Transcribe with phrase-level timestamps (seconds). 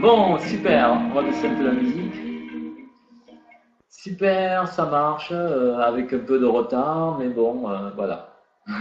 [0.00, 2.14] Bon, super, on va descendre de la musique.
[3.88, 8.34] Super, ça marche, euh, avec un peu de retard, mais bon, euh, voilà.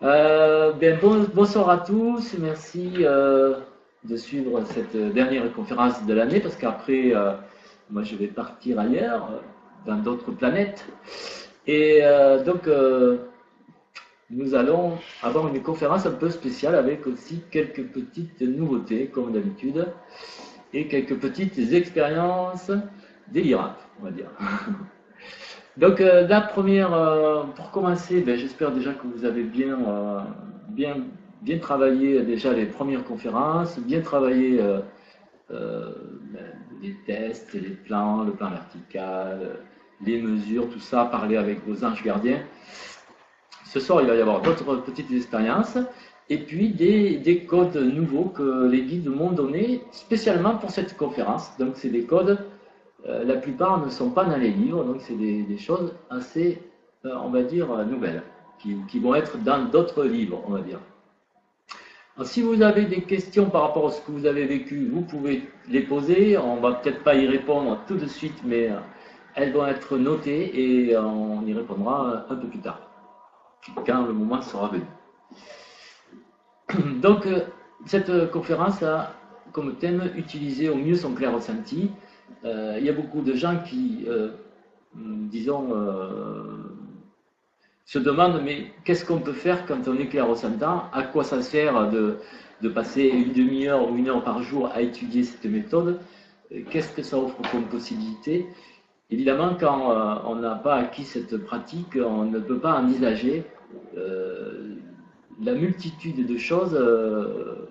[0.00, 0.96] Euh, bien,
[1.34, 3.04] bonsoir à tous, merci
[4.04, 7.12] de suivre cette dernière conférence de l'année, parce qu'après,
[7.90, 9.28] moi je vais partir ailleurs,
[9.86, 10.86] dans d'autres planètes.
[11.66, 12.00] Et
[12.46, 12.68] donc,
[14.30, 19.86] nous allons avoir une conférence un peu spéciale avec aussi quelques petites nouveautés, comme d'habitude,
[20.72, 22.70] et quelques petites expériences
[23.32, 24.30] délirantes, on va dire.
[25.78, 30.20] Donc, euh, la première, euh, pour commencer, ben, j'espère déjà que vous avez bien, euh,
[30.70, 30.96] bien,
[31.40, 34.60] bien travaillé déjà les premières conférences, bien travaillé
[35.48, 35.94] ben,
[36.82, 39.60] les tests, les plans, le plan vertical,
[40.04, 42.40] les mesures, tout ça, parler avec vos anges gardiens.
[43.68, 45.76] Ce soir, il va y avoir d'autres petites expériences
[46.30, 51.50] et puis des, codes nouveaux que les guides m'ont donnés spécialement pour cette conférence.
[51.58, 52.38] Donc, c'est des codes,
[53.06, 56.62] euh, la plupart ne sont pas dans les livres, donc c'est des, choses assez,
[57.04, 58.22] euh, on va dire, nouvelles,
[58.58, 60.80] qui, vont être dans d'autres livres, on va dire.
[62.22, 65.42] si vous avez des questions par rapport à ce que vous avez vécu, vous pouvez
[65.68, 66.38] les poser.
[66.38, 68.78] On va peut-être pas y répondre tout de suite, mais euh,
[69.34, 72.87] elles vont être notées et on y répondra un peu plus tard
[73.86, 74.84] quand le moment sera venu.
[77.00, 77.40] Donc, euh,
[77.86, 79.14] cette conférence a
[79.52, 81.90] comme thème utiliser au mieux son clair ressenti.
[82.44, 84.30] Euh, il y a beaucoup de gens qui, euh,
[84.94, 85.70] disons,
[87.84, 90.84] se demandent mais qu'est-ce qu'on peut faire quand on est clair ressentant?
[90.92, 92.18] À quoi ça sert de,
[92.60, 95.98] de passer une demi-heure ou une heure par jour à étudier cette méthode?
[96.70, 98.46] Qu'est-ce que ça offre comme possibilité?
[99.10, 103.44] Évidemment, quand euh, on n'a pas acquis cette pratique, on ne peut pas envisager
[103.96, 104.74] euh,
[105.42, 107.68] la multitude de choses, euh,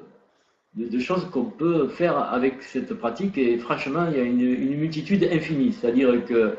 [0.73, 3.37] de, choses qu'on peut faire avec cette pratique.
[3.37, 5.73] Et franchement, il y a une, multitude infinie.
[5.73, 6.57] C'est-à-dire que,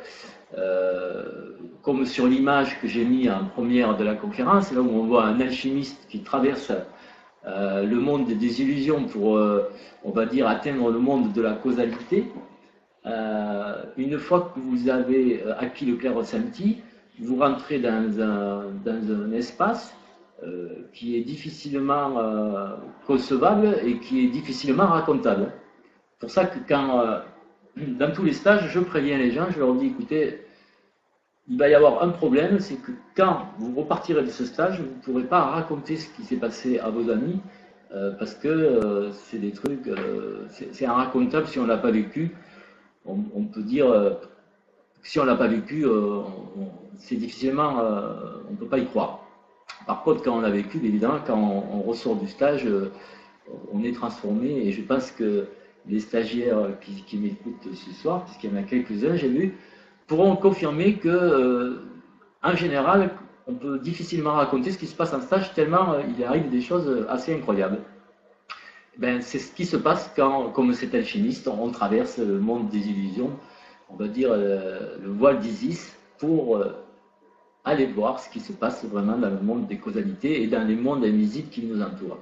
[1.83, 5.25] comme sur l'image que j'ai mis en première de la conférence, là où on voit
[5.25, 6.73] un alchimiste qui traverse
[7.45, 9.41] le monde des illusions pour,
[10.05, 12.27] on va dire, atteindre le monde de la causalité,
[13.09, 16.79] euh, une fois que vous avez euh, acquis le clair ressenti,
[17.21, 19.95] vous rentrez dans un, dans un espace
[20.43, 22.15] euh, qui est difficilement
[23.07, 25.53] concevable et qui est difficilement racontable.
[26.21, 27.23] Pour ça que quand,
[27.77, 30.43] dans tous les stages, je préviens les gens, je leur dis, écoutez,
[31.49, 34.95] il va y avoir un problème, c'est que quand vous repartirez de ce stage, vous
[34.95, 37.41] ne pourrez pas raconter ce qui s'est passé à vos amis,
[38.19, 39.91] parce que c'est des trucs,
[40.51, 42.37] c'est racontable si on ne l'a pas vécu
[43.09, 44.11] on, peut dire euh,
[45.03, 46.21] que si on ne l'a pas vécu, euh,
[46.99, 48.15] c'est difficilement, euh,
[48.49, 49.25] on ne peut pas y croire.
[49.87, 52.67] Par contre, quand on l'a vécu, évidemment, quand on, ressort du stage,
[53.73, 55.47] on est transformé et je pense que
[55.87, 59.57] les stagiaires qui, m'écoutent ce soir, puisqu'il y en a quelques-uns, j'ai vu,
[60.07, 61.81] pourront confirmer que,
[62.43, 63.11] en général,
[63.47, 67.07] on peut difficilement raconter ce qui se passe en stage tellement il arrive des choses
[67.09, 67.79] assez incroyables.
[68.99, 72.89] Ben, c'est ce qui se passe quand, comme cet alchimiste, on traverse le monde des
[72.89, 73.31] illusions,
[73.91, 76.73] on va dire euh, le voile d'Isis, pour euh,
[77.65, 80.75] aller voir ce qui se passe vraiment dans le monde des causalités et dans les
[80.75, 82.19] mondes invisibles qui nous entourent.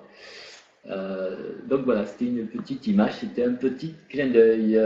[0.91, 4.79] Euh, donc voilà, c'était une petite image, c'était un petit clin d'œil.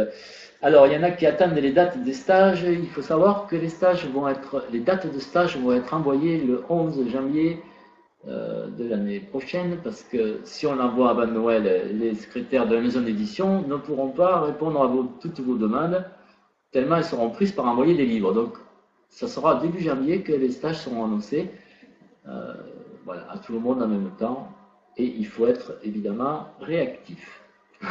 [0.62, 2.62] Alors, il y en a qui attendent les dates des stages.
[2.62, 6.38] Il faut savoir que les stages vont être, les dates de stage vont être envoyées
[6.38, 7.60] le 11 janvier
[8.28, 12.82] euh, de l'année prochaine, parce que si on l'envoie avant Noël, les secrétaires de la
[12.82, 16.04] maison d'édition ne pourront pas répondre à toutes vos demandes,
[16.70, 18.34] tellement elles seront prises par envoyer des livres.
[18.34, 18.58] Donc,
[19.08, 21.50] ça sera début janvier que les stages seront annoncés,
[22.28, 22.52] euh,
[23.06, 24.48] voilà, à tout le monde en même temps,
[24.98, 27.42] et il faut être évidemment réactif.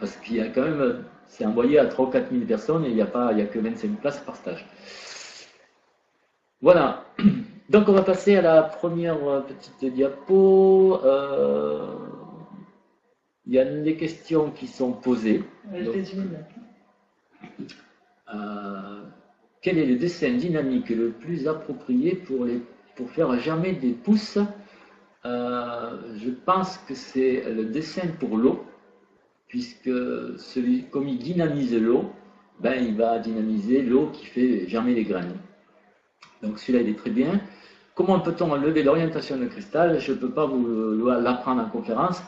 [0.00, 2.88] parce qu'il y a quand même, c'est envoyé à 3 ou 4 000 personnes et
[2.88, 4.66] il n'y a, pas, il y a que 25 places par stage.
[6.62, 7.04] Voilà.
[7.70, 11.00] Donc on va passer à la première euh, petite diapo.
[11.02, 11.94] Euh,
[13.46, 15.42] il y a des questions qui sont posées.
[18.34, 19.02] Euh,
[19.62, 22.60] quel est le dessin dynamique le plus approprié pour, les,
[22.96, 24.38] pour faire germer des pousses?
[25.24, 28.64] Je pense que c'est le dessin pour l'eau,
[29.48, 29.90] puisque
[30.38, 32.10] celui, comme il dynamise l'eau,
[32.60, 35.36] ben, il va dynamiser l'eau qui fait germer les graines.
[36.42, 37.40] Donc celui-là, il est très bien.
[37.94, 40.00] Comment peut-on enlever l'orientation de cristal?
[40.00, 42.22] Je ne peux pas vous l'apprendre en conférence.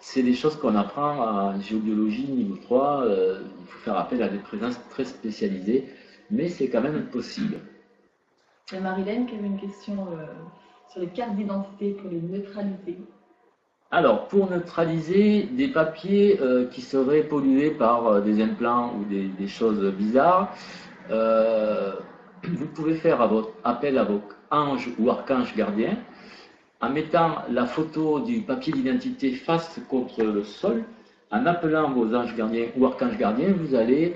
[0.00, 3.02] C'est des choses qu'on apprend en géobiologie niveau 3.
[3.02, 5.88] Euh, il faut faire appel à des présences très spécialisées,
[6.30, 7.56] mais c'est quand même possible.
[8.70, 10.26] Il y a Marilène qui avait une question euh,
[10.90, 12.98] sur les cartes d'identité pour les neutralités?
[13.90, 19.48] Alors, pour neutraliser des papiers euh, qui seraient pollués par euh, des implants ou des,
[19.48, 20.54] choses bizarres,
[21.10, 21.94] euh,
[22.42, 23.26] vous pouvez faire
[23.64, 25.96] appel à vos anges ou archanges gardiens
[26.80, 30.84] en mettant la photo du papier d'identité face contre le sol,
[31.30, 34.14] en appelant vos anges gardiens ou archanges gardiens, vous allez,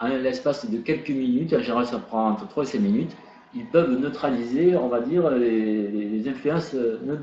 [0.00, 3.16] en l'espace de quelques minutes, en général ça prend entre 3 et 5 minutes,
[3.54, 6.74] ils peuvent neutraliser, on va dire, les, influences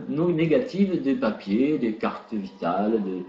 [0.09, 3.25] non négatives des papiers, des cartes vitales, des,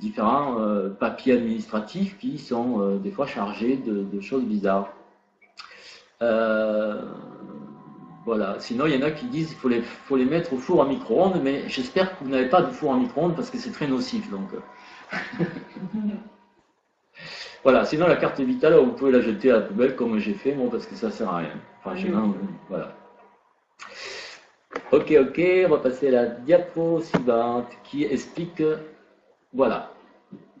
[0.00, 4.88] différents euh, papiers administratifs qui sont euh, des fois chargés de, choses bizarres.
[6.24, 7.02] Euh,
[8.24, 8.56] voilà.
[8.58, 10.82] Sinon, il y en a qui disent qu'il faut les, faut les mettre au four
[10.82, 13.72] à micro-ondes, mais j'espère que vous n'avez pas de four à micro-ondes parce que c'est
[13.72, 14.30] très nocif.
[14.30, 14.48] Donc.
[17.62, 20.54] Voilà, sinon la carte vitale, vous pouvez la jeter à la poubelle comme j'ai fait,
[20.54, 21.58] moi, parce que ça sert à rien.
[21.82, 21.94] Enfin,
[22.68, 22.94] voilà.
[24.92, 28.62] Ok, ok, on va passer à la diapo suivante qui explique,
[29.54, 29.94] voilà,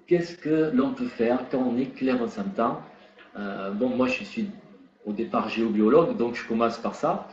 [0.06, 2.82] qu'est-ce que l'on peut faire quand on est clair en
[3.38, 4.50] euh, Bon, moi je suis
[5.06, 7.28] au départ géobiologue, donc je commence par ça.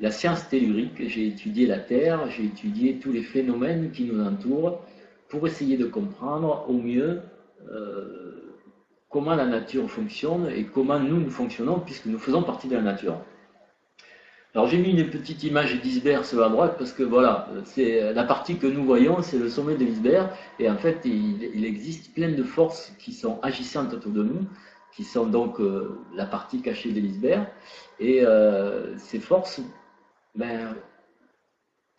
[0.00, 4.80] La science tellurique, j'ai étudié la Terre, j'ai étudié tous les phénomènes qui nous entourent
[5.28, 7.20] pour essayer de comprendre au mieux
[7.70, 8.56] euh,
[9.10, 12.82] comment la nature fonctionne et comment nous, nous fonctionnons, puisque nous faisons partie de la
[12.82, 13.18] nature.
[14.52, 15.80] Alors j'ai mis une petite image
[16.24, 19.76] sur la droite parce que voilà, c'est la partie que nous voyons, c'est le sommet
[19.76, 20.28] de l'iceberg
[20.58, 24.40] et en fait il, existe plein de forces qui sont agissantes autour de nous,
[24.92, 27.46] qui sont donc euh, la partie cachée de l'iceberg
[27.98, 29.60] et euh, ces forces,
[30.34, 30.74] ben,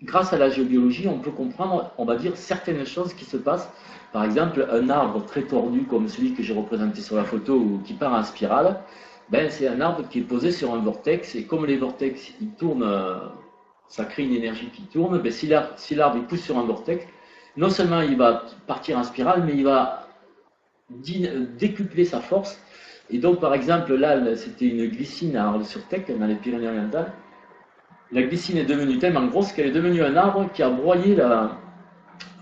[0.01, 3.71] grâce à la géobiologie, on peut comprendre, on va dire, certaines choses qui se passent
[4.11, 7.93] par exemple, un arbre très tordu comme celui que j'ai représenté sur la photo qui
[7.93, 8.81] part en spirale,
[9.29, 12.51] ben, c'est un arbre qui est posé sur un vortex et comme les vortex ils
[12.51, 13.19] tournent, euh,
[13.88, 15.47] ça crée une énergie qui tourne, ben, si
[15.95, 17.05] l'arbre pousse sur un vortex,
[17.55, 20.07] non seulement il va partir en spirale, mais il va
[20.89, 22.59] décupler sa force.
[23.09, 27.12] Et donc, par exemple, là, c'était une glycine à Arles-sur-Tech, dans les Pyrénées-Orientales.
[28.12, 31.57] La glycine est devenue tellement grosse qu'elle est devenue un arbre qui a broyé la,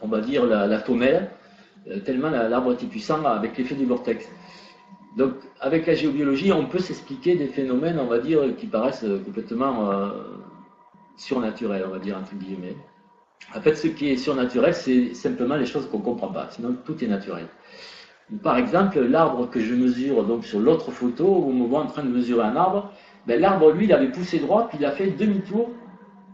[0.01, 1.29] on va dire, la, la tomelle
[1.87, 4.29] euh, tellement l'arbre était puissant avec l'effet du vortex.
[5.17, 9.91] Donc, avec la géobiologie, on peut s'expliquer des phénomènes, on va dire, qui paraissent complètement
[9.91, 10.09] euh,
[11.17, 12.75] surnaturels, on va dire, entre guillemets.
[13.55, 16.47] En fait, ce qui est surnaturel, c'est simplement les choses qu'on ne comprend pas.
[16.51, 17.47] Sinon, tout est naturel.
[18.43, 21.87] Par exemple, l'arbre que je mesure donc sur l'autre photo, où on me voit en
[21.87, 22.91] train de mesurer un arbre,
[23.25, 25.69] ben, l'arbre, lui, il avait poussé droit, puis il a fait demi-tour,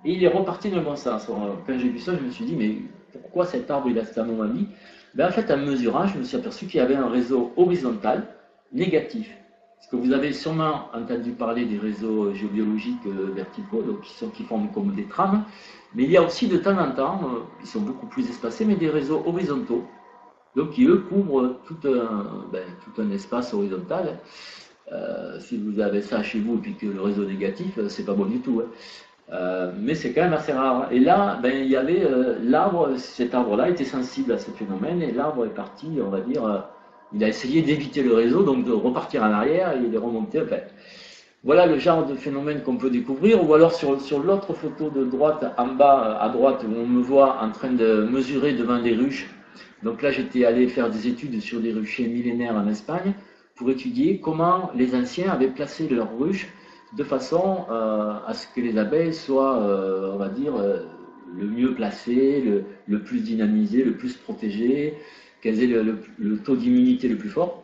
[0.04, 1.28] et il est reparti dans le bon sens.
[1.28, 2.78] Quand j'ai vu ça, je me suis dit, mais
[3.22, 4.68] pourquoi cet arbre, il a cette anomalie?
[5.14, 8.28] Ben, en fait, en mesurant, je me suis aperçu qu'il y avait un réseau horizontal
[8.74, 9.30] négatif.
[9.78, 14.02] Parce que vous avez sûrement entendu parler des réseaux géobiologiques euh, verticaux, donc
[14.34, 15.46] qui, forment comme des trames,
[15.94, 18.66] mais il y a aussi de temps en temps, euh, qui sont beaucoup plus espacés,
[18.66, 19.86] mais des réseaux horizontaux,
[20.56, 24.18] donc qui eux couvrent tout un, ben, espace horizontal.
[24.92, 28.26] Euh, si vous avez ça chez vous et que le réseau négatif, c'est pas bon
[28.26, 28.62] du tout.
[28.64, 28.70] Hein.
[29.34, 30.88] Euh, mais c'est quand même assez rare.
[30.92, 35.02] Et là, ben, il y avait euh, l'arbre, cet arbre-là était sensible à ce phénomène,
[35.02, 36.60] et l'arbre est parti, on va dire, euh,
[37.14, 40.44] il a essayé d'éviter le réseau, donc de repartir en arrière, et il est remonté.
[41.44, 45.04] voilà le genre de phénomène qu'on peut découvrir, ou alors sur, sur l'autre photo de
[45.06, 48.94] droite, en bas à droite, où on me voit en train de mesurer devant des
[48.94, 49.28] ruches.
[49.86, 53.14] Donc là, j'étais allé faire des études sur des ruchers millénaires en Espagne,
[53.56, 56.48] pour étudier comment les anciens avaient placé leurs ruches
[56.98, 60.80] de façon euh, à ce que les abeilles soient, euh, on va dire, euh,
[61.38, 64.96] le mieux placées, le, plus dynamisées, le plus protégées,
[65.40, 67.64] qu'elles aient le, taux d'immunité le plus fort.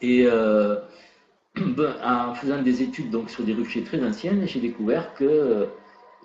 [0.00, 0.24] Et
[1.56, 5.68] ben, en faisant des études donc, sur des ruchers très anciennes, j'ai découvert qu'il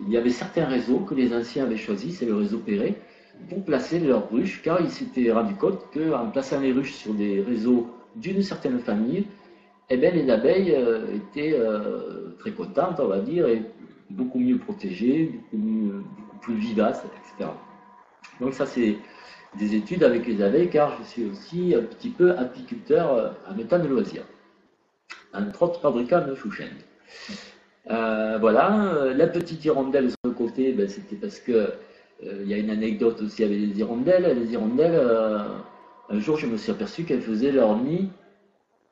[0.02, 2.96] il y avait certains réseaux que les anciens avaient choisis, c'est le réseau Perret,
[3.48, 7.42] pour placer leurs ruches, car ils s'étaient rendu compte qu'en plaçant les ruches sur des
[7.42, 9.26] réseaux d'une certaine famille,
[9.90, 13.64] eh bien, les abeilles euh, étaient euh, très contentes, on va dire, et
[14.10, 16.04] beaucoup mieux protégées, beaucoup,
[16.42, 17.52] plus vivaces, etc.
[18.40, 18.98] Donc ça, c'est
[19.58, 23.54] des études avec les abeilles, car je suis aussi un petit peu apiculteur euh, à
[23.54, 24.24] méthane de loisir,
[25.34, 26.70] entre autres fabricant de chouchen.
[27.88, 31.74] voilà, la petite hirondelle sur le côté, ben, c'était parce que
[32.22, 34.38] il y a une anecdote aussi avec les hirondelles.
[34.40, 35.00] Les hirondelles,
[36.10, 38.10] un jour, je me suis aperçu qu'elles faisaient leur nid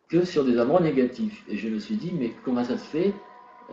[0.10, 1.44] que sur des endroits négatifs.
[1.50, 3.14] Et je me suis dit, mais comment ça se fait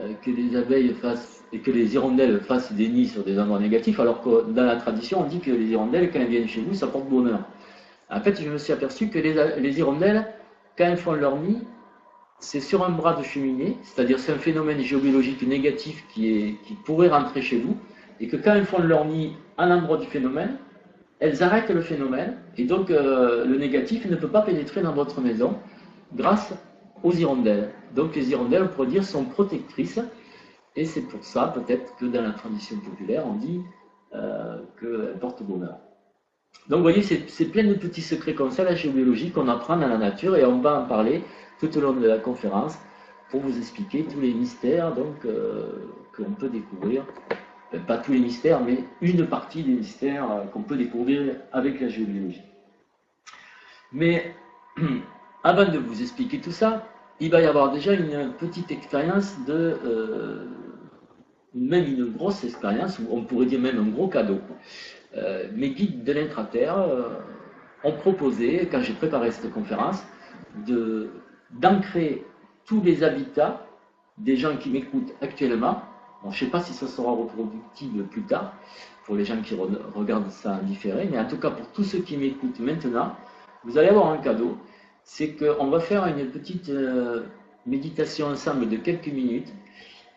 [0.00, 3.60] euh, que les abeilles fassent et que les hirondelles fassent des nids sur des endroits
[3.60, 6.62] négatifs, alors que dans la tradition, on dit que les hirondelles, quand elles viennent chez
[6.62, 7.40] vous, ça porte bonheur.
[8.10, 10.26] En fait, je me suis aperçu que les, hirondelles,
[10.76, 11.58] quand elles font leur nid,
[12.40, 17.40] c'est sur un bras de cheminée, c'est-à-dire c'est un phénomène géobiologique négatif qui pourrait rentrer
[17.40, 17.76] chez vous,
[18.24, 20.56] et que quand elles font leur nid à l'endroit du phénomène,
[21.20, 25.20] elles arrêtent le phénomène, et donc euh, le négatif ne peut pas pénétrer dans votre
[25.20, 25.58] maison
[26.16, 26.54] grâce
[27.02, 27.68] aux hirondelles.
[27.94, 30.00] Donc les hirondelles, on pourrait dire, sont protectrices,
[30.74, 33.60] et c'est pour ça peut-être que dans la tradition populaire, on dit
[34.14, 35.76] euh, qu'elles portent bonheur.
[36.70, 39.88] Donc vous voyez, c'est plein de petits secrets comme ça, la géobiologie, qu'on apprend dans
[39.88, 41.22] la nature, et on va en parler
[41.60, 42.78] tout au long de la conférence
[43.28, 45.66] pour vous expliquer tous les mystères donc euh,
[46.16, 47.04] qu'on peut découvrir.
[47.78, 51.88] Pas tous les mystères, mais une partie des mystères euh, qu'on peut découvrir avec la
[51.88, 52.42] géobiologie.
[53.92, 54.34] Mais
[55.44, 56.86] avant de vous expliquer tout ça,
[57.20, 60.46] il va y avoir déjà une petite expérience de, euh,
[61.54, 64.40] même une grosse expérience, ou on pourrait dire même un gros cadeau.
[65.16, 67.20] Euh, mes guides de l'intraterre euh,
[67.84, 70.02] ont proposé, quand j'ai préparé cette conférence,
[71.50, 72.24] d'ancrer
[72.64, 73.66] tous les habitats
[74.18, 75.82] des gens qui m'écoutent actuellement.
[76.30, 78.54] Je ne sais pas si ça sera reproductible plus tard,
[79.04, 79.54] pour les gens qui
[79.94, 83.14] regardent ça en différé, mais en tout cas pour tous ceux qui m'écoutent maintenant,
[83.64, 84.56] vous allez avoir un cadeau.
[85.02, 87.24] C'est qu'on va faire une petite euh,
[87.66, 89.52] méditation ensemble de quelques minutes,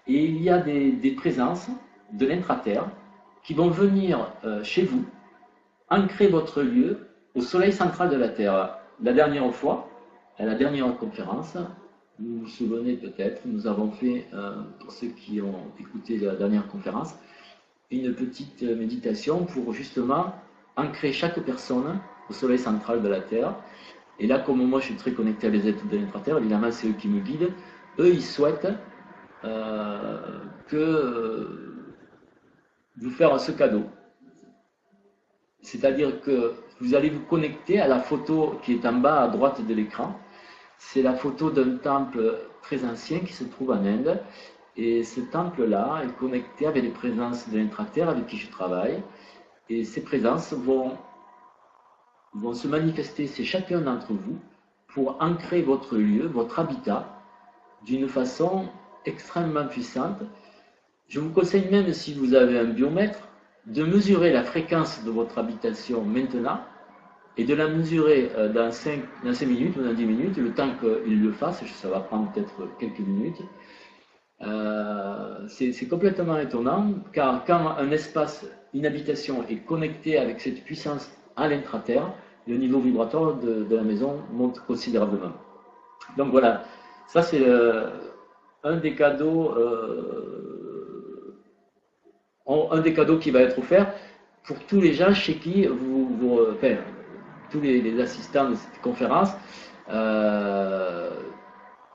[0.07, 1.67] et il y a des, présences
[2.13, 2.89] de l'intraterre
[3.43, 5.03] qui vont venir euh, chez vous,
[5.89, 8.77] ancrer votre lieu au soleil central de la Terre.
[9.03, 9.89] La dernière fois,
[10.39, 11.57] à la dernière conférence,
[12.19, 16.67] vous vous souvenez peut-être, nous avons fait, euh, pour ceux qui ont écouté la dernière
[16.67, 17.15] conférence,
[17.91, 20.33] une petite méditation pour justement
[20.75, 23.55] ancrer chaque personne au soleil central de la Terre.
[24.19, 26.87] Et là, comme moi je suis très connecté à les êtres de l'intra-terre, évidemment c'est
[26.87, 27.53] eux qui me guident,
[27.99, 28.67] eux ils souhaitent
[29.43, 31.75] euh, que
[32.97, 33.83] vous faire ce cadeau.
[35.61, 39.65] C'est-à-dire que vous allez vous connecter à la photo qui est en bas à droite
[39.65, 40.19] de l'écran.
[40.77, 44.21] C'est la photo d'un temple très ancien qui se trouve en Inde.
[44.75, 49.01] Et ce temple-là est connecté avec les présences de l'intraterre avec qui je travaille.
[49.69, 50.97] Et ces présences vont,
[52.33, 54.37] vont se manifester, c'est chacun d'entre vous,
[54.87, 57.21] pour ancrer votre lieu, votre habitat,
[57.85, 58.69] d'une façon
[59.05, 60.21] extrêmement puissante
[61.07, 63.19] je vous conseille même, si vous avez un biomètre,
[63.65, 66.59] de mesurer la fréquence de votre habitation maintenant
[67.37, 69.01] et de la mesurer euh, dans 5,
[69.45, 72.99] minutes ou dans 10 minutes, le temps qu'il le fasse, ça va prendre peut-être quelques
[72.99, 73.41] minutes.
[74.41, 81.09] Euh, c'est complètement étonnant, car quand un espace, une habitation est connectée avec cette puissance
[81.35, 82.11] à l'intraterre,
[82.47, 85.33] le niveau vibratoire de, la maison monte considérablement.
[86.17, 86.63] Donc voilà,
[87.07, 87.89] ça c'est euh,
[88.63, 89.53] un des cadeaux
[92.71, 93.93] un des cadeaux qui va être offert
[94.45, 96.39] pour tous les gens chez qui vous, vous
[97.49, 99.29] tous les, assistants de cette conférence,
[99.89, 101.09] euh,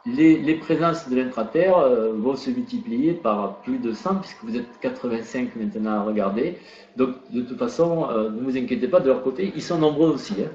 [0.06, 4.80] les, présences de l'intraterre euh, vont se multiplier par plus de 100, puisque vous êtes
[4.80, 6.58] 85 maintenant à regarder.
[6.96, 10.10] Donc, de toute façon, euh, ne vous inquiétez pas de leur côté, ils sont nombreux
[10.10, 10.34] aussi.
[10.42, 10.50] Hein.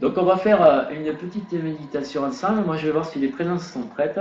[0.00, 2.64] Donc, on va faire une petite méditation ensemble.
[2.66, 4.18] Moi, je vais voir si les présences sont prêtes.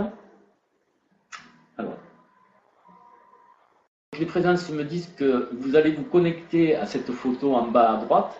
[1.77, 1.97] Alors.
[4.19, 7.97] Les présences me disent que vous allez vous connecter à cette photo en bas à
[7.97, 8.39] droite.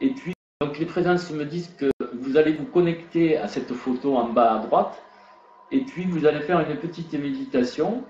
[0.00, 0.33] Et puis,
[0.64, 4.54] donc les présences me disent que vous allez vous connecter à cette photo en bas
[4.54, 5.02] à droite.
[5.70, 8.02] Et puis, vous allez faire une petite méditation.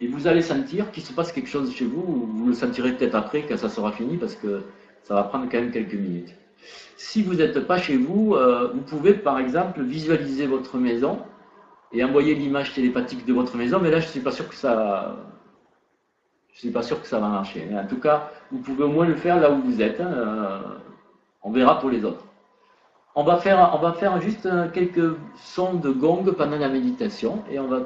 [0.00, 2.02] Et vous allez sentir qu'il se passe quelque chose chez vous.
[2.34, 4.62] Vous le sentirez peut-être après, quand ça sera fini, parce que
[5.04, 6.34] ça va prendre quand même quelques minutes.
[6.96, 11.20] Si vous n'êtes pas chez vous, euh, vous pouvez par exemple visualiser votre maison
[11.92, 13.78] et envoyer l'image télépathique de votre maison.
[13.80, 15.16] Mais là, je ne suis pas sûr que ça
[16.52, 17.66] je suis pas sûr que ça va marcher.
[17.70, 19.98] Mais en tout cas, vous pouvez au moins le faire là où vous êtes.
[20.00, 20.58] Hein, euh,
[21.42, 22.24] on verra pour les autres.
[23.14, 27.80] On va faire, juste euh, quelques sons de gong pendant la méditation et on va,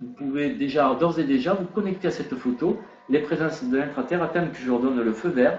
[0.00, 4.22] vous pouvez déjà, d'ores et déjà, vous connecter à cette photo, les présences de l'intraterre,
[4.22, 5.58] attendent que je leur donne le feu vert.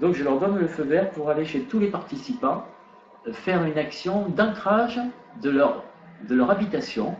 [0.00, 2.64] Donc je leur donne le feu vert pour aller chez tous les participants,
[3.26, 5.00] euh, faire une action d'ancrage
[5.42, 5.84] de leur,
[6.28, 7.16] de leur habitation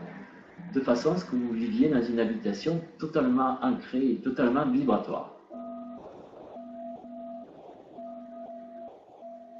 [0.73, 5.40] de façon à ce que vous viviez dans une habitation totalement ancrée et totalement vibratoire.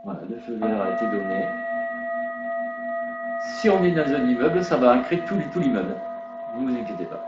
[0.04, 1.46] Voilà, le feu vert a été donné.
[3.44, 5.96] Si on est dans un immeuble, ça va ancrer tout, tout l'immeuble.
[6.58, 7.24] Ne vous inquiétez pas.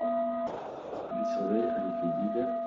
[0.00, 2.59] On surveille avec le guide.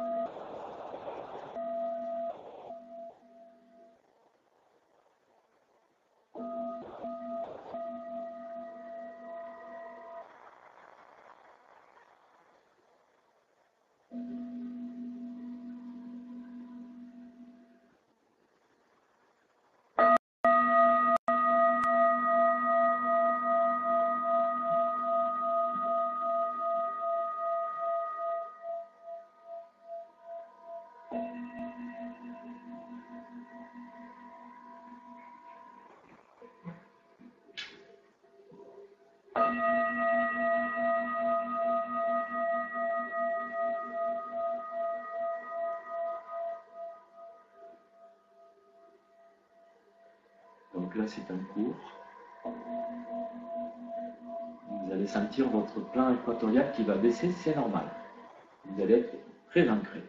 [54.70, 57.86] Vous allez sentir votre plan équatorial qui va baisser, c'est normal.
[58.66, 59.16] Vous allez être
[59.50, 60.02] très ancré.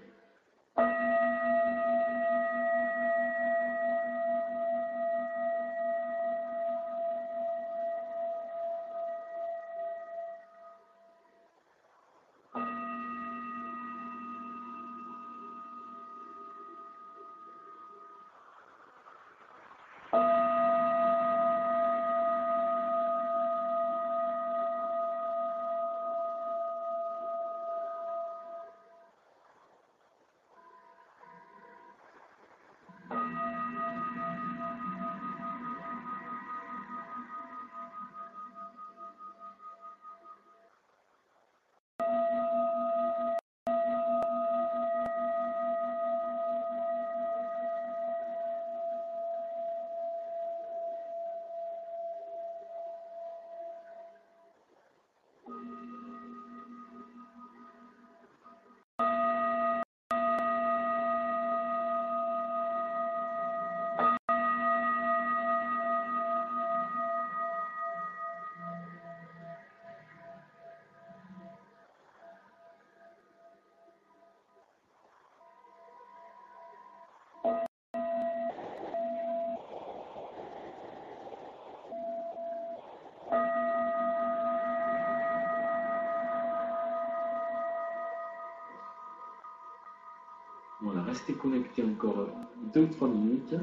[91.15, 92.27] Restez connecté encore
[92.75, 93.55] deux ou trois minutes.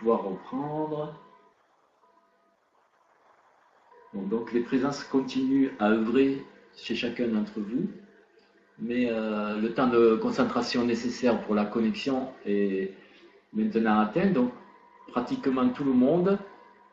[0.00, 1.14] Pouvoir reprendre.
[4.14, 6.42] Donc les présences continuent à œuvrer
[6.76, 7.88] chez chacun d'entre vous,
[8.78, 12.94] mais euh, le temps de concentration nécessaire pour la connexion est
[13.52, 14.30] maintenant atteint.
[14.30, 14.50] Donc
[15.08, 16.38] pratiquement tout le monde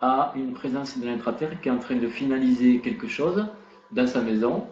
[0.02, 3.48] a une présence de l'intraterre qui est en train de finaliser quelque chose
[3.92, 4.68] dans sa maison.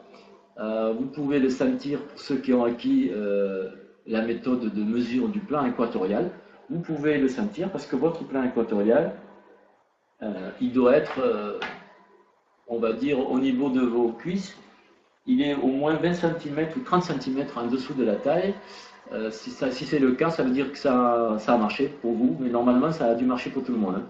[0.60, 3.70] Euh, vous pouvez le sentir pour ceux qui ont acquis euh,
[4.06, 6.32] la méthode de mesure du plan équatorial.
[6.70, 9.16] Vous pouvez le sentir parce que votre plan équatorial,
[10.24, 11.60] euh, il doit être, euh,
[12.68, 14.58] on va dire, au niveau de vos cuisses.
[15.28, 18.56] Il est au moins 20 cm ou 30 cm en dessous de la taille.
[19.12, 22.14] Euh, si, si c'est le cas, ça veut dire que ça, ça, a marché pour
[22.14, 23.96] vous, mais normalement, ça a dû marcher pour tout le monde.
[23.98, 24.06] Hein.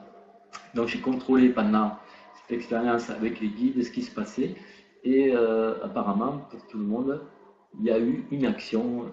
[0.73, 1.97] Donc, j'ai contrôlé pendant
[2.35, 4.55] cette expérience avec les guides ce qui se passait.
[5.03, 5.33] Et
[5.83, 7.21] apparemment, pour tout le monde,
[7.77, 9.05] il y a eu une action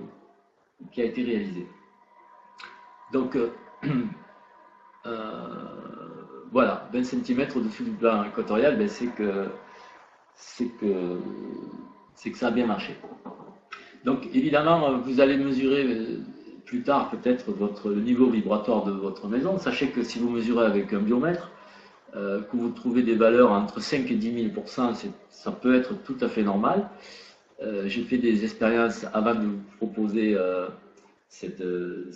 [0.90, 1.66] qui a été réalisé.
[3.12, 3.50] Donc, euh,
[5.06, 5.18] euh,
[6.50, 9.48] voilà, 20 cm au-dessus du plan équatorial, ben c'est que,
[10.80, 11.18] que,
[12.24, 12.96] que ça a bien marché.
[14.04, 16.18] Donc, évidemment, vous allez mesurer euh,
[16.64, 19.58] plus tard peut-être votre le niveau vibratoire de votre maison.
[19.58, 21.50] Sachez que si vous mesurez avec un biomètre,
[22.14, 24.94] que vous trouvez des valeurs entre 5 et 10 000%
[25.30, 26.90] ça peut être tout à fait normal.
[27.86, 30.36] J'ai fait des expériences avant de vous proposer
[31.60, 32.10] euh,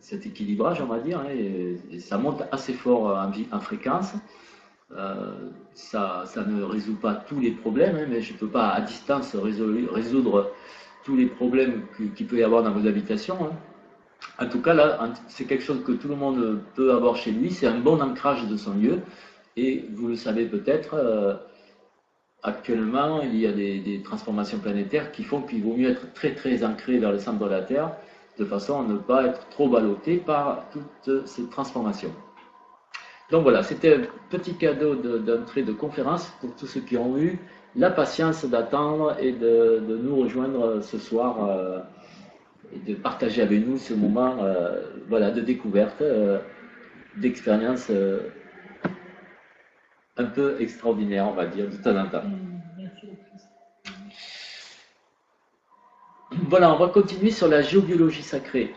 [0.00, 3.16] cet équilibrage, on va dire, hein, et, ça monte assez fort
[3.52, 4.12] en, fréquence.
[5.74, 9.34] Ça, ne résout pas tous les problèmes, hein, mais je ne peux pas à distance
[9.34, 10.52] résoudre,
[11.04, 11.82] tous les problèmes
[12.16, 13.38] qu'il peut y avoir dans vos habitations.
[13.44, 13.52] Hein.
[14.38, 17.50] En tout cas, là, c'est quelque chose que tout le monde peut avoir chez lui.
[17.50, 19.00] C'est un bon ancrage de son lieu.
[19.56, 20.94] Et vous le savez peut-être,
[22.42, 26.64] actuellement, il y a des, transformations planétaires qui font qu'il vaut mieux être très très
[26.64, 27.92] ancré vers le centre de la Terre,
[28.38, 32.12] de façon à ne pas être trop ballotté par toutes ces transformations.
[33.30, 37.38] Donc voilà, c'était un petit cadeau d'entrée de, conférence pour tous ceux qui ont eu
[37.76, 41.78] la patience d'attendre et de, nous rejoindre ce soir euh,
[42.74, 46.38] et de partager avec nous ce moment euh, voilà, de découverte, euh,
[47.16, 47.90] d'expérience
[50.16, 52.22] un peu extraordinaire, on va dire, de temps en temps.
[56.48, 58.74] Voilà, on va continuer sur la géobiologie sacrée.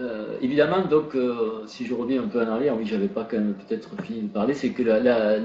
[0.00, 3.36] Euh, évidemment, donc, euh, si je reviens un peu en arrière, oui, j'avais pas quand
[3.36, 5.38] même peut-être fini de parler, c'est que la,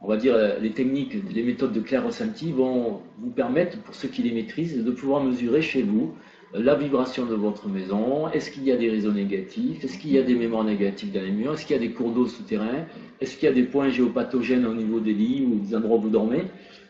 [0.00, 4.08] on va dire les techniques, les méthodes de clair ressenti vont vous permettre, pour ceux
[4.08, 6.14] qui les maîtrisent, de pouvoir mesurer chez vous
[6.54, 8.28] la vibration de votre maison.
[8.28, 11.22] Est-ce qu'il y a des réseaux négatifs Est-ce qu'il y a des mémoires négatives dans
[11.22, 12.86] les murs Est-ce qu'il y a des cours d'eau souterrains
[13.20, 16.02] Est-ce qu'il y a des points géopathogènes au niveau des lits ou des endroits où
[16.02, 16.44] vous dormez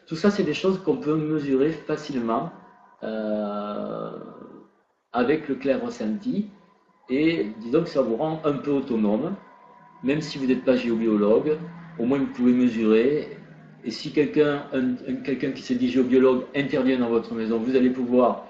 [0.07, 2.51] Tout ça, c'est des choses qu'on peut mesurer facilement.
[3.05, 4.11] Euh,
[5.13, 6.49] avec le clair ressenti.
[7.11, 9.35] Et disons que ça vous rend un peu autonome,
[10.03, 11.59] même si vous n'êtes pas géobiologue,
[11.99, 13.37] au moins vous pouvez mesurer.
[13.85, 14.63] Et si quelqu'un
[15.25, 18.47] quelqu'un qui s'est dit géobiologue intervient dans votre maison, vous allez pouvoir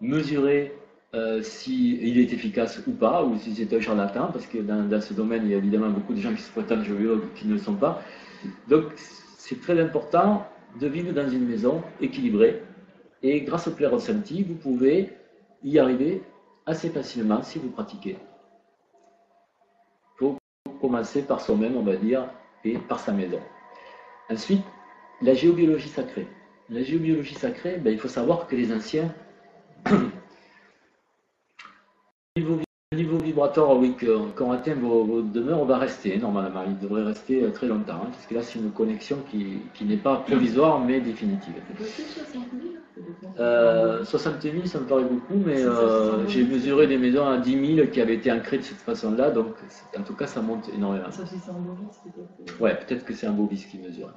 [0.00, 0.72] mesurer
[1.14, 5.14] euh, s'il est efficace ou pas, ou si c'est un charlatan, parce que dans, ce
[5.14, 7.58] domaine, il y a évidemment beaucoup de gens qui se prétendent géobiologues qui ne le
[7.58, 8.02] sont pas.
[8.68, 10.46] Donc c'est très important
[10.80, 12.62] de vivre dans une maison équilibrée.
[13.22, 15.12] Et grâce au clair ressenti, vous pouvez
[15.62, 16.22] y arriver
[16.66, 18.16] assez facilement si vous pratiquez.
[20.14, 20.38] Il faut
[20.80, 22.28] commencer par soi-même, on va dire,
[22.64, 23.40] et par sa maison.
[24.30, 24.64] Ensuite,
[25.22, 26.26] la géobiologie sacrée.
[26.70, 29.14] La géobiologie sacrée, ben, il faut savoir que les anciens,
[32.36, 33.96] Le niveau vibratoire, oui,
[34.36, 36.62] quand on atteint vos, demeures, on va rester normalement.
[36.66, 39.96] Il devrait rester euh, très longtemps, hein, parce que là, c'est une connexion qui, n'est
[39.96, 41.54] pas provisoire, mais définitive.
[43.40, 47.76] Euh, 60 000, ça me paraît beaucoup, mais euh, j'ai mesuré des maisons à 10
[47.76, 49.54] 000 qui avaient été ancrées de cette façon-là, donc
[49.98, 51.10] en tout cas, ça monte énormément.
[51.10, 54.12] Ça c'est un bovis peut-être Ouais, peut-être que c'est un bovis qui mesure.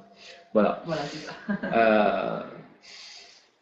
[0.52, 0.82] Voilà.
[0.86, 1.32] Voilà, c'est ça.
[1.74, 2.40] Euh,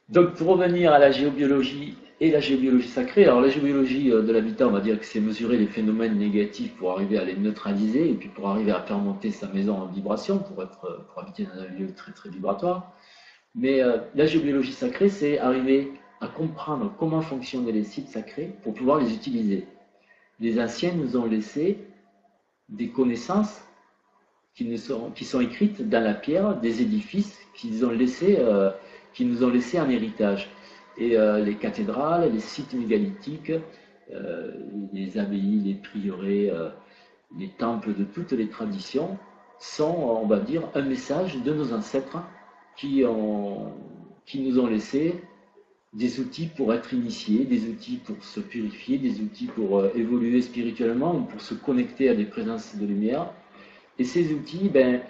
[0.08, 3.24] donc, pour revenir à la géobiologie et la géobiologie sacrée.
[3.24, 6.74] Alors la géobiologie euh, de l'habitat, on va dire que c'est mesurer les phénomènes négatifs
[6.76, 9.86] pour arriver à les neutraliser et puis pour arriver à faire monter sa maison en
[9.86, 12.92] vibration pour, être, euh, pour habiter dans un lieu très très vibratoire.
[13.54, 18.74] Mais euh, la géobiologie sacrée, c'est arriver à comprendre comment fonctionnent les sites sacrés pour
[18.74, 19.66] pouvoir les utiliser.
[20.40, 21.78] Les anciens nous ont laissé
[22.68, 23.62] des connaissances
[24.54, 28.38] qui, sont, qui sont écrites dans la pierre, des édifices qu'ils ont laissé,
[29.16, 30.50] qui nous ont laissé en héritage.
[30.98, 33.52] Et euh, les cathédrales, les sites mégalithiques,
[34.14, 34.52] euh,
[34.92, 36.68] les abbayes, les prieurés, euh,
[37.36, 39.18] les temples de toutes les traditions
[39.58, 42.18] sont, on va dire, un message de nos ancêtres
[42.76, 43.04] qui,
[44.26, 45.14] qui nous ont laissé
[45.94, 51.16] des outils pour être initiés, des outils pour se purifier, des outils pour évoluer spirituellement
[51.16, 53.30] ou pour se connecter à des présences de lumière.
[53.98, 55.00] Et ces outils, ben,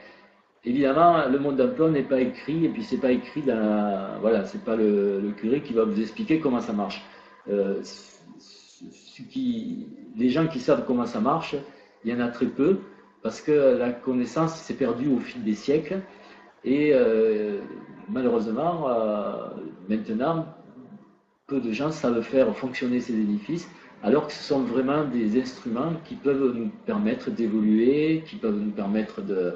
[0.67, 4.65] Évidemment, le monde d'emploi n'est pas écrit, et puis c'est pas écrit dans voilà, c'est
[4.65, 7.01] pas le, curé qui va vous expliquer comment ça marche.
[7.49, 7.81] Euh,
[10.17, 11.55] les gens qui savent comment ça marche,
[12.05, 12.81] il y en a très peu,
[13.23, 16.01] parce que la connaissance s'est perdue au fil des siècles,
[16.65, 17.61] et euh,
[18.09, 19.47] malheureusement, euh,
[19.89, 20.47] maintenant,
[21.47, 23.69] peu de gens savent faire fonctionner ces édifices,
[24.03, 28.73] alors que ce sont vraiment des instruments qui peuvent nous permettre d'évoluer, qui peuvent nous
[28.73, 29.55] permettre de,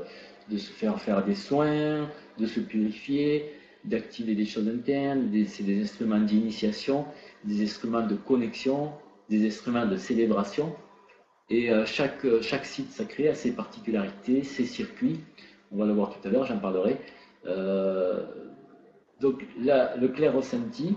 [0.51, 2.09] de se faire faire des soins,
[2.39, 3.53] de se purifier,
[3.85, 7.07] d'activer des choses internes, c'est des instruments d'initiation,
[7.45, 8.93] des instruments de connexion,
[9.29, 10.75] des instruments de célébration.
[11.49, 15.21] Et euh, chaque, chaque site sacré a ses particularités, ses circuits.
[15.73, 16.99] On va le voir tout à l'heure, j'en parlerai.
[17.47, 18.25] Euh,
[19.21, 20.97] donc le clair ressenti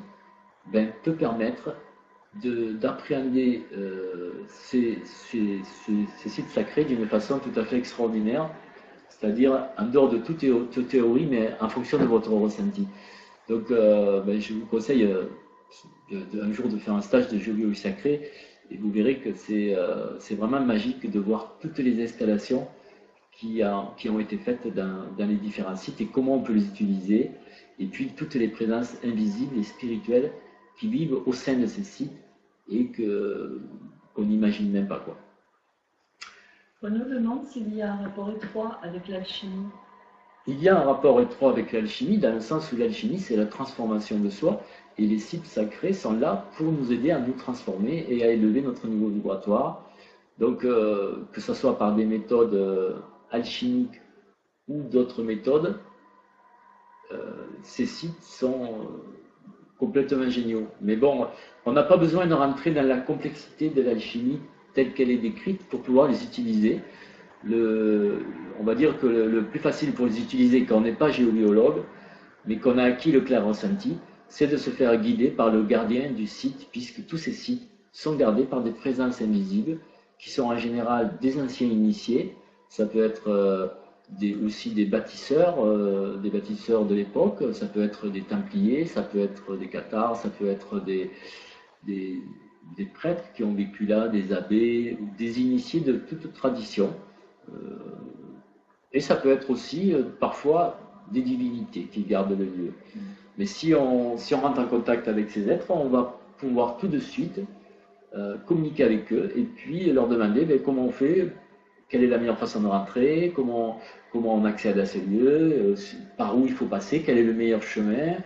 [0.72, 1.76] ben, peut permettre
[2.44, 4.98] d'appréhender euh, ces,
[6.26, 8.50] sites sacrés d'une façon tout à fait extraordinaire
[9.20, 12.88] c'est-à-dire en dehors de toute, théorie, mais en fonction de votre ressenti.
[13.50, 15.26] Donc, euh, ben, je vous conseille euh,
[16.42, 18.30] un jour de faire un stage de géobiologie sacrée,
[18.72, 22.68] et vous verrez que euh, c'est vraiment magique de voir toutes les installations
[23.32, 23.62] qui
[24.10, 27.32] ont été faites dans, les différents sites et comment on peut les utiliser,
[27.78, 30.32] et puis toutes les présences invisibles et spirituelles
[30.80, 32.14] qui vivent au sein de ces sites
[32.72, 35.00] et qu'on n'imagine même pas.
[35.00, 35.18] quoi.
[36.86, 39.68] On nous demande s'il y a un rapport étroit avec l'alchimie.
[40.48, 43.46] Il y a un rapport étroit avec l'alchimie, dans le sens où l'alchimie, c'est la
[43.46, 44.62] transformation de soi,
[44.98, 48.62] et les sites sacrés sont là pour nous aider à nous transformer et à élever
[48.62, 49.90] notre niveau vibratoire.
[50.40, 52.98] Donc, euh, que ce soit par des méthodes euh,
[53.32, 54.02] alchimiques
[54.68, 55.80] ou d'autres méthodes,
[57.14, 58.90] euh, ces sites sont
[59.80, 60.68] complètement géniaux.
[60.82, 61.28] Mais bon,
[61.66, 64.42] on n'a pas besoin de rentrer dans la complexité de l'alchimie
[64.74, 66.82] telle qu'elle est décrite pour pouvoir les utiliser.
[67.44, 68.20] Le,
[68.60, 71.84] on va dire que le, plus facile pour les utiliser quand on n'est pas géobiologue,
[72.46, 76.12] mais qu'on a acquis le clair ressenti, c'est de se faire guider par le gardien
[76.12, 79.80] du site, puisque tous ces sites sont gardés par des présences invisibles,
[80.18, 82.36] qui sont en général des anciens initiés.
[82.70, 83.68] Ça peut être euh,
[84.46, 89.20] aussi des bâtisseurs, euh, des bâtisseurs de l'époque, ça peut être des templiers, ça peut
[89.20, 91.12] être des cathares, ça peut être des,
[92.94, 96.94] prêtres qui ont vécu là, des abbés, des initiés de toute tradition.
[97.50, 97.78] Euh,
[98.92, 100.80] et ça peut être aussi parfois
[101.12, 102.74] des divinités qui gardent le lieu.
[103.38, 107.40] Mais si on, rentre en contact avec ces êtres, on va pouvoir tout de suite
[108.16, 111.32] euh, communiquer avec eux et puis leur demander ben, comment on fait,
[111.90, 113.80] quelle est la meilleure façon de rentrer, comment,
[114.12, 115.76] comment on accède à ces lieux, euh,
[116.18, 118.18] par où il faut passer, quel est le meilleur chemin.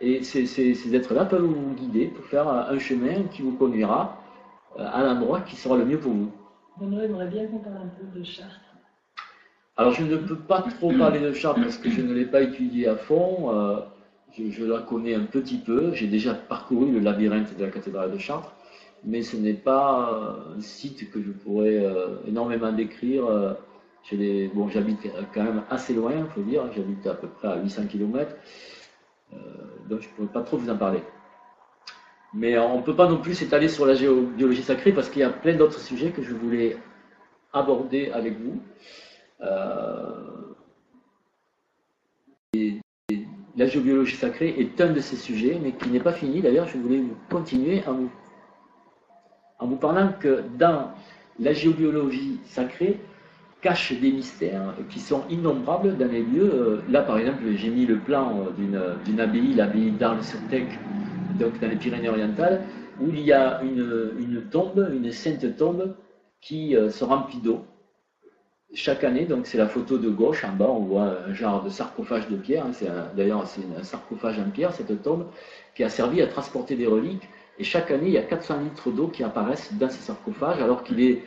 [0.00, 4.22] Et ces, ces, êtres-là peuvent vous guider pour faire un chemin qui vous conduira
[4.78, 6.32] euh, à l'endroit qui sera le mieux pour vous.
[6.78, 8.60] Benoît aimerait bien qu'on parle un peu de Chartres.
[9.76, 12.42] Alors je ne peux pas trop parler de Chartres parce que je ne l'ai pas
[12.42, 13.50] étudié à fond.
[14.36, 15.92] Je, la connais un petit peu.
[15.94, 18.54] J'ai déjà parcouru le labyrinthe de la cathédrale de Chartres,
[19.04, 23.26] mais ce n'est pas un site que je pourrais euh, énormément décrire.
[23.26, 23.54] Euh,
[24.54, 26.62] bon, j'habite quand même assez loin, il faut dire.
[26.74, 28.36] J'habite à peu près à 800 km.
[29.32, 29.36] Euh,
[29.88, 31.02] donc je ne pourrais pas trop vous en parler.
[32.34, 35.24] Mais on ne peut pas non plus s'étaler sur la géobiologie sacrée parce qu'il y
[35.24, 36.76] a plein d'autres sujets que je voulais
[37.52, 38.60] aborder avec vous.
[43.58, 46.40] la géobiologie sacrée est un de ces sujets, mais qui n'est pas fini.
[46.40, 50.92] D'ailleurs, je voulais continuer en vous parlant que dans
[51.40, 53.00] la géobiologie sacrée
[53.60, 56.50] cache des mystères qui sont innombrables dans les lieux.
[56.52, 60.66] Euh, là, par exemple, j'ai mis le plan euh, d'une abbaye, l'abbaye d'Arles-sur-Tech,
[61.38, 62.62] donc dans les Pyrénées-Orientales,
[63.00, 65.94] où il y a une, une tombe, une sainte tombe,
[66.40, 67.64] qui euh, se remplit d'eau
[68.74, 71.70] chaque année, donc c'est la photo de gauche, en bas, on voit un genre de
[71.70, 72.66] sarcophage de pierre.
[72.66, 72.72] Hein,
[73.16, 75.26] d'ailleurs, c'est un sarcophage en pierre, cette tombe,
[75.74, 77.28] qui a servi à transporter des reliques.
[77.58, 80.84] Et chaque année, il y a 400 litres d'eau qui apparaissent dans ce sarcophage, alors
[80.84, 81.24] qu'il est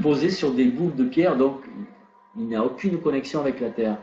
[0.00, 1.60] posé sur des boules de pierre, donc
[2.36, 3.98] il n'y a aucune connexion avec la terre.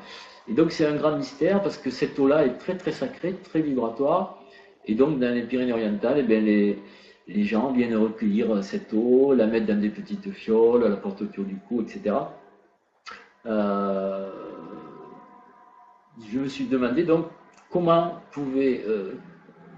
[0.49, 3.61] Et donc c'est un grand mystère, parce que cette eau-là est très très sacrée, très
[3.61, 4.41] vibratoire.
[4.85, 6.79] Et donc dans les Pyrénées-Orientales, eh bien, les,
[7.29, 11.45] les gens viennent recueillir cette eau, la mettre dans des petites fioles, la porte autour
[11.45, 12.15] du cou, etc.
[13.45, 14.29] Euh,
[16.27, 17.27] je me suis demandé donc
[17.69, 19.13] comment pouvait, euh,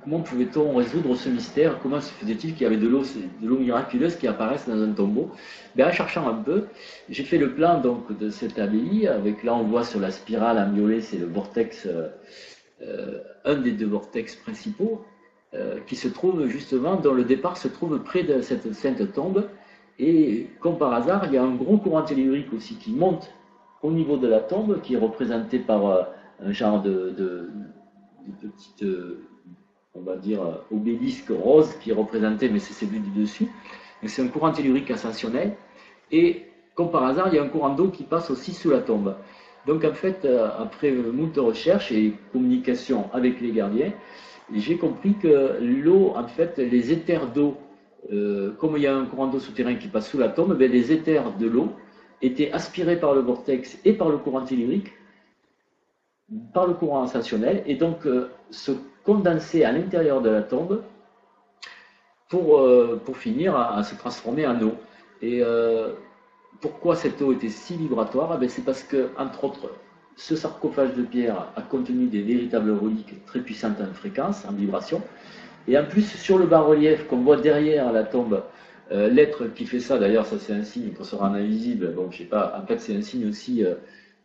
[0.03, 1.79] comment pouvait-on résoudre ce mystère?
[1.81, 3.03] Comment se faisait-il qu'il y avait de l'eau,
[3.41, 5.31] de miraculeuse qui apparaisse dans un tombeau?
[5.75, 6.67] Ben, En cherchant un peu,
[7.09, 9.07] j'ai fait le plan donc de cette abbaye.
[9.07, 13.71] Avec là, on voit sur la spirale en violet, c'est le vortex, euh, un des
[13.71, 15.05] deux vortex principaux,
[15.85, 19.49] qui se trouve justement, dont le départ se trouve près de cette sainte tombe.
[19.99, 23.31] Et comme par hasard, il y a un gros courant tellurique aussi qui monte
[23.83, 26.03] au niveau de la tombe, qui est représentée par euh,
[26.43, 27.49] un genre de, de,
[28.41, 29.27] petite, euh,
[29.93, 33.47] on va dire, euh, obélisque rose qui est représenté, mais c'est vu du dessus.
[34.05, 35.55] C'est un courant tellurique ascensionnel.
[36.11, 38.79] Et comme par hasard, il y a un courant d'eau qui passe aussi sous la
[38.79, 39.15] tombe.
[39.67, 40.25] Donc en fait,
[40.57, 43.93] après moult recherches et communication avec les gardiens,
[44.51, 47.57] j'ai compris que l'eau, en fait, les éthers d'eau,
[48.57, 50.91] comme il y a un courant d'eau souterrain qui passe sous la tombe, ben, les
[50.91, 51.73] éthers de l'eau
[52.21, 54.93] était aspiré par le vortex et par le courant tellurique,
[56.53, 58.71] par le courant ascensionnel, et donc euh, se
[59.03, 60.83] condenser à l'intérieur de la tombe
[62.29, 64.73] pour, euh, pour finir à, se transformer en eau.
[65.21, 65.89] Et euh,
[66.61, 68.39] pourquoi cette eau était si vibratoire?
[68.41, 69.71] Eh C'est parce que, entre autres,
[70.15, 75.01] ce sarcophage de pierre a contenu des véritables reliques très puissantes en fréquence, en vibration.
[75.67, 78.43] Et en plus, sur le bas-relief qu'on voit derrière la tombe,
[78.91, 81.93] euh, l'être qui fait ça, d'ailleurs, ça c'est un signe pour se rendre invisible.
[81.93, 83.63] Bon, je sais pas, en fait, c'est un signe aussi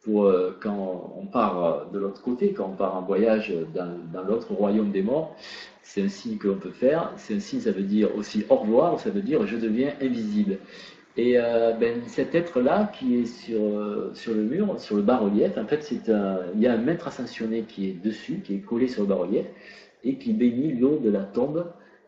[0.09, 4.91] euh, quand on part de l'autre côté, quand on part en voyage dans, l'autre royaume
[4.91, 5.37] des morts.
[5.83, 7.13] C'est un signe que l'on peut faire.
[7.17, 10.59] C'est un signe, ça veut dire aussi au revoir, ça veut dire je deviens invisible.
[11.17, 11.39] Et
[11.81, 16.67] ben, cet être-là qui est sur, le mur, sur le bas-relief, en fait, il y
[16.67, 19.47] a un maître ascensionné qui est dessus, qui est collé sur le bas-relief,
[20.05, 21.65] et qui bénit l'eau de la tombe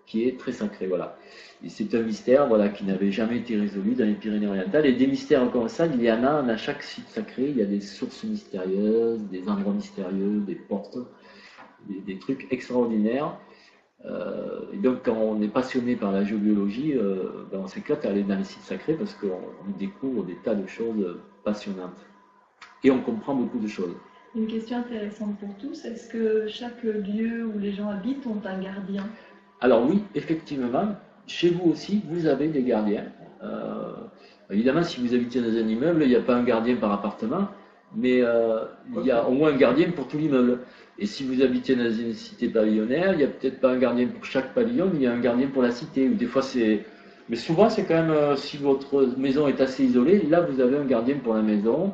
[0.08, 0.87] qui est très sacré.
[0.87, 1.16] Voilà.
[1.66, 4.86] C'est un mystère voilà, qui n'avait jamais été résolu dans les Pyrénées-Orientales.
[4.86, 7.48] Et des mystères comme ça, il y en a à chaque site sacré.
[7.48, 10.98] Il y a des sources mystérieuses, des endroits mystérieux, des portes,
[11.88, 13.36] des, trucs extraordinaires.
[14.06, 18.10] Euh, et donc, quand on est passionné par la géobiologie, euh, ben on s'éclate à
[18.10, 19.40] aller dans les sites sacrés parce qu'on
[19.78, 22.06] découvre des tas de choses passionnantes.
[22.84, 23.96] Et on comprend beaucoup de choses.
[24.36, 28.60] Une question intéressante pour tous, est-ce que chaque lieu où les gens habitent ont un
[28.60, 29.08] gardien?
[29.60, 30.94] Alors oui, effectivement,
[31.28, 33.04] chez vous aussi, vous avez des gardiens.
[33.44, 33.92] Euh,
[34.50, 37.48] évidemment, si vous habitez dans un immeuble, il n'y a pas un gardien par appartement,
[37.94, 38.64] mais euh,
[38.96, 40.60] il y a au moins un gardien pour tout l'immeuble.
[40.98, 44.08] Et si vous habitez dans une cité pavillonnaire, il n'y a peut-être pas un gardien
[44.08, 46.08] pour chaque pavillon, mais il y a un gardien pour la cité.
[46.08, 46.42] Ou des fois.
[47.28, 50.78] Mais souvent, c'est quand même, euh, si votre maison est assez isolée, là, vous avez
[50.78, 51.92] un gardien pour la maison.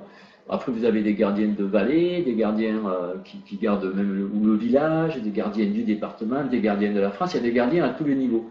[0.48, 2.82] Après, vous avez des gardiens de vallée, des gardiens
[3.24, 7.32] qui, gardent même le, le village, des gardiens du département, des gardiens de la France.
[7.32, 8.50] Il y a des gardiens à tous les niveaux.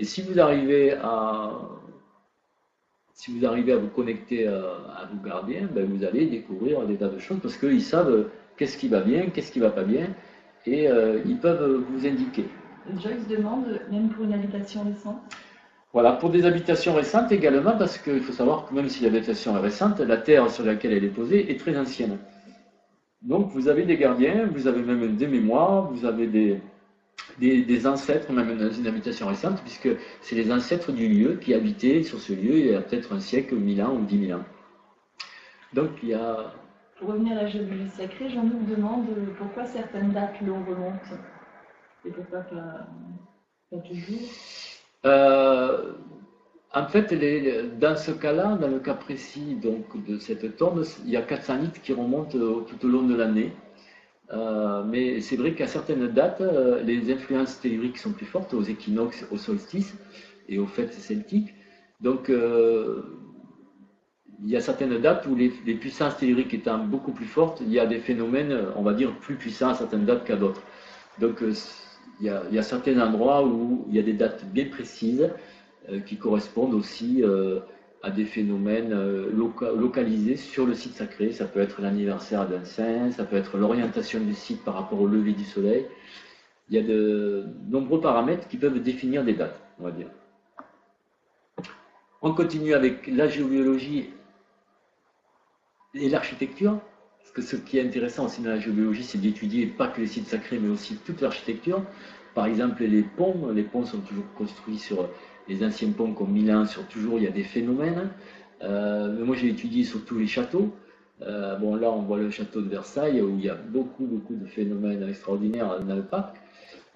[0.00, 1.50] Et si vous arrivez à,
[3.12, 7.08] si vous arrivez à vous connecter à, vos gardiens, ben vous allez découvrir des tas
[7.08, 10.06] de choses parce qu'ils savent qu'est-ce qui va bien, qu'est-ce qui ne va pas bien,
[10.64, 12.46] et euh, ils peuvent vous indiquer.
[12.96, 15.20] Joyce demande, même pour une habitation récente?
[15.92, 19.60] Voilà, pour des habitations récentes également, parce qu'il faut savoir que même si l'habitation est
[19.60, 22.16] récente, la terre sur laquelle elle est posée est très ancienne.
[23.20, 26.58] Donc vous avez des gardiens, vous avez même des mémoires, vous avez des,
[27.38, 29.88] des, ancêtres, même dans une habitation récente, puisque
[30.20, 33.20] c'est les ancêtres du lieu qui habitaient sur ce lieu il y a peut-être un
[33.20, 34.44] siècle, mille ans ou dix mille ans.
[35.72, 36.52] Donc il y a...
[36.98, 39.06] Pour revenir à la géologie sacrée, jean nous demande
[39.38, 41.16] pourquoi certaines dates l'ont remontent
[42.04, 42.86] et pourquoi pas,
[43.70, 44.28] pas toujours.
[45.06, 45.92] Euh,
[46.72, 47.12] en fait,
[47.78, 51.56] dans ce cas-là, dans le cas précis donc, de cette tombe, il y a 400
[51.56, 53.52] litres qui remontent tout au long de l'année.
[54.32, 56.42] Euh, mais c'est vrai qu'à certaines dates,
[56.84, 59.94] les influences telluriques sont plus fortes, aux équinoxes, au solstice
[60.48, 61.54] et aux fêtes celtiques.
[62.00, 62.30] Donc,
[64.42, 67.78] il y a certaines dates où les, puissances telluriques étant beaucoup plus fortes, il y
[67.78, 70.62] a des phénomènes, on va dire, plus puissants à certaines dates qu'à d'autres.
[71.18, 71.42] Donc,
[72.20, 75.30] il y, a, certains endroits où il y a des dates bien précises
[75.88, 77.60] euh, qui correspondent aussi euh,
[78.02, 81.32] à des phénomènes euh, localisés sur le site sacré.
[81.32, 85.06] Ça peut être l'anniversaire d'un saint, ça peut être l'orientation du site par rapport au
[85.06, 85.86] lever du soleil.
[86.68, 90.08] Il y a de nombreux paramètres qui peuvent définir des dates, on va dire.
[92.22, 94.10] On continue avec la géobiologie
[95.94, 96.78] et l'architecture.
[97.18, 100.06] Parce que ce qui est intéressant aussi dans la géologie, c'est d'étudier pas que les
[100.06, 101.82] sites sacrés, mais aussi toute l'architecture.
[102.34, 105.08] Par exemple, les ponts, les ponts sont toujours construits sur
[105.50, 108.08] les anciens ponts comme Milan, sur toujours il y a des phénomènes.
[108.62, 110.72] Euh, moi j'ai étudié surtout les châteaux.
[111.22, 114.34] Euh, bon là on voit le château de Versailles où il y a beaucoup beaucoup
[114.34, 116.36] de phénomènes extraordinaires dans le parc.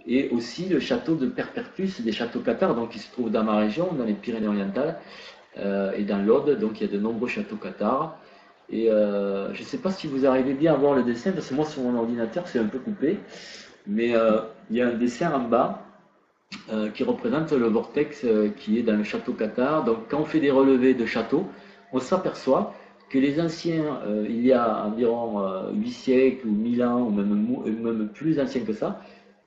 [0.07, 3.57] Et aussi le château de Perpertus, des châteaux cathares, donc qui se trouve dans ma
[3.57, 4.99] région, dans les Pyrénées-Orientales
[5.57, 8.19] euh, et dans l'Aude, donc il y a de nombreux châteaux cathares.
[8.71, 11.55] Et je ne sais pas si vous arrivez bien à voir le dessin, parce que
[11.55, 13.19] moi sur mon ordinateur c'est un peu coupé,
[13.87, 14.15] mais
[14.71, 15.84] il y a un dessin en bas
[16.73, 19.85] euh, qui représente le vortex qui est dans le château Qatar.
[19.85, 21.47] Donc quand on fait des relevés de châteaux,
[21.93, 22.75] on s'aperçoit
[23.11, 28.41] que les anciens, il y a environ 8 siècles ou 1000 ans, ou même, plus
[28.41, 29.01] anciens que ça,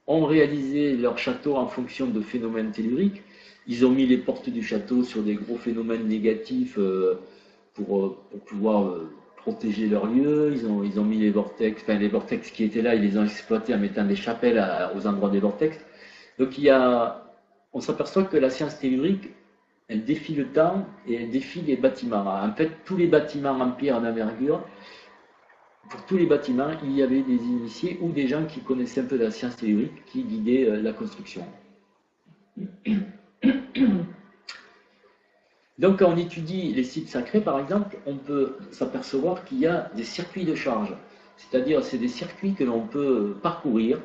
[0.05, 3.23] ont réalisé leur château en fonction de phénomènes telluriques.
[3.67, 6.77] Ils ont mis les portes du château sur des gros phénomènes négatifs
[7.77, 8.15] pour,
[8.45, 10.53] pouvoir euh, protéger leur lieu.
[10.55, 13.73] Ils ont mis les vortex, enfin les vortex qui étaient là, ils les ont exploités
[13.73, 14.63] en mettant des chapelles
[14.95, 15.77] aux endroits des vortex.
[16.37, 17.23] Donc il y a,
[17.73, 19.29] on s'aperçoit que la science tellurique,
[19.87, 22.25] elle défie le temps et elle défie les bâtiments.
[22.25, 24.61] En fait, tous les bâtiments en pierre d'envergure,
[25.89, 29.05] pour tous les bâtiments, il y avait des initiés ou des gens qui connaissaient un
[29.05, 31.45] peu la science tellurique qui guidaient euh, la construction.
[35.79, 39.91] Donc quand on étudie les sites sacrés, par exemple, on peut s'apercevoir qu'il y a
[39.95, 40.93] des circuits de charge.
[41.37, 43.99] C'est-à-dire c'est des circuits que l'on peut parcourir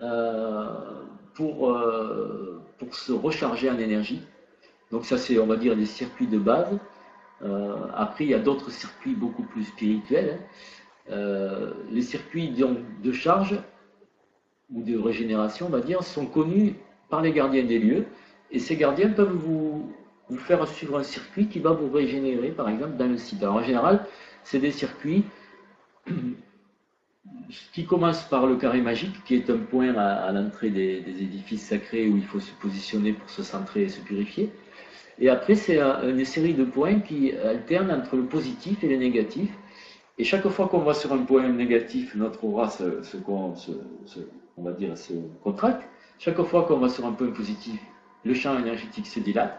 [0.00, 1.02] euh,
[1.38, 4.20] pour, euh, pour se recharger en énergie.
[4.90, 6.76] Donc ça c'est, on va dire, des circuits de base.
[7.42, 10.40] Euh, après, il y a d'autres circuits beaucoup plus spirituels.
[11.10, 11.72] Hein.
[11.90, 13.54] les circuits de charge
[14.70, 16.74] ou de régénération, on va dire, sont connus
[17.08, 18.04] par les gardiens des lieux.
[18.50, 19.94] Et ces gardiens peuvent vous
[20.28, 23.42] vous faire suivre un circuit qui va vous régénérer, par exemple, dans le site.
[23.42, 24.04] Alors, en général,
[24.42, 25.24] c'est des circuits
[27.72, 32.08] qui commencent par le carré magique, qui est un point à, l'entrée des, édifices sacrés
[32.08, 34.50] où il faut se positionner pour se centrer et se purifier.
[35.18, 39.50] Et après, c'est une série de points qui alternent entre le positif et le négatif.
[40.18, 43.16] Et chaque fois qu'on va sur un point négatif, notre aura se, se
[45.42, 45.88] contracte.
[46.18, 47.80] Chaque fois qu'on va sur un point positif,
[48.24, 49.58] le champ énergétique se dilate.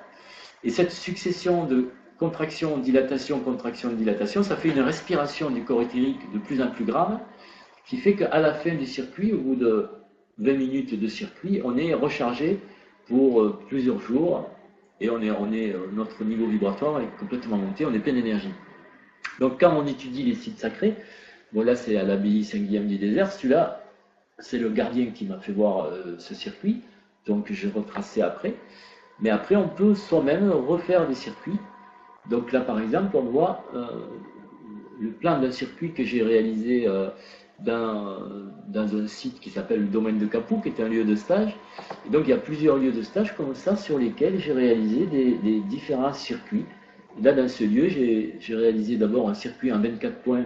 [0.63, 1.89] Et cette succession de
[2.20, 6.84] contraction, dilatation, contraction, dilatation, ça fait une respiration du corps éthérique de plus en plus
[6.84, 7.20] grave,
[7.89, 9.89] qui fait qu'à la fin du circuit, au bout de
[10.37, 12.59] 20 minutes de circuit, on est rechargé
[13.07, 14.47] pour euh, plusieurs jours,
[15.01, 18.53] et on est, euh, notre niveau vibratoire est complètement monté, on est plein d'énergie.
[19.39, 20.95] Donc quand on étudie les sites sacrés,
[21.51, 23.83] bon là c'est à l'abbaye Saint-Guillaume du désert, celui-là,
[24.37, 26.81] c'est le gardien qui m'a fait voir euh, ce circuit,
[27.25, 28.53] donc j'ai retracé après.
[29.19, 31.57] Mais après, on peut soi-même refaire des circuits.
[32.29, 33.65] Donc là, par exemple, on voit
[35.01, 36.87] le plan d'un circuit que j'ai réalisé
[37.66, 38.20] dans,
[38.76, 41.55] un site qui s'appelle le domaine de Capou, qui est un lieu de stage.
[42.05, 45.05] Et donc, il y a plusieurs lieux de stage comme ça sur lesquels j'ai réalisé
[45.05, 46.66] des, différents circuits.
[47.22, 50.45] là, dans ce lieu, j'ai réalisé d'abord un circuit en 24 points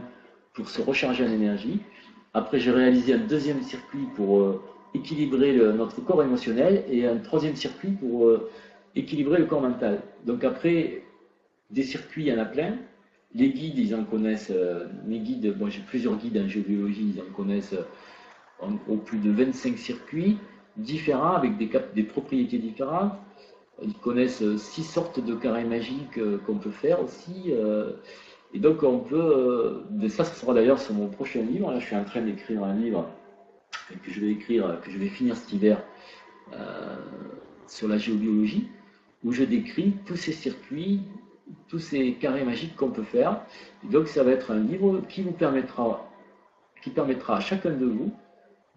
[0.54, 1.82] pour se recharger en énergie.
[2.34, 4.62] Après, j'ai réalisé un deuxième circuit pour euh,
[4.94, 8.50] équilibrer notre corps émotionnel et un troisième circuit pour euh,
[8.96, 10.02] équilibrer le corps mental.
[10.26, 11.04] Donc après,
[11.70, 12.78] des circuits, il y en a plein.
[13.36, 17.22] Les guides, ils en connaissent, euh, mes guides, moi j'ai plusieurs guides en géobiologie, ils
[17.22, 17.76] en connaissent
[18.60, 20.38] en gros plus de 25 circuits
[20.78, 23.14] différents avec des, propriétés différentes.
[23.82, 27.52] Ils connaissent six sortes de carrés magiques qu'on peut faire aussi.
[28.54, 31.72] Et donc on peut, ça, ce sera d'ailleurs sur mon prochain livre.
[31.72, 33.10] Là, je suis en train d'écrire un livre
[34.04, 35.84] que je vais écrire, que je vais finir cet hiver
[36.54, 36.98] euh,
[37.68, 38.68] sur la géobiologie,
[39.24, 41.02] où je décris tous ces circuits,
[41.68, 43.42] tous ces carrés magiques qu'on peut faire.
[43.84, 46.10] Et donc ça va être un livre qui vous permettra,
[46.82, 48.12] qui permettra à chacun de vous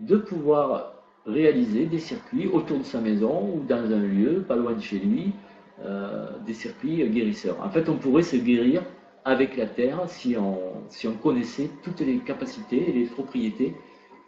[0.01, 0.95] de pouvoir
[1.27, 4.99] réaliser des circuits autour de sa maison ou dans un lieu, pas loin de chez
[4.99, 5.33] lui,
[5.85, 7.61] euh, des circuits guérisseurs.
[7.61, 8.83] En fait, on pourrait se guérir
[9.25, 10.59] avec la Terre si on,
[10.89, 13.75] si on connaissait toutes les capacités et les propriétés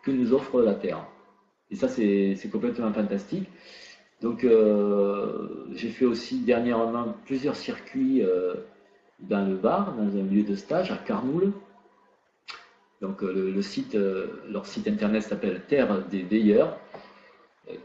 [0.02, 1.06] que nous offre la Terre.
[1.70, 3.48] Et ça, c'est complètement fantastique.
[4.20, 8.54] Donc, euh, j'ai fait aussi dernièrement plusieurs circuits euh,
[9.20, 11.52] dans le Var, dans un lieu de stage à Carnoul.
[13.00, 13.96] Donc, euh, le, site,
[14.48, 16.78] leur site internet s'appelle Terre des Veilleurs.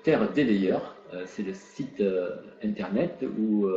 [0.02, 2.02] Terre des Veilleurs, c'est le site
[2.64, 3.68] internet où,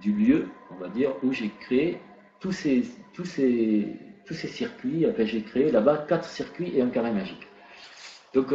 [0.00, 2.00] du lieu, on va dire, où j'ai créé
[2.40, 5.06] tous ces, tous ces, tous circuits.
[5.18, 7.46] J'ai créé là-bas quatre circuits et un carré magique.
[8.32, 8.52] Donc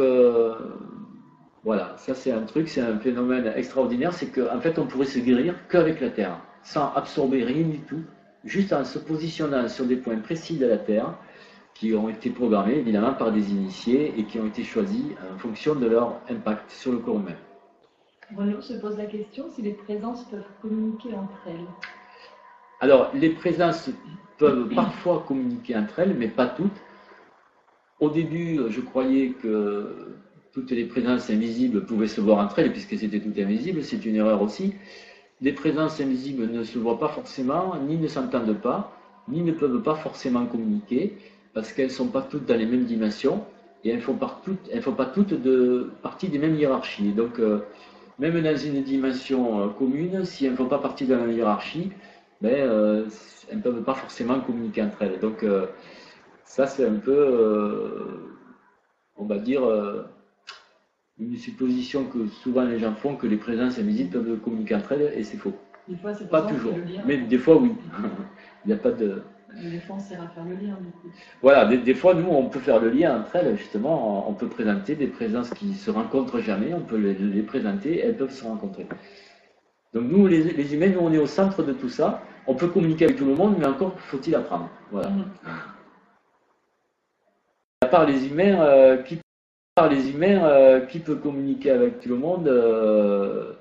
[1.64, 5.20] voilà, ça c'est un truc, c'est un phénomène extraordinaire, c'est qu'en fait on pourrait se
[5.20, 8.02] guérir qu'avec la Terre, sans absorber rien du tout,
[8.44, 11.14] juste en se positionnant sur des points précis de la Terre,
[11.74, 15.74] qui ont été programmés évidemment par des initiés et qui ont été choisis en fonction
[15.74, 17.36] de leur impact sur le corps humain.
[18.36, 21.66] Renaud se pose la question si les présences peuvent communiquer entre elles.
[22.80, 23.90] Alors, les présences
[24.38, 26.80] peuvent parfois communiquer entre elles, mais pas toutes.
[28.00, 30.16] Au début, je croyais que
[30.52, 34.16] toutes les présences invisibles pouvaient se voir entre elles, puisque c'était tout invisible, c'est une
[34.16, 34.74] erreur aussi.
[35.40, 38.92] Les présences invisibles ne se voient pas forcément, ni ne s'entendent pas,
[39.28, 41.16] ni ne peuvent pas forcément communiquer,
[41.54, 43.44] parce qu'elles ne sont pas toutes dans les mêmes dimensions,
[43.84, 44.40] et elles ne font, pas
[45.14, 47.12] toutes de partie des mêmes hiérarchies.
[47.12, 47.60] Donc, euh,
[48.18, 51.90] même dans une dimension euh, commune, si elles ne font pas partie de la hiérarchie,
[52.40, 53.06] ben, euh,
[53.50, 55.18] elles ne peuvent pas forcément communiquer entre elles.
[55.18, 55.44] Donc,
[56.44, 58.28] ça, c'est un peu,
[59.16, 59.62] on va dire,
[61.18, 65.12] une supposition que souvent les gens font que les présences invisibles peuvent communiquer entre elles,
[65.16, 65.54] et c'est faux.
[65.88, 66.74] Des fois, c'est pas toujours.
[67.06, 67.72] Mais des fois, oui.
[68.64, 69.22] Il n'y a pas de.
[69.60, 70.78] Des fois, on sert à faire le lien.
[70.80, 71.08] Du coup.
[71.42, 74.28] Voilà, des, fois, nous, on peut faire le lien entre elles, justement.
[74.28, 78.32] On peut présenter des présences qui se rencontrent jamais, on peut les, présenter, elles peuvent
[78.32, 78.86] se rencontrer.
[79.92, 82.22] Donc, nous, les, humains, nous, on est au centre de tout ça.
[82.46, 84.70] On peut communiquer avec tout le monde, mais encore faut-il apprendre.
[84.90, 85.10] Voilà.
[85.10, 85.24] Mm.
[87.82, 89.18] À part les humains, euh, qui,
[89.80, 93.52] les humains euh, qui peut communiquer avec tout le monde euh,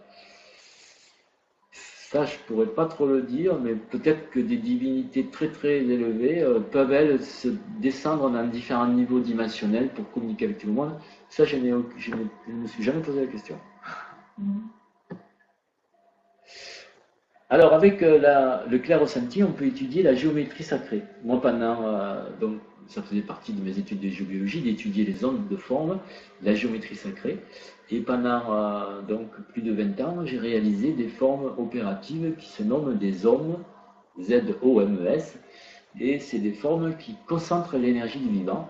[1.71, 6.41] ça, je pourrais pas trop le dire, mais peut-être que des divinités très très élevées
[6.41, 7.47] euh, peuvent elles se
[7.79, 10.91] descendre dans différents niveaux dimensionnels pour communiquer avec tout le monde.
[11.29, 13.57] Ça, je, ne me suis jamais posé la question.
[17.49, 21.03] Alors, avec le clair ressenti, on peut étudier la géométrie sacrée.
[21.23, 21.77] Moi, pendant,
[22.91, 25.99] ça faisait partie de mes études de géobiologie, d'étudier les ondes de forme,
[26.43, 27.39] la géométrie sacrée.
[27.89, 32.63] Et pendant euh, donc plus de 20 ans, j'ai réalisé des formes opératives qui se
[32.63, 33.57] nomment des zones,
[34.21, 35.37] Z-O-M-E-S,
[35.99, 38.69] et c'est des formes qui concentrent l'énergie du vivant.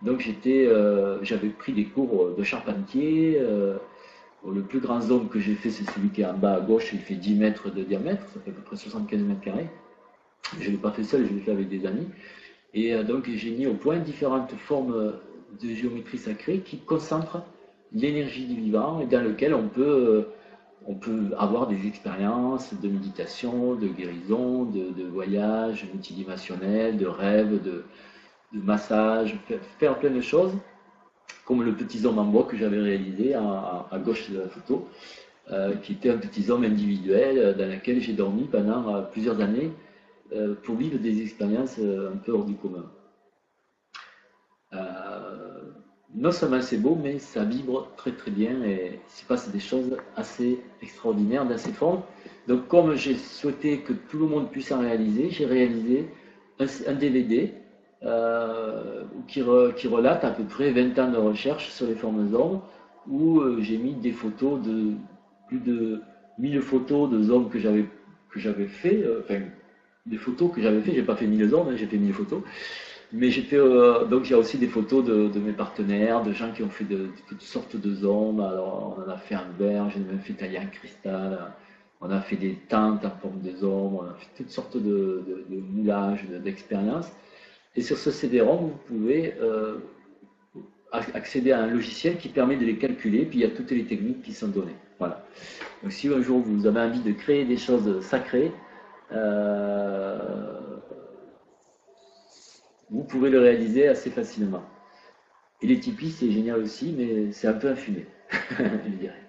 [0.00, 3.38] Donc j'étais, euh, j'avais pris des cours de charpentier.
[3.38, 3.76] Euh,
[4.48, 6.90] le plus grand zone que j'ai fait, c'est celui qui est en bas à gauche,
[6.92, 9.68] il fait 10 mètres de diamètre, ça fait à peu près 75 mètres carrés.
[10.60, 12.06] Je ne l'ai pas fait seul, je l'ai fait avec des amis.
[12.80, 15.14] Et donc j'ai mis au point différentes formes
[15.60, 17.42] de géométrie sacrée qui concentrent
[17.92, 20.22] l'énergie du vivant et dans lequel on peut, euh,
[20.86, 27.82] on peut avoir des expériences de méditation, de guérison, de, voyage multidimensionnel, de rêve, de,
[28.52, 29.36] massage,
[29.80, 30.52] faire, plein de choses,
[31.44, 34.88] comme le petit homme en bois que j'avais réalisé à, gauche de la photo,
[35.50, 39.72] euh, qui était un petit homme individuel euh, dans lequel j'ai dormi pendant plusieurs années
[40.62, 42.84] pour vivre des expériences un peu hors du commun.
[46.14, 49.60] non seulement c'est beau, mais ça vibre très très bien et il se passe des
[49.60, 52.02] choses assez extraordinaires dans ces formes.
[52.46, 56.08] Donc comme j'ai souhaité que tout le monde puisse en réaliser, j'ai réalisé
[56.86, 57.52] un, DVD
[58.02, 62.66] euh, qui, relate à peu près 20 ans de recherche sur les formes d'ombre,
[63.06, 64.92] où euh, j'ai mis des photos de
[65.48, 66.00] plus de
[66.38, 67.86] 1000 photos de zones que j'avais
[68.30, 69.40] que j'avais fait, euh, enfin
[70.08, 72.42] des photos que j'avais fait, j'ai pas fait 1000 zones, hein, j'ai fait 1000 photos,
[73.12, 76.62] mais j'ai fait, euh, donc a aussi des photos de, mes partenaires, de gens qui
[76.62, 78.40] ont fait de, toutes sortes de zones.
[78.40, 81.52] Alors on en a fait un verre, j'ai même fait tailler un cristal.
[82.00, 85.44] On a fait des teintes en forme de ombres, on a fait toutes sortes de,
[85.50, 87.10] moulages, d'expériences.
[87.74, 89.78] Et sur ce CD-ROM, vous pouvez euh,
[90.92, 93.84] accéder à un logiciel qui permet de les calculer, puis il y a toutes les
[93.84, 94.76] techniques qui sont données.
[94.98, 95.24] Voilà.
[95.82, 98.52] Donc si un jour vous avez envie de créer des choses sacrées,
[102.90, 104.62] vous pouvez le réaliser assez facilement.
[105.60, 108.06] Et les Tipeee, c'est génial aussi, mais c'est un peu infumé,
[108.58, 109.28] je dirais.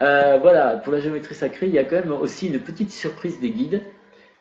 [0.00, 3.40] Euh, voilà, pour la géométrie sacrée, il y a quand même aussi une petite surprise
[3.40, 3.82] des guides.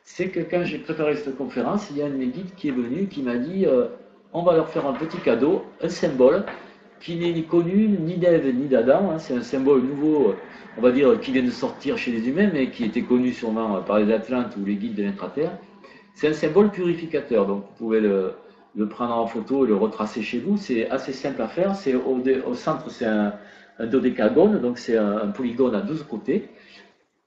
[0.04, 2.70] C'est que quand j'ai préparé cette conférence, il y a un de mes guides qui
[2.70, 3.88] est venu, qui m'a dit euh,
[4.34, 6.46] on va leur faire un petit cadeau, un symbole
[7.00, 9.12] qui n'est ni connu ni d'Ève ni d'Adam.
[9.12, 9.20] Hein.
[9.20, 10.36] c'est un symbole nouveau,
[10.78, 13.82] on va dire, qui vient de sortir chez les humains, mais qui était connu sûrement
[13.82, 15.52] par les Atlantes ou les guides de l'intraterre.
[16.14, 18.34] C'est un symbole purificateur, donc vous pouvez le,
[18.90, 20.58] prendre en photo et le retracer chez vous.
[20.58, 21.76] C'est assez simple à faire.
[21.76, 23.34] C'est au, centre, c'est un,
[23.80, 26.50] dodécagone, donc c'est un, polygone à 12 côtés.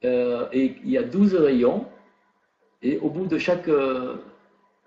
[0.05, 1.87] Euh, et il y a 12 rayons.
[2.83, 4.17] Et au bout de chaque, euh,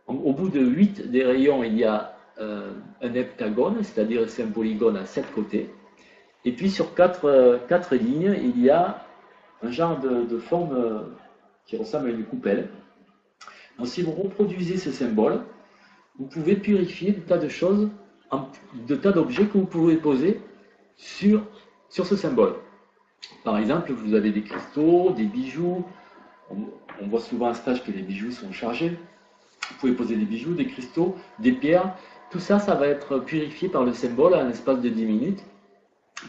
[0.08, 2.72] au bout de 8 des rayons, il y a euh,
[3.04, 5.70] un heptagone, c'est-à-dire c'est un polygone à 7 côtés.
[6.46, 9.06] Et puis sur 4, quatre lignes, il y a
[9.62, 11.06] un genre de, forme
[11.66, 12.70] qui ressemble à une coupelle.
[13.78, 15.42] Donc si vous reproduisez ce symbole,
[16.20, 17.90] vous pouvez purifier des tas de choses,
[18.88, 20.42] de tas d'objets que vous pouvez poser
[20.96, 21.44] sur,
[21.90, 22.56] sur ce symbole.
[23.44, 25.84] Par exemple, vous avez des cristaux, des bijoux.
[26.50, 28.98] On, voit souvent un stage que les bijoux sont chargés.
[29.70, 31.96] Vous pouvez poser des bijoux, des cristaux, des pierres.
[32.34, 35.46] Tout ça, ça va être purifié par le symbole à un espace de 10 minutes.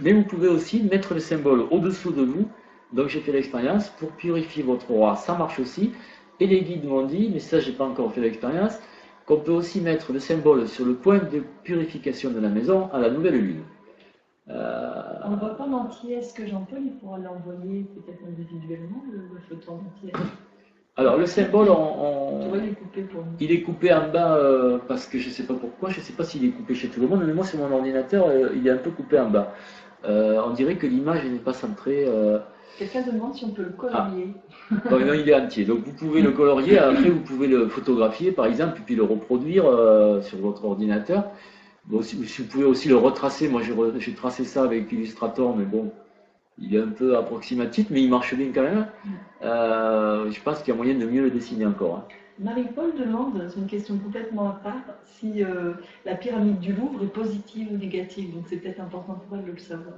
[0.03, 2.47] Mais vous pouvez aussi mettre le symbole au-dessous de vous.
[2.93, 5.17] Donc j'ai fait l'expérience pour purifier votre roi.
[5.17, 5.95] Ça marche aussi.
[6.41, 8.79] Et les guides m'ont dit, mais ça j'ai pas encore fait l'expérience,
[9.25, 12.99] qu'on peut aussi mettre le symbole sur le point de purification de la maison à
[12.99, 13.63] la nouvelle lune.
[14.51, 15.21] Euh...
[15.25, 16.17] On ne voit pas en entier.
[16.17, 20.13] Est-ce que Jean-Paul pourra l'envoyer peut-être individuellement, le, photo en entier?
[20.97, 21.69] Alors le symbole,
[23.41, 26.05] il est coupé en bas euh, parce que je ne sais pas pourquoi, je ne
[26.05, 28.51] sais pas s'il est coupé chez tout le monde, mais moi sur mon ordinateur, euh,
[28.55, 29.53] il est un peu coupé en bas.
[30.05, 32.07] Euh, on dirait que l'image n'est pas centrée.
[32.79, 34.35] Quelqu'un demande si on peut le colorier.
[34.71, 34.91] Ah.
[34.91, 35.65] non, il est entier.
[35.65, 39.65] Donc vous pouvez le colorier, après vous pouvez le photographier par exemple, puis le reproduire
[40.23, 41.25] sur votre ordinateur.
[41.87, 43.63] Bon, si, vous pouvez aussi le retracer, moi
[43.99, 45.93] j'ai tracé ça avec Illustrator, mais bon,
[46.59, 48.87] il est un peu approximatif, mais il marche bien quand même.
[49.43, 51.97] Euh, je pense qu'il y a moyen de mieux le dessiner encore.
[51.97, 52.05] Hein.
[52.39, 55.75] Marie-Paul demande, c'est une question complètement à part, si euh,
[56.05, 58.35] la pyramide du Louvre est positive ou négative.
[58.35, 59.95] Donc c'est peut-être important pour elle de le savoir.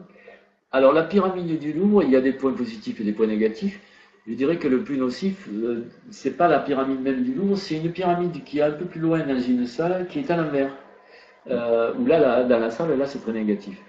[0.72, 3.80] Alors la pyramide du Louvre, il y a des points positifs et des points négatifs.
[4.26, 7.76] Je dirais que le plus nocif, euh, c'est pas la pyramide même du Louvre, c'est
[7.76, 10.72] une pyramide qui est un peu plus loin dans une salle qui est à l'envers.
[11.48, 13.80] Euh, où là, dans la salle, là, c'est très négatif.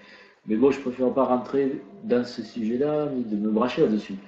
[0.48, 4.14] Mais bon, je préfère pas rentrer dans ce sujet-là, ni de me bracher là-dessus.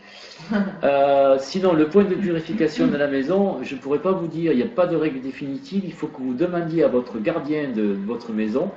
[0.82, 4.52] Euh, sinon, le point de purification de la maison, je ne pourrais pas vous dire,
[4.52, 7.70] il n'y a pas de règle définitive, il faut que vous demandiez à votre gardien
[7.70, 8.70] de votre maison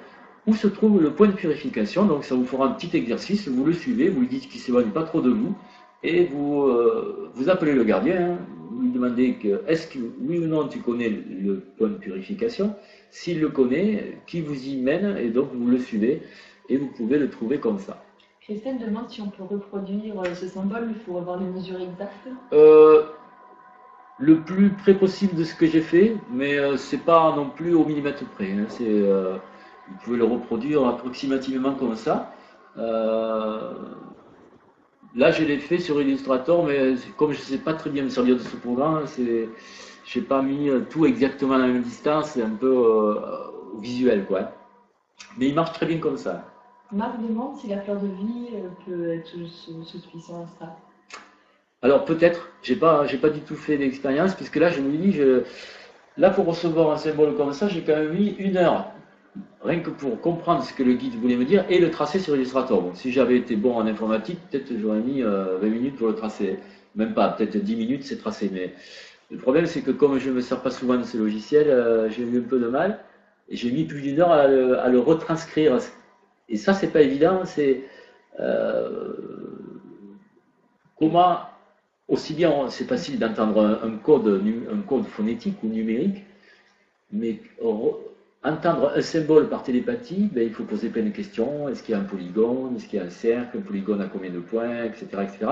[0.45, 2.05] où se trouve le point de purification.
[2.05, 4.65] Donc ça vous fera un petit exercice, vous le suivez, vous lui dites qu'il ne
[4.65, 5.55] s'éloigne pas trop de vous,
[6.03, 8.37] et vous, euh, vous appelez le gardien, hein.
[8.71, 12.75] vous lui demandez que est-ce que oui ou non tu connais le point de purification?
[13.09, 16.21] S'il le connaît, qui vous y mène, et donc vous le suivez,
[16.69, 18.03] et vous pouvez le trouver comme ça.
[18.41, 22.27] Christelle demande si on peut reproduire euh, ce symbole, il faut avoir les mesures exactes.
[22.51, 23.03] Euh,
[24.19, 27.85] le plus près possible de ce que j'ai fait, mais c'est pas non plus au
[27.85, 28.51] millimètre près.
[28.51, 28.65] Hein.
[28.67, 29.01] c'est
[29.87, 32.33] vous pouvez le reproduire approximativement comme ça.
[32.77, 33.73] Euh,
[35.15, 38.09] là, je l'ai fait sur Illustrator, mais comme je ne sais pas très bien me
[38.09, 42.41] servir de ce programme, je n'ai pas mis tout exactement à la même distance, c'est
[42.41, 43.15] un peu euh,
[43.79, 44.25] visuel.
[44.25, 44.51] quoi.
[45.37, 46.45] Mais il marche très bien comme ça.
[46.93, 48.49] Marc demande si la fleur de vie
[48.85, 49.29] peut être
[49.85, 50.77] suffisante à ça.
[51.81, 55.43] Alors peut-être, j'ai pas, pas du tout fait d'expérience, puisque là je me dis, je,
[56.17, 58.93] là pour recevoir un symbole comme ça, j'ai quand même mis une heure
[59.63, 62.35] rien que pour comprendre ce que le guide voulait me dire et le tracer sur
[62.35, 62.91] Illustrator.
[62.95, 66.59] si j'avais été bon en informatique, peut-être j'aurais mis 20 euh, minutes pour le tracer.
[66.95, 68.49] Même pas, peut-être 10 minutes c'est tracé.
[68.51, 68.73] Mais
[69.31, 72.09] le problème c'est que comme je ne me sers pas souvent de ce logiciel, euh,
[72.09, 72.99] j'ai eu un peu de mal.
[73.49, 75.77] Et j'ai mis plus d'une heure à le, retranscrire.
[76.49, 77.45] Et ça, c'est pas évident.
[77.45, 77.83] C'est
[78.39, 79.13] euh,
[80.97, 81.39] comment,
[82.07, 86.23] aussi bien, c'est facile d'entendre un, code, un code phonétique ou numérique,
[87.11, 87.39] mais
[88.43, 91.69] entendre un symbole par télépathie, ben, il faut poser plein de questions.
[91.69, 92.75] Est-ce qu'il y a un polygone?
[92.75, 93.57] Est-ce qu'il y a un cercle?
[93.57, 94.83] Un polygone à combien de points?
[94.83, 95.05] Etc.
[95.21, 95.45] etc.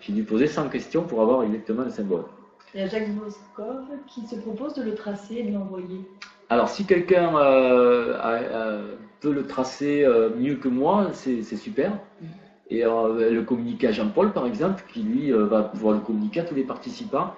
[0.00, 2.24] J'ai dû poser 100 questions pour avoir exactement le symbole.
[2.72, 6.02] Il y a Jacques Boskov qui se propose de le tracer et de l'envoyer.
[6.50, 11.92] Alors, si quelqu'un euh, peut le tracer euh, mieux que moi, c'est super.
[11.92, 12.26] Mm.
[12.70, 16.44] Et euh, le communiquer à Jean-Paul, par exemple, qui lui va pouvoir le communiquer à
[16.44, 17.34] tous les participants.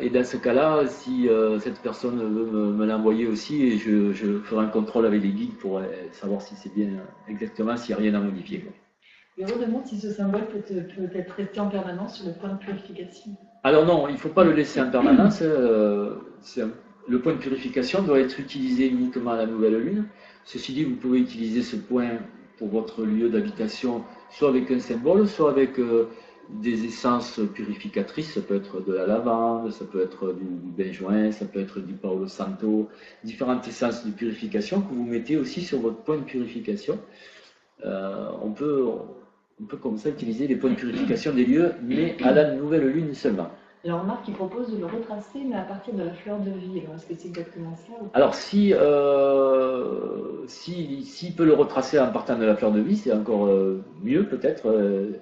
[0.00, 1.28] et dans ce cas-là, si
[1.60, 5.82] cette personne veut me, l'envoyer aussi, et je, ferai un contrôle avec les guides pour
[6.12, 6.88] savoir si c'est bien
[7.28, 8.64] exactement, s'il n'y a rien à modifier.
[9.36, 12.50] Et on demande si ce symbole peut, peut, être resté en permanence sur le point
[12.50, 13.32] de purification?
[13.64, 15.42] Alors non, il ne faut pas le laisser en permanence.
[15.42, 20.04] le point de purification doit être utilisé uniquement à la nouvelle lune.
[20.44, 22.18] Ceci dit, vous pouvez utiliser ce point
[22.58, 26.08] pour votre lieu d'habitation, soit avec un symbole, soit avec euh,
[26.48, 28.34] des essences purificatrices.
[28.34, 31.94] Ça peut être de la lavande, ça peut être du benjoin, ça peut être du
[31.94, 32.88] Paolo Santo,
[33.24, 36.98] différentes essences de purification que vous mettez aussi sur votre point de purification.
[37.84, 38.84] Euh, on, peut,
[39.60, 42.86] on peut comme ça utiliser les points de purification des lieux, mais à la nouvelle
[42.88, 43.50] lune seulement.
[43.84, 46.80] Alors Marc, il propose de le retracer, mais à partir de la fleur de vie.
[46.80, 52.38] Alors, est-ce que c'est exactement ça Alors, si, euh, si, peut le retracer en partant
[52.38, 54.70] de la fleur de vie, c'est encore euh, mieux peut-être.
[54.70, 55.20] Euh,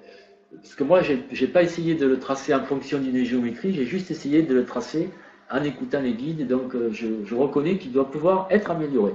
[0.55, 3.85] parce que moi, je n'ai pas essayé de le tracer en fonction d'une géométrie, j'ai
[3.85, 5.09] juste essayé de le tracer
[5.51, 6.47] en écoutant les guides.
[6.47, 9.11] Donc, je, reconnais qu'il doit pouvoir être amélioré.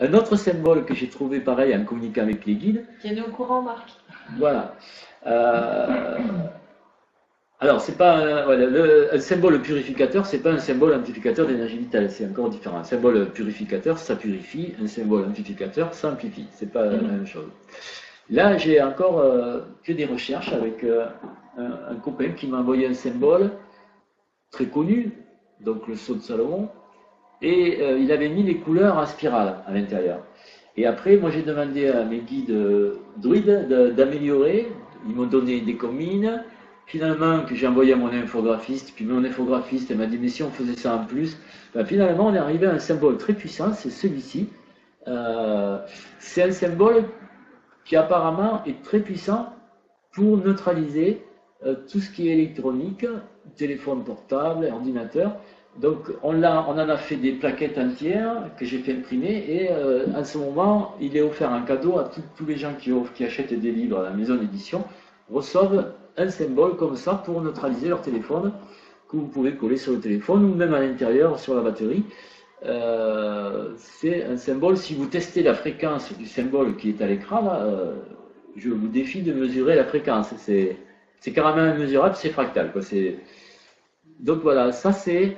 [0.00, 2.84] Un autre symbole que j'ai trouvé pareil en communiquant avec les guides.
[3.00, 3.88] Tiens-nous au courant, Marc.
[4.36, 4.74] Voilà.
[7.58, 12.50] Alors, c'est pas un, symbole purificateur, c'est pas un symbole amplificateur d'énergie vitale, c'est encore
[12.50, 12.78] différent.
[12.78, 16.46] Un symbole purificateur, ça purifie, un symbole amplificateur, ça amplifie.
[16.52, 17.48] C'est pas la même chose.
[18.28, 21.06] Là, j'ai encore euh, que des recherches avec euh,
[21.56, 23.50] un, copain qui m'a envoyé un symbole
[24.50, 25.12] très connu,
[25.60, 26.68] donc le saut de Salomon,
[27.40, 30.18] et euh, il avait mis les couleurs en spirale à l'intérieur.
[30.76, 32.54] Et après, moi, j'ai demandé à mes guides
[33.16, 34.68] druides d'améliorer.
[35.08, 36.42] Ils m'ont donné des commines
[36.86, 40.50] finalement que j'ai envoyé à mon infographiste, puis mon infographiste m'a dit mais si on
[40.50, 41.36] faisait ça en plus,
[41.74, 44.48] ben, finalement on est arrivé à un symbole très puissant, c'est celui-ci.
[45.08, 45.78] Euh,
[46.18, 47.04] c'est un symbole
[47.84, 49.52] qui apparemment est très puissant
[50.12, 51.24] pour neutraliser
[51.64, 53.06] euh, tout ce qui est électronique,
[53.56, 55.36] téléphone portable, ordinateur.
[55.80, 60.24] Donc on, en a fait des plaquettes entières que j'ai fait imprimer et euh, en
[60.24, 63.72] ce moment il est offert en cadeau à tous les gens qui, qui achètent des
[63.72, 64.84] livres à la maison d'édition,
[65.30, 68.52] reçoivent un symbole comme ça pour neutraliser leur téléphone,
[69.08, 72.04] que vous pouvez coller sur le téléphone ou même à l'intérieur sur la batterie.
[72.64, 77.48] Euh, c'est un symbole, si vous testez la fréquence du symbole qui est à l'écran,
[77.52, 77.94] euh,
[78.56, 80.34] je vous défie de mesurer la fréquence.
[80.38, 80.76] C'est,
[81.34, 82.72] carrément immesurable, c'est fractal.
[82.72, 82.82] Quoi.
[84.20, 85.36] Donc voilà, ça c'est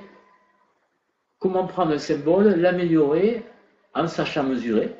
[1.38, 3.42] comment prendre un symbole, l'améliorer
[3.94, 4.94] en sachant mesurer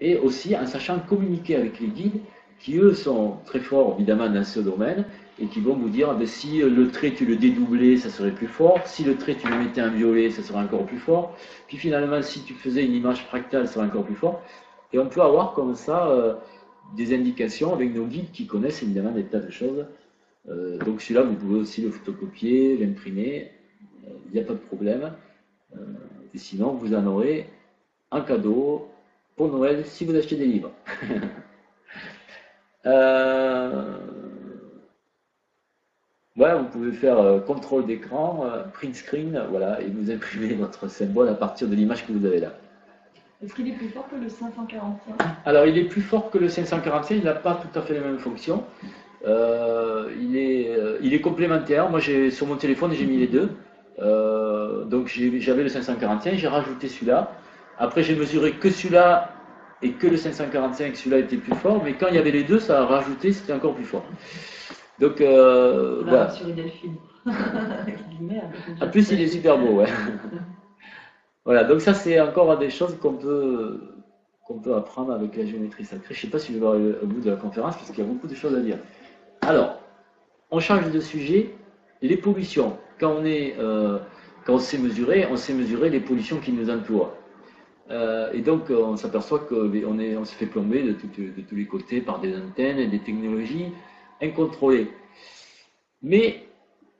[0.00, 2.20] et aussi en sachant communiquer avec les guides
[2.58, 5.04] qui eux sont très forts évidemment dans ce domaine
[5.38, 8.32] et qui vont vous dire ah ben, si le trait tu le dédoublais, ça serait
[8.32, 11.36] plus fort, si le trait tu le mettais en violet, ça serait encore plus fort,
[11.68, 14.42] puis finalement si tu faisais une image fractale, ça serait encore plus fort.
[14.92, 16.34] Et on peut avoir comme ça euh,
[16.96, 19.86] des indications avec nos guides qui connaissent évidemment des tas de choses.
[20.50, 23.52] Euh, donc celui-là, vous pouvez aussi le photocopier, l'imprimer,
[24.04, 25.12] il euh, n'y a pas de problème.
[26.34, 27.48] et sinon, vous en aurez
[28.10, 28.88] un cadeau
[29.36, 30.72] pour Noël si vous achetez des livres.
[36.34, 40.88] Voilà, vous pouvez faire euh, contrôle d'écran, euh, print screen, voilà, et vous imprimez votre
[40.88, 42.52] symbole à partir de l'image que vous avez là.
[43.44, 45.14] Est-ce qu'il est plus fort que le 545
[45.44, 48.00] Alors, il est plus fort que le 545, il n'a pas tout à fait les
[48.00, 48.64] mêmes fonctions.
[49.26, 50.70] Euh, il, est,
[51.02, 51.90] il est complémentaire.
[51.90, 53.50] Moi, sur mon téléphone, j'ai mis les deux.
[54.88, 57.32] donc, j'avais le 545, j'ai rajouté celui-là.
[57.78, 59.32] Après, j'ai mesuré que celui-là
[59.82, 61.82] et que le 545, celui-là était plus fort.
[61.84, 64.04] Mais quand il y avait les deux, ça a rajouté, c'était encore plus fort.
[65.02, 66.30] Donc, euh, voilà.
[66.30, 66.94] Sur les delphines.
[67.26, 69.88] en plus, il est super beau, ouais.
[71.44, 73.80] voilà, donc ça, c'est encore des choses qu'on peut,
[74.46, 76.14] qu'on peut apprendre avec la géométrie sacrée.
[76.14, 77.98] Je ne sais pas si je vais voir au bout de la conférence, parce qu'il
[77.98, 78.78] y a beaucoup de choses à dire.
[79.40, 79.80] Alors,
[80.52, 81.50] on change de sujet.
[82.00, 82.76] Les pollutions.
[83.00, 83.98] Quand on, est, euh,
[84.44, 87.12] quand on sait mesurer, on sait mesurer les pollutions qui nous entourent.
[87.90, 92.00] Euh, et donc, on s'aperçoit qu'on on se fait plomber de, de, tous les côtés
[92.00, 93.72] par des antennes et des technologies
[94.22, 94.90] incontrôlé.
[96.02, 96.46] Mais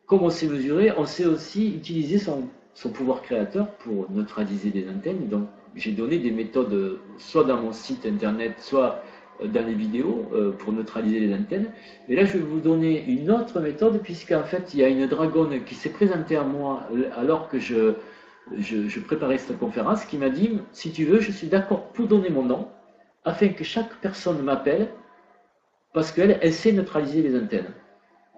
[0.07, 2.49] comme on sait mesurer, on sait aussi utiliser son
[2.91, 5.29] pouvoir créateur pour neutraliser les antennes.
[5.29, 9.03] Donc, j'ai donné des méthodes, soit dans mon site internet, soit
[9.45, 11.71] dans les vidéos, euh, pour neutraliser les antennes.
[12.09, 15.07] Mais là, je vais vous donner une autre méthode, puisqu'en fait, il y a une
[15.07, 17.95] dragonne qui s'est présentée à moi alors que je,
[19.07, 22.45] préparais cette conférence, qui m'a dit, si tu veux, je suis d'accord pour donner mon
[22.45, 22.69] nom,
[23.25, 24.89] afin que chaque personne m'appelle,
[25.93, 27.73] parce qu'elle elle sait neutraliser les antennes.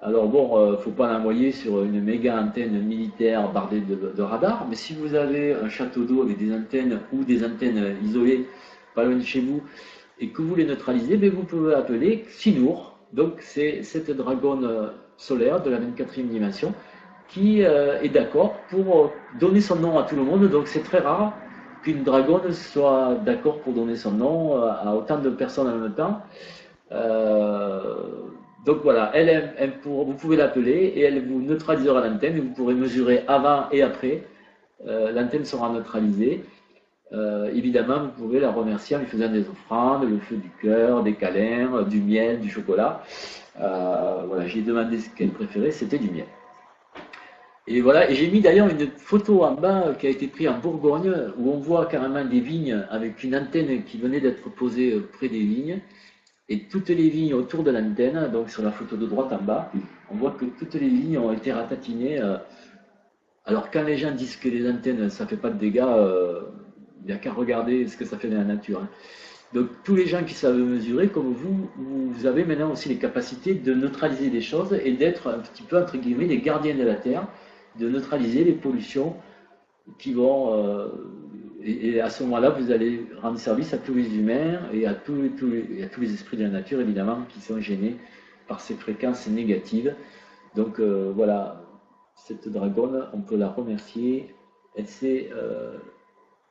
[0.02, 4.66] Alors bon, ne euh, faut pas l'envoyer sur une méga antenne militaire bardée de, radars,
[4.68, 8.46] mais si vous avez un château d'eau avec des antennes ou des antennes isolées
[8.94, 9.62] pas loin de chez vous
[10.20, 12.98] et que vous les neutralisez, vous pouvez appeler Sinour.
[13.14, 16.74] Donc c'est cette dragonne euh, solaire de la 24e dimension
[17.28, 20.50] qui euh, est d'accord pour donner son nom à tout le monde.
[20.50, 21.32] Donc c'est très rare
[21.82, 26.20] qu'une dragonne soit d'accord pour donner son nom à autant de personnes en même temps.
[26.90, 32.40] Donc voilà, elle, vous pouvez l'appeler et elle vous neutralisera l'antenne.
[32.40, 34.22] Vous pourrez mesurer avant et après.
[34.86, 36.44] Euh, l'antenne sera neutralisée.
[37.12, 41.02] Euh, évidemment, vous pouvez la remercier en lui faisant des offrandes, le feu du cœur,
[41.02, 43.02] des câlins, du miel, du chocolat.
[43.60, 46.26] Euh, voilà, j'ai demandé ce qu'elle préférait, c'était du miel.
[47.66, 50.58] Et voilà, et j'ai mis d'ailleurs une photo en bas qui a été prise en
[50.58, 55.28] Bourgogne où on voit carrément des vignes avec une antenne qui venait d'être posée près
[55.28, 55.80] des vignes.
[56.48, 59.72] Et toutes les vignes autour de l'antenne, donc sur la photo de droite en bas,
[60.10, 62.20] on voit que toutes les vignes ont été ratatinées.
[62.20, 62.36] Euh,
[63.46, 66.42] alors quand les gens disent que les antennes, ça ne fait pas de dégâts, euh,
[67.00, 68.80] il n'y a qu'à regarder ce que ça fait dans la nature.
[68.80, 68.88] Hein.
[69.54, 73.54] Donc tous les gens qui savent mesurer, comme vous, vous avez maintenant aussi les capacités
[73.54, 76.96] de neutraliser des choses et d'être un petit peu, entre guillemets, les gardiens de la
[76.96, 77.26] Terre,
[77.78, 79.16] de neutraliser les pollutions
[79.98, 80.88] qui vont euh,
[81.64, 85.14] et, à ce moment-là, vous allez rendre service à tous les humains et à tous,
[85.22, 87.96] les, tous les esprits de la nature, évidemment, qui sont gênés
[88.46, 89.94] par ces fréquences négatives.
[90.54, 91.62] Donc euh, voilà,
[92.14, 94.34] cette dragonne, on peut la remercier.
[94.76, 95.78] Elle s'est euh,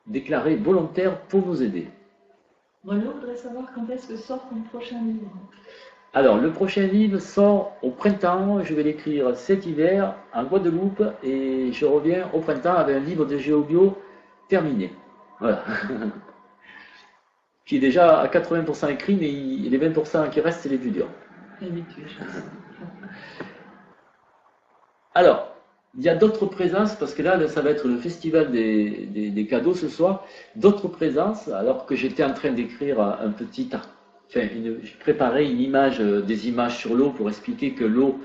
[0.08, 1.88] déclarée volontaire pour nous aider.
[2.84, 5.32] Renaud voudrait savoir quand est-ce que sort ton prochain livre?
[6.16, 8.64] Alors, le prochain livre sort au printemps.
[8.64, 13.26] Je vais l'écrire cet hiver en Guadeloupe et je reviens au printemps avec un livre
[13.26, 13.98] de géobio
[14.48, 14.92] terminé.
[15.40, 15.64] Voilà.
[17.66, 19.30] qui est déjà à 80% écrit, mais
[19.70, 21.10] les 20% qui restent, c'est les plus durs.
[25.16, 25.56] Alors,
[25.96, 29.76] il y a d'autres présences, parce que là, ça va être le festival des, cadeaux
[29.76, 30.26] ce soir.
[30.56, 33.70] D'autres présences, alors que j'étais en train d'écrire un petit.
[34.28, 38.20] Enfin, une, je préparais une image, euh, des images sur l'eau pour expliquer que l'eau,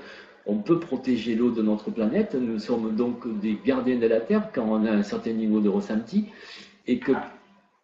[0.47, 2.33] on peut protéger l'eau de notre planète.
[2.33, 5.69] Nous sommes donc des gardiens de la Terre quand on a un certain niveau de
[5.69, 6.29] ressenti
[6.89, 7.11] et que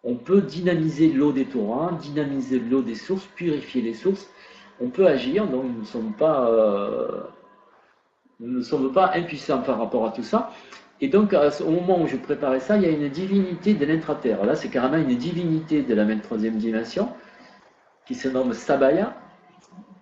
[0.04, 4.30] on peut dynamiser l'eau des torrents, dynamiser l'eau des sources, purifier les sources.
[4.82, 7.22] On peut agir, donc nous ne sommes pas, euh,
[8.40, 10.52] nous ne sommes pas impuissants par rapport à tout ça.
[11.02, 14.46] Et donc, au moment où je préparais ça, il y a une divinité de l'intraterre.
[14.46, 17.10] Là, c'est carrément une divinité de la 23e dimension
[18.06, 19.16] qui se nomme Sabaya.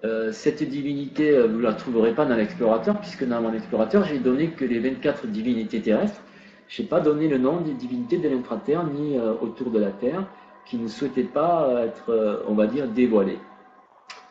[0.06, 4.04] Euh, cette divinité, euh, vous ne la trouverez pas dans l'explorateur, puisque dans mon explorateur,
[4.04, 6.22] j'ai donné que les 24 divinités terrestres.
[6.68, 9.92] Je n'ai pas donné le nom des divinités de l'intra-terre ni euh, autour de la
[9.92, 10.28] Terre
[10.66, 13.40] qui ne souhaitaient pas être, euh, on va dire, dévoilées.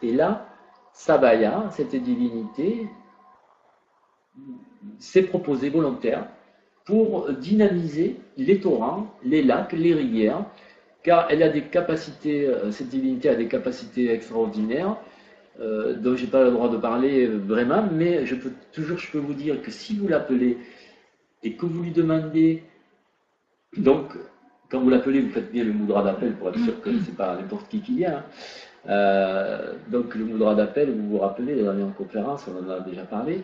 [0.03, 0.47] Et là,
[0.93, 2.89] Sabaya, cette divinité,
[4.99, 6.27] s'est proposée volontaire
[6.85, 10.45] pour dynamiser les torrents, les lacs, les rivières,
[11.03, 14.97] car elle a des capacités, euh, cette divinité a des capacités extraordinaires,
[15.59, 19.19] dont je n'ai pas le droit de parler vraiment, mais je peux, toujours je peux
[19.19, 20.57] vous dire que si vous l'appelez
[21.43, 22.63] et que vous lui demandez,
[23.77, 24.13] donc,
[24.71, 27.17] quand vous l'appelez, vous faites bien le moudra d'appel pour être sûr que ce n'est
[27.17, 28.19] pas n'importe qui qui vient.
[28.19, 28.25] Hein.
[28.89, 33.03] Euh, donc, le moudra d'appel, vous vous rappelez, la dernière conférence, on en a déjà
[33.03, 33.43] parlé.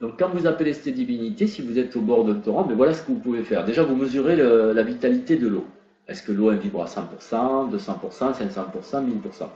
[0.00, 2.76] Donc, quand vous appelez cette divinité, si vous êtes au bord d'un torrent, mais ben
[2.76, 3.64] voilà ce que vous pouvez faire.
[3.64, 5.66] Déjà, vous mesurez la vitalité de l'eau.
[6.08, 9.48] Est-ce que l'eau vibre à 100%, 200%, 500%, 1000%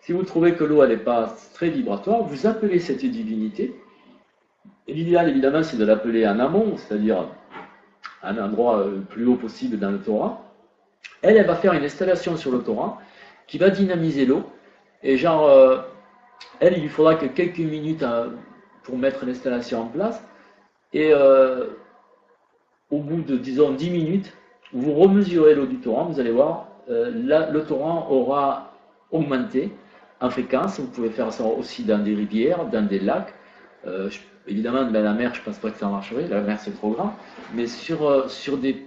[0.00, 3.74] Si vous trouvez que l'eau n'est pas très vibratoire, vous appelez cette divinité
[4.92, 7.26] l'idéal, évidemment, c'est de l'appeler en amont, c'est-à-dire
[8.22, 10.44] un endroit le plus haut possible dans le torrent.
[11.22, 12.98] Elle, elle va faire une installation sur le torrent
[13.46, 14.44] qui va dynamiser l'eau.
[15.02, 15.78] Et genre, euh,
[16.60, 18.28] elle, il lui faudra que quelques minutes euh,
[18.84, 20.22] pour mettre l'installation en place.
[20.92, 21.66] Et euh,
[22.90, 24.32] au bout de, disons, 10 minutes,
[24.72, 28.72] vous remesurez l'eau du torrent, vous allez voir, le torrent aura
[29.10, 29.72] augmenté
[30.20, 30.78] en fréquence.
[30.78, 33.34] Vous pouvez faire ça aussi dans des rivières, dans des lacs.
[34.46, 37.14] Évidemment, ben, la mer, je pense pas que ça marcherait, la mer c'est trop grand,
[37.54, 38.82] mais sur, euh, sur des,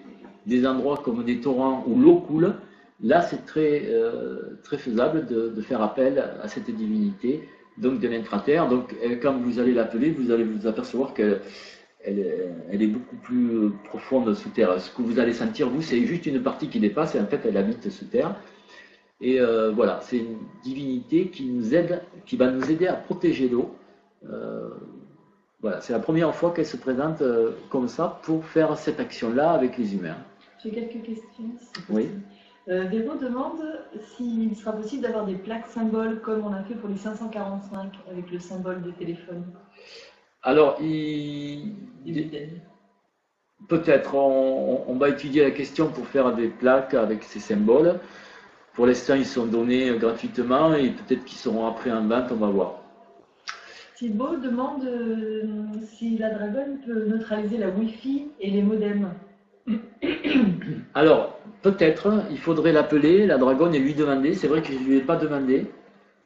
[0.45, 2.55] des, endroits comme des torrents où l'eau coule,
[3.01, 8.67] là c'est très, euh, très faisable de, faire appel à cette divinité, donc de l'intraterre.
[8.67, 11.41] Donc euh, quand vous allez l'appeler, vous allez vous apercevoir qu'elle
[12.03, 14.81] elle, est beaucoup plus profonde sous terre.
[14.81, 17.41] Ce que vous allez sentir, vous, c'est juste une partie qui dépasse et en fait,
[17.45, 18.35] elle habite sous terre.
[19.21, 23.47] Et euh, voilà, c'est une divinité qui nous aide, qui va nous aider à protéger
[23.47, 23.73] l'eau.
[24.30, 24.69] Euh,
[25.61, 29.51] voilà, c'est la première fois qu'elle se présente euh, comme ça pour faire cette action-là
[29.51, 30.17] avec les humains.
[30.61, 31.51] J'ai quelques questions.
[31.89, 32.09] oui.
[32.65, 33.61] Véro demande
[34.15, 38.32] s'il sera possible d'avoir des plaques symboles comme on a fait pour les 545 avec
[38.32, 39.43] le symbole de téléphone.
[40.43, 41.74] Alors, il...
[43.67, 47.99] peut-être on, on, va étudier la question pour faire des plaques avec ces symboles.
[48.74, 52.47] Pour l'instant, ils sont donnés gratuitement et peut-être qu'ils seront après en vente, on va
[52.47, 52.82] voir.
[54.04, 55.43] Thibault demande euh,
[55.93, 59.14] si la Dragon peut neutraliser la Wi-Fi et les modems.
[60.93, 64.34] Alors, peut-être, il faudrait l'appeler, la Dragon, et lui demander.
[64.34, 65.68] C'est vrai que je ne lui ai pas demandé.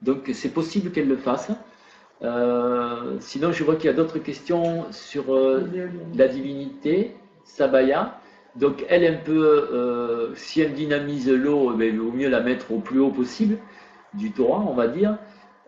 [0.02, 1.52] Donc, c'est possible qu'elle le fasse.
[2.24, 5.70] Euh, sinon, je vois qu'il y a d'autres questions sur euh,
[6.16, 8.20] la divinité, Sabaya.
[8.56, 12.80] Donc elle, un peu, si elle dynamise l'eau, eh il vaut mieux la mettre au
[12.80, 13.60] plus haut possible
[14.16, 15.20] du torrent, on va dire.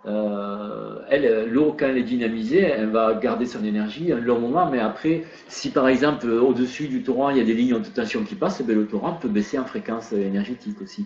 [0.05, 4.79] Euh, l'eau, quand elle est dynamisée, elle va garder son énergie un long moment, mais
[4.79, 8.35] après, si par exemple au-dessus du torrent, il y a des lignes de tension qui
[8.35, 11.05] passent, eh le torrent peut baisser en fréquence énergétique aussi.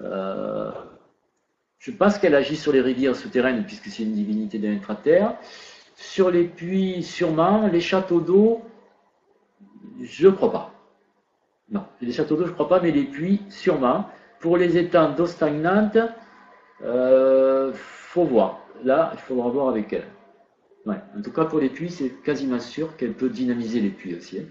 [0.00, 0.70] Euh,
[1.78, 5.36] je pense qu'elle agit sur les rivières souterraines, puisque c'est une divinité de l'intraterre.
[5.96, 7.66] Sur les puits, sûrement.
[7.66, 8.62] Les châteaux d'eau,
[10.02, 10.72] je ne crois pas.
[11.70, 14.06] Non, les châteaux d'eau, je ne crois pas, mais les puits, sûrement.
[14.40, 15.98] Pour les étangs d'eau stagnante,
[16.82, 17.72] euh,
[18.14, 18.60] faut voir.
[18.84, 20.06] Là, il faudra voir avec elle.
[20.86, 21.00] Ouais.
[21.18, 24.38] En tout cas, pour les puits, c'est quasiment sûr qu'elle peut dynamiser les puits aussi.
[24.38, 24.44] Hein.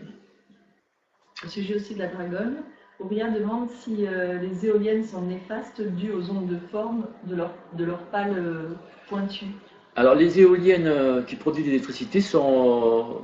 [1.46, 2.58] Au sujet aussi de la dragonne,
[3.00, 7.54] Aubrien demande si euh, les éoliennes sont néfastes dues aux ondes de forme de leur,
[7.78, 8.76] de leur pale euh,
[9.08, 9.46] pointue.
[9.96, 13.22] Alors, les éoliennes euh, qui produisent de l'électricité sont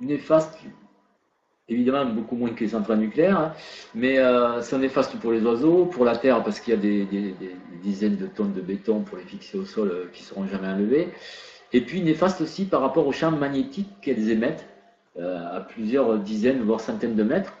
[0.00, 0.58] néfastes
[1.68, 3.52] évidemment beaucoup moins que les centrales nucléaires, hein.
[3.94, 7.34] mais euh, c'est néfaste pour les oiseaux, pour la terre parce qu'il y a des,
[7.82, 10.68] dizaines de tonnes de béton pour les fixer au sol euh, qui ne seront jamais
[10.68, 11.08] enlevés,
[11.72, 14.66] et puis néfaste aussi par rapport aux champs magnétiques qu'elles émettent
[15.18, 17.54] euh, à plusieurs dizaines voire centaines de mètres.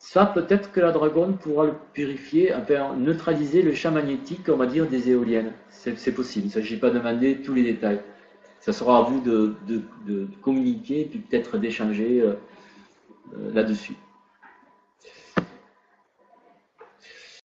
[0.00, 4.66] Ça, peut-être que la dragonne pourra le purifier, enfin, neutraliser le champ magnétique, on va
[4.66, 5.52] dire, des éoliennes.
[5.70, 6.46] C'est possible.
[6.46, 8.00] Il ne s'agit pas de demander tous les détails
[8.60, 9.54] ça sera à vous de,
[10.42, 12.34] communiquer et puis peut-être d'échanger euh,
[13.34, 13.94] euh, là-dessus.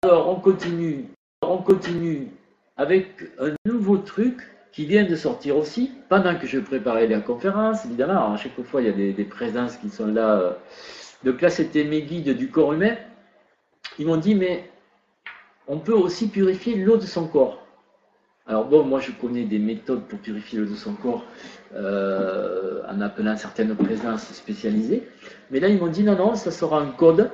[0.02, 1.06] Alors, on continue.
[1.42, 2.28] On continue
[2.76, 3.08] avec
[3.38, 4.40] un nouveau truc
[4.72, 8.32] qui vient de sortir aussi, pendant que je préparais la conférence, évidemment.
[8.32, 10.40] à chaque fois, il y a des, présences qui sont là.
[10.40, 10.52] Euh,
[11.24, 12.96] donc là, c'était mes guides du corps humain.
[13.98, 14.70] Ils m'ont dit, mais
[15.66, 17.66] on peut aussi purifier l'eau de son corps.
[18.50, 21.24] Alors bon, moi je connais des méthodes pour purifier l'eau de son corps
[21.72, 25.04] euh, en appelant certaines présences spécialisées.
[25.52, 27.30] Mais là, ils m'ont dit non, non, ça sera un code.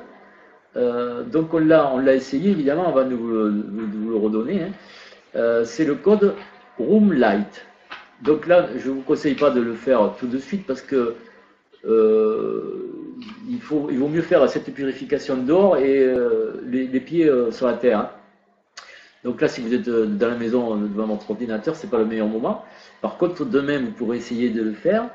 [0.76, 4.64] Euh, donc on l'a, on l'a essayé, évidemment, on va nous, le redonner.
[4.64, 4.72] Hein.
[5.36, 6.34] Euh, c'est le code
[6.78, 7.64] Room Light.
[8.22, 11.14] Donc là, je ne vous conseille pas de le faire tout de suite parce que
[13.48, 16.14] il, faut, il vaut mieux faire cette purification dehors et
[16.66, 18.00] les, pieds sur la terre.
[18.00, 18.10] Hein.
[19.26, 21.90] Donc là, si vous êtes euh, dans la maison euh, devant votre ordinateur, ce n'est
[21.90, 22.62] pas le meilleur moment.
[23.00, 25.10] Par contre, demain, vous pourrez essayer de le faire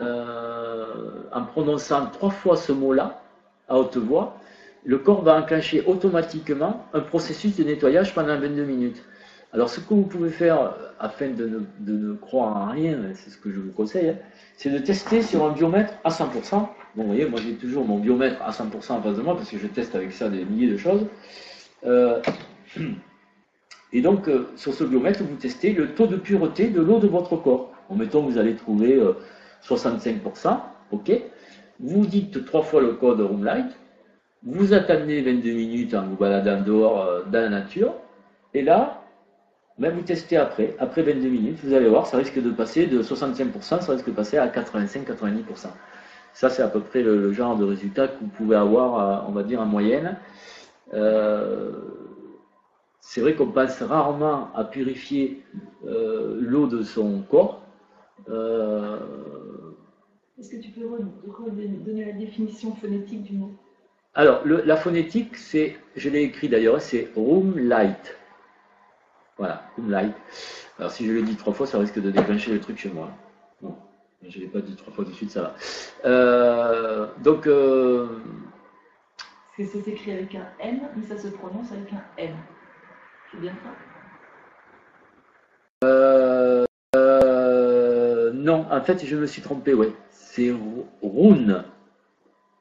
[0.00, 3.22] euh, en prononçant trois fois ce mot-là
[3.68, 4.40] à haute voix.
[4.84, 9.04] Le corps va enclencher automatiquement un processus de nettoyage pendant 22 minutes.
[9.52, 13.52] Alors, ce que vous pouvez faire afin de ne, croire en rien, c'est ce que
[13.52, 14.16] je vous conseille, hein,
[14.56, 16.26] c'est de tester sur un biomètre à 100%.
[16.50, 19.48] Bon, vous voyez, moi j'ai toujours mon biomètre à 100% en face de moi parce
[19.48, 21.06] que je teste avec ça des milliers de choses.
[23.94, 27.06] Et donc, euh, sur ce biomètre, vous testez le taux de pureté de l'eau de
[27.06, 27.72] votre corps.
[27.88, 29.00] En mettant, vous allez trouver
[29.62, 30.52] 65%, euh,
[30.90, 31.12] ok
[31.78, 33.70] Vous dites trois fois le code Room Light,
[34.42, 37.94] vous attendez 22 minutes en vous baladant dehors euh, dans la nature,
[38.52, 39.00] et là,
[39.78, 43.00] ben, vous testez après, après 22 minutes, vous allez voir, ça risque de passer de
[43.00, 45.68] 65%, ça risque de passer à 85-90%.
[46.32, 49.44] Ça, c'est à peu près le, genre de résultat que vous pouvez avoir, on va
[49.44, 50.16] dire, en moyenne.
[50.94, 51.70] Euh,
[53.06, 55.42] c'est vrai qu'on pense rarement à purifier
[55.86, 57.60] euh, l'eau de son corps.
[58.30, 58.98] Euh,
[60.38, 60.88] Est-ce que tu peux
[61.84, 63.52] donner la définition phonétique du mot?
[64.14, 68.16] Alors, la phonétique, c'est, je l'ai écrit d'ailleurs, c'est room light.
[69.36, 70.14] Voilà, room light.
[70.78, 73.10] Alors, si je le dis trois fois, ça risque de déclencher le truc chez moi.
[73.60, 73.76] Bon,
[74.26, 75.54] je ne l'ai pas dit trois fois de suite, ça va.
[76.06, 77.46] Euh, donc.
[79.56, 82.02] Parce que c'est écrit avec un N, mais ça se prononce avec un
[85.84, 86.64] Euh,
[86.96, 89.92] euh, non, en fait, je me suis trompé, ouais.
[90.10, 90.52] C'est
[91.02, 91.64] Rune.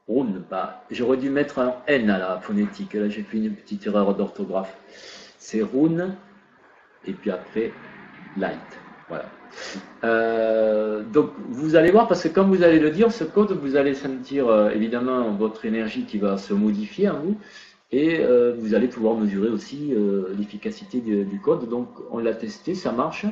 [0.08, 0.84] Rune, pas.
[0.92, 2.94] J'aurais dû mettre un N à la phonétique.
[2.94, 4.76] Là, j'ai fait une petite erreur d'orthographe.
[5.38, 6.16] C'est Rune,
[7.06, 7.72] et puis après,
[8.38, 8.60] Light.
[9.10, 9.26] Voilà.
[10.04, 13.76] Euh, donc, vous allez voir, parce que quand vous allez le dire, ce code, vous
[13.76, 17.38] allez sentir évidemment votre énergie qui va se modifier en vous,
[17.94, 19.94] et euh, vous allez pouvoir mesurer aussi
[20.38, 21.70] l'efficacité du, code.
[21.70, 23.26] Donc, on l'a testé, ça marche.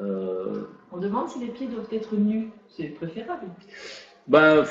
[0.00, 3.46] On demande si les pieds doivent être nus, c'est préférable.
[4.26, 4.64] Ben,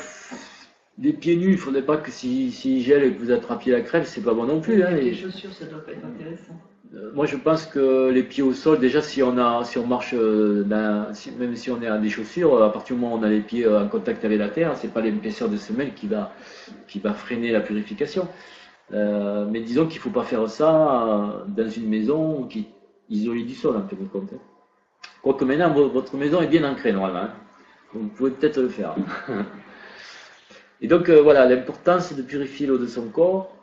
[0.98, 3.72] les pieds nus, il ne faudrait pas que si, si gèle et que vous attrapiez
[3.72, 4.82] la crève, c'est pas bon non plus.
[4.82, 6.54] Hein, les chaussures, ça doit pas être intéressant.
[6.94, 9.86] Euh, moi, je pense que les pieds au sol, déjà, si on, a, si on
[9.86, 13.22] marche, euh, même si on est à des chaussures, à partir du moment où on
[13.22, 16.32] a les pieds en contact avec la terre, c'est pas l'épaisseur de semelle qui va,
[16.86, 18.28] qui va freiner la purification.
[18.92, 22.68] Euh, mais disons qu'il ne faut pas faire ça dans une maison qui est
[23.08, 24.30] isolée du sol, en fait, de compte.
[24.34, 24.38] Hein.
[25.22, 27.20] Quoique maintenant, votre maison est bien ancrée, normalement.
[27.20, 27.30] Hein.
[27.94, 28.94] vous pouvez peut-être le faire.
[30.80, 33.54] Et donc, voilà, l'importance de purifier l'eau de son corps,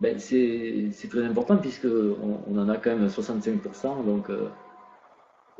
[0.00, 4.04] ben, c'est très important puisqu'on on en a quand même 65%.
[4.04, 4.48] Donc, euh,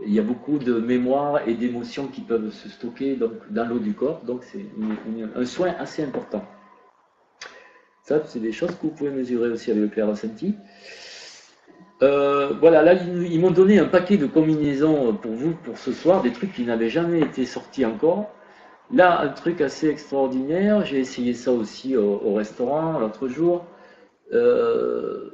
[0.05, 3.79] il y a beaucoup de mémoire et d'émotions qui peuvent se stocker donc, dans l'eau
[3.79, 4.21] du corps.
[4.25, 4.67] Donc, c'est
[5.35, 6.45] un soin assez important.
[8.07, 10.55] Ça, c'est des choses que vous pouvez mesurer aussi avec le clair ressenti.
[12.03, 16.23] Euh, voilà, là, ils, m'ont donné un paquet de combinaisons pour vous, pour ce soir,
[16.23, 18.31] des trucs qui n'avaient jamais été sortis encore.
[18.93, 23.67] Là, un truc assez extraordinaire, j'ai essayé ça aussi au restaurant l'autre jour.
[24.33, 25.29] Euh,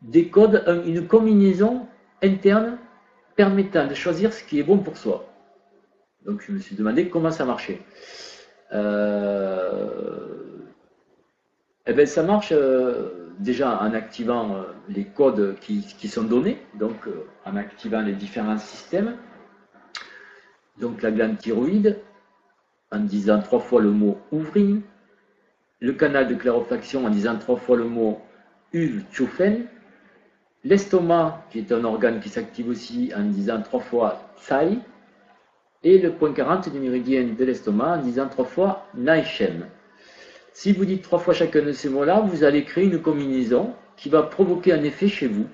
[0.00, 1.86] des codes, une combinaison
[2.22, 2.78] interne
[3.36, 5.26] permettant de choisir ce qui est bon pour soi.
[6.24, 7.80] Donc je me suis demandé comment ça marchait.
[8.72, 10.32] Euh,
[11.86, 17.08] eh bien, ça marche euh, déjà en activant les codes qui, sont donnés, donc
[17.44, 19.16] en activant les différents systèmes.
[20.78, 21.98] Donc la glande thyroïde,
[22.92, 24.76] en disant trois fois le mot ouvrir,
[25.80, 28.20] le canal de clarification en disant trois fois le mot
[28.72, 29.66] uv chufen,
[30.64, 34.78] l'estomac qui est un organe qui s'active aussi en disant trois fois tsai,
[35.82, 39.66] et le point 40 du méridien de l'estomac en disant trois fois naishem.
[40.52, 44.08] Si vous dites trois fois chacun de ces mots-là, vous allez créer une combinaison qui
[44.08, 45.46] va provoquer un effet chez vous,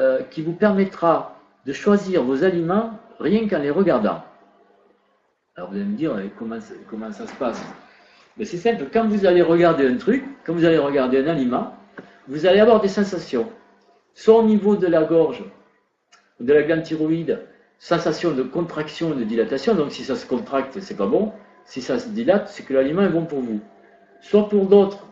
[0.00, 4.22] euh, qui vous permettra de choisir vos aliments rien qu'en les regardant.
[5.56, 6.60] Alors vous allez me dire, comment,
[7.10, 7.64] ça se passe?
[8.36, 11.74] Mais c'est simple, quand vous allez regarder un truc, quand vous allez regarder un aliment,
[12.28, 13.50] vous allez avoir des sensations.
[14.12, 15.42] Soit au niveau de la gorge,
[16.40, 17.40] de la glande thyroïde,
[17.78, 19.74] sensation de contraction de dilatation.
[19.74, 21.32] Donc si ça se contracte, c'est pas bon.
[21.64, 23.60] Si ça se dilate, c'est que l'aliment est bon pour vous.
[24.28, 25.06] Soit pour d'autres,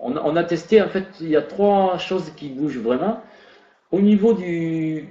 [0.00, 3.20] on, a testé, en fait, il y a trois choses qui bougent vraiment.
[3.90, 5.08] Au niveau du,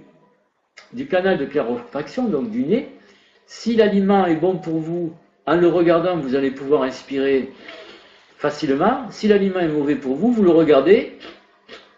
[1.09, 2.89] canal de clarification, donc du nez,
[3.45, 5.13] si l'aliment est bon pour vous,
[5.45, 7.51] en le regardant, vous allez pouvoir inspirer
[8.37, 9.11] facilement.
[9.11, 11.17] Si l'aliment est mauvais pour vous, vous le regardez,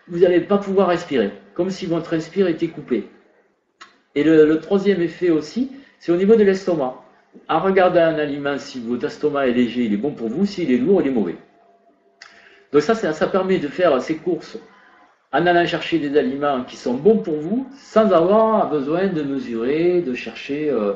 [0.07, 3.07] vous n'allez pas pouvoir respirer, comme si votre respire était coupé.
[4.15, 6.95] Et le, troisième effet aussi, c'est au niveau de l'estomac.
[7.47, 10.71] En regardant un aliment, si votre estomac est léger, il est bon pour vous, s'il
[10.71, 11.35] est lourd, il est mauvais.
[12.71, 14.57] Donc ça, ça, permet de faire ces courses
[15.33, 20.01] en allant chercher des aliments qui sont bons pour vous, sans avoir besoin de mesurer,
[20.01, 20.69] de chercher...
[20.69, 20.93] Euh,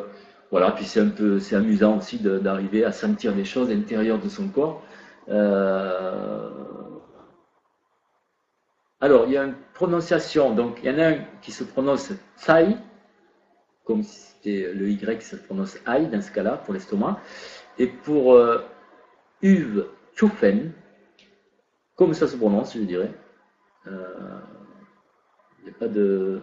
[0.51, 4.29] voilà, puis c'est un peu, c'est amusant aussi d'arriver à sentir les choses intérieures de
[4.29, 4.83] son corps.
[5.27, 6.49] Euh,
[9.01, 12.11] alors, il y a une prononciation, donc il y en a un qui se prononce
[12.37, 12.77] Tsai,
[13.83, 17.19] comme si c'était le Y qui se prononce Ai dans ce cas-là, pour l'estomac.
[17.77, 18.63] Et pour euh,
[19.41, 20.71] Uv Chufen,
[21.95, 23.11] comme ça se prononce, je dirais.
[23.87, 24.03] Euh,
[25.59, 26.41] il n'y a pas de.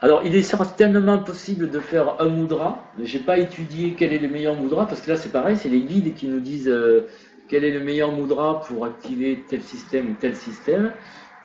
[0.00, 2.84] Alors, il est certainement possible de faire un moudra.
[3.02, 5.68] Je n'ai pas étudié quel est le meilleur moudra, parce que là, c'est pareil, c'est
[5.68, 7.06] les guides qui nous disent euh,
[7.48, 10.92] quel est le meilleur moudra pour activer tel système ou tel système.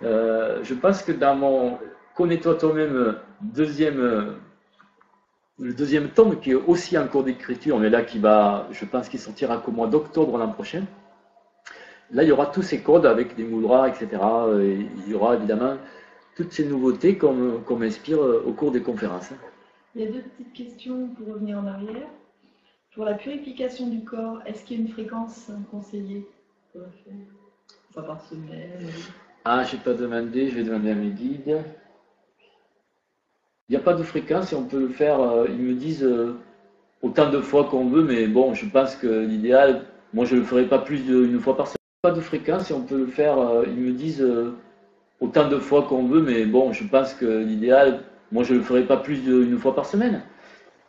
[0.03, 1.77] Euh, je pense que dans mon
[2.15, 4.37] Connais-toi toi-même, deuxième,
[5.59, 9.09] le deuxième tome, qui est aussi en cours d'écriture, mais là, qui va, je pense
[9.09, 10.85] qu'il sortira qu'au mois d'octobre l'an prochain.
[12.11, 14.07] Là, il y aura tous ces codes avec des moudras, etc.
[14.61, 15.77] il y aura évidemment
[16.35, 19.31] toutes ces nouveautés qu'on m'inspire euh, au cours des conférences.
[19.95, 22.07] Il y a deux petites questions pour revenir en arrière.
[22.93, 26.27] Pour la purification du corps, est-ce qu'il y a une fréquence conseillée
[26.71, 28.89] pour faire par semaine
[29.45, 31.63] Ah, je n'ai pas demandé, je vais demander à mes guides.
[33.67, 36.03] Il n'y a pas de fréquence et on peut le faire, euh, ils me disent
[36.03, 36.37] euh,
[37.01, 40.45] autant de fois qu'on veut, mais bon, je pense que l'idéal, moi je ne le
[40.45, 41.84] ferai pas plus d'une fois par semaine.
[42.05, 43.35] Pas de fréquence et on peut le faire,
[43.65, 44.23] ils me disent
[45.19, 48.01] autant de fois qu'on veut, mais bon, je pense que l'idéal,
[48.31, 50.21] moi je ne le ferai pas plus d'une fois par semaine.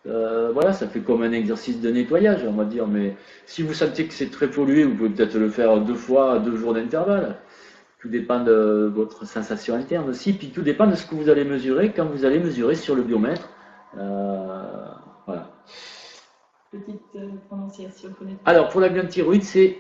[0.07, 2.87] Euh, voilà, ça fait comme un exercice de nettoyage, on va dire.
[2.87, 6.35] Mais si vous sentez que c'est très pollué, vous pouvez peut-être le faire deux fois
[6.35, 7.37] à deux jours d'intervalle.
[7.99, 11.45] Tout dépend de votre sensation interne aussi, puis tout dépend de ce que vous allez
[11.45, 13.49] mesurer quand vous allez mesurer sur le biomètre.
[13.99, 14.63] Euh,
[15.27, 15.51] voilà.
[16.71, 18.11] Petite euh, prononciation.
[18.45, 19.79] Alors, pour la glande thyroïde, c'est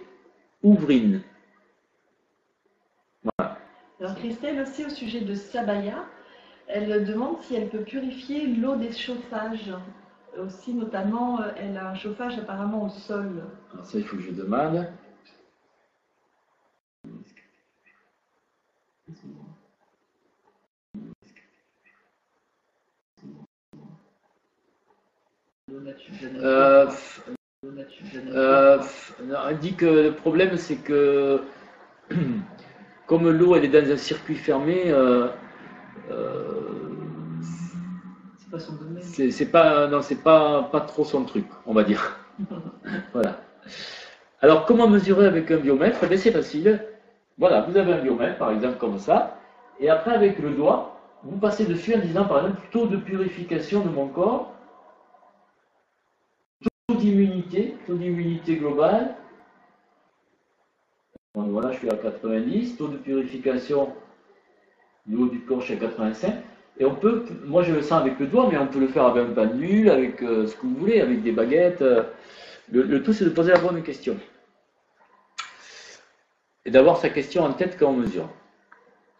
[0.66, 1.22] ouvrine.
[3.22, 3.58] Voilà.
[4.00, 6.04] Alors Christelle aussi au sujet de Sabaya,
[6.66, 9.72] elle demande si elle peut purifier l'eau des chauffages.
[10.38, 13.44] Aussi notamment, euh, elle a un chauffage apparemment au sol.
[13.72, 14.86] Alors ça, il faut que je demande.
[26.42, 26.90] Euh,
[28.34, 28.78] euh,
[29.24, 31.42] non, elle dit que le problème, c'est que
[33.06, 35.28] comme l'eau, elle est dans un circuit fermé, euh,
[36.10, 36.52] euh,
[38.38, 39.02] C'est pas son domaine.
[39.02, 42.18] c'est pas, non, c'est pas, pas trop son truc, on va dire.
[43.12, 43.40] voilà.
[44.40, 45.98] Alors, comment mesurer avec un biomètre?
[46.02, 46.84] Eh bien, C'est facile.
[47.38, 49.38] Voilà, vous avez un biomètre, par exemple, comme ça,
[49.78, 53.82] et après, avec le doigt, vous passez dessus en disant, par exemple, taux de purification
[53.82, 54.55] de mon corps,
[56.96, 59.16] d'immunité, taux d'immunité globale.
[61.34, 63.92] Donc, voilà, je suis à 90, taux de purification
[65.06, 66.34] du haut du corps, je suis à 85.
[66.78, 69.04] Et on peut, moi je le sens avec le doigt, mais on peut le faire
[69.06, 71.82] avec un pendule, avec euh, ce que vous voulez, avec des baguettes.
[71.82, 72.02] euh.
[72.70, 74.18] Le, le tout, c'est de poser la bonne question.
[76.64, 78.28] Et d'avoir sa question en tête quand on mesure.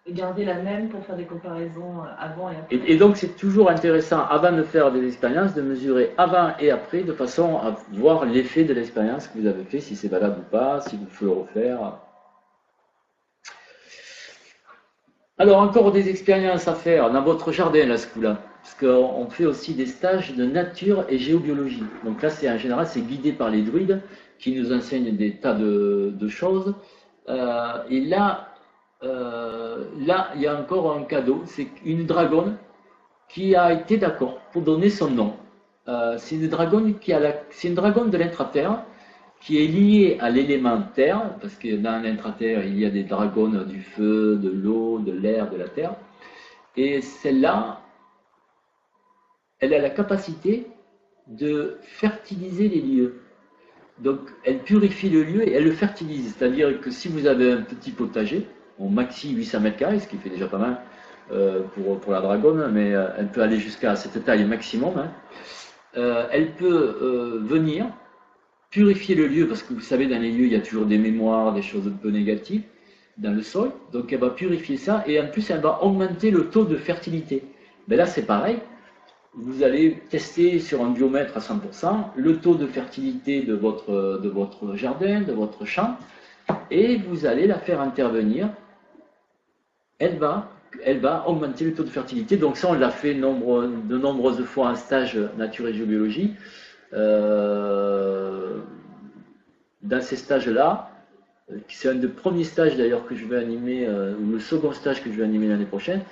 [0.09, 2.81] Garder la même pour faire des comparaisons euh, avant et après.
[2.87, 7.03] Et, donc, c'est toujours intéressant, avant de faire des expériences, de mesurer avant et après,
[7.03, 10.51] de façon à voir l'effet de l'expérience que vous avez fait, si c'est valable ou
[10.51, 11.99] pas, si vous pouvez le refaire.
[15.39, 18.39] Alors, encore des expériences à faire dans votre jardin, là, ce coup-là.
[18.63, 21.85] Parce qu'on fait aussi des stages de nature et géobiologie.
[22.05, 24.01] Donc là, c'est en général, c'est guidé par les druides
[24.39, 26.75] qui nous enseignent des tas de, de choses.
[27.29, 28.56] Euh, et là,
[29.03, 31.43] euh, là, il y a encore un cadeau.
[31.47, 32.57] C'est une dragonne
[33.29, 35.37] qui a été d'accord pour donner son nom.
[35.89, 38.83] Euh, c'est une dragonne qui a la, c'est une dragonne de l'intraterre
[39.41, 43.49] qui est liée à l'élément terre, parce que dans l'intraterre, il y a des dragons
[43.65, 45.95] du feu, de l'eau, de l'air, de la terre.
[46.77, 47.83] Et celle-là,
[49.61, 50.67] elle a la capacité
[51.27, 53.21] de fertiliser les lieux.
[53.99, 56.35] Donc, elle purifie le lieu et elle le fertilise.
[56.35, 58.47] C'est-à-dire que si vous avez un petit potager,
[58.79, 60.81] au maxi 800 mètres carrés, ce qui fait déjà pas mal
[61.33, 64.99] euh, pour, pour la dragonne, mais euh, elle peut aller jusqu'à cette taille maximum.
[64.99, 65.11] hein.
[65.97, 67.87] Euh, elle peut venir
[68.71, 70.99] purifier le lieu, parce que vous savez, dans les lieux, il y a toujours des
[70.99, 72.63] mémoires, des choses un peu négatives
[73.17, 73.71] dans le sol.
[73.93, 77.45] Donc, elle va purifier ça et en plus, elle va augmenter le taux de fertilité.
[77.89, 78.59] Mais là, c'est pareil.
[79.33, 84.29] Vous allez tester sur un biomètre à 100% le taux de fertilité de votre, de
[84.29, 85.97] votre jardin, de votre champ,
[86.71, 88.51] et vous allez la faire intervenir.
[89.99, 90.51] Elle va,
[90.85, 92.37] elle va augmenter le taux de fertilité.
[92.37, 96.35] Donc ça, on l'a fait nombre, de nombreuses fois en stage nature et géobiologie.
[96.93, 98.59] Euh,
[99.83, 100.91] dans ces stages-là,
[101.69, 105.03] c'est un des premiers stages d'ailleurs que je vais animer, euh, ou le second stage
[105.03, 106.03] que je vais animer l'année prochaine,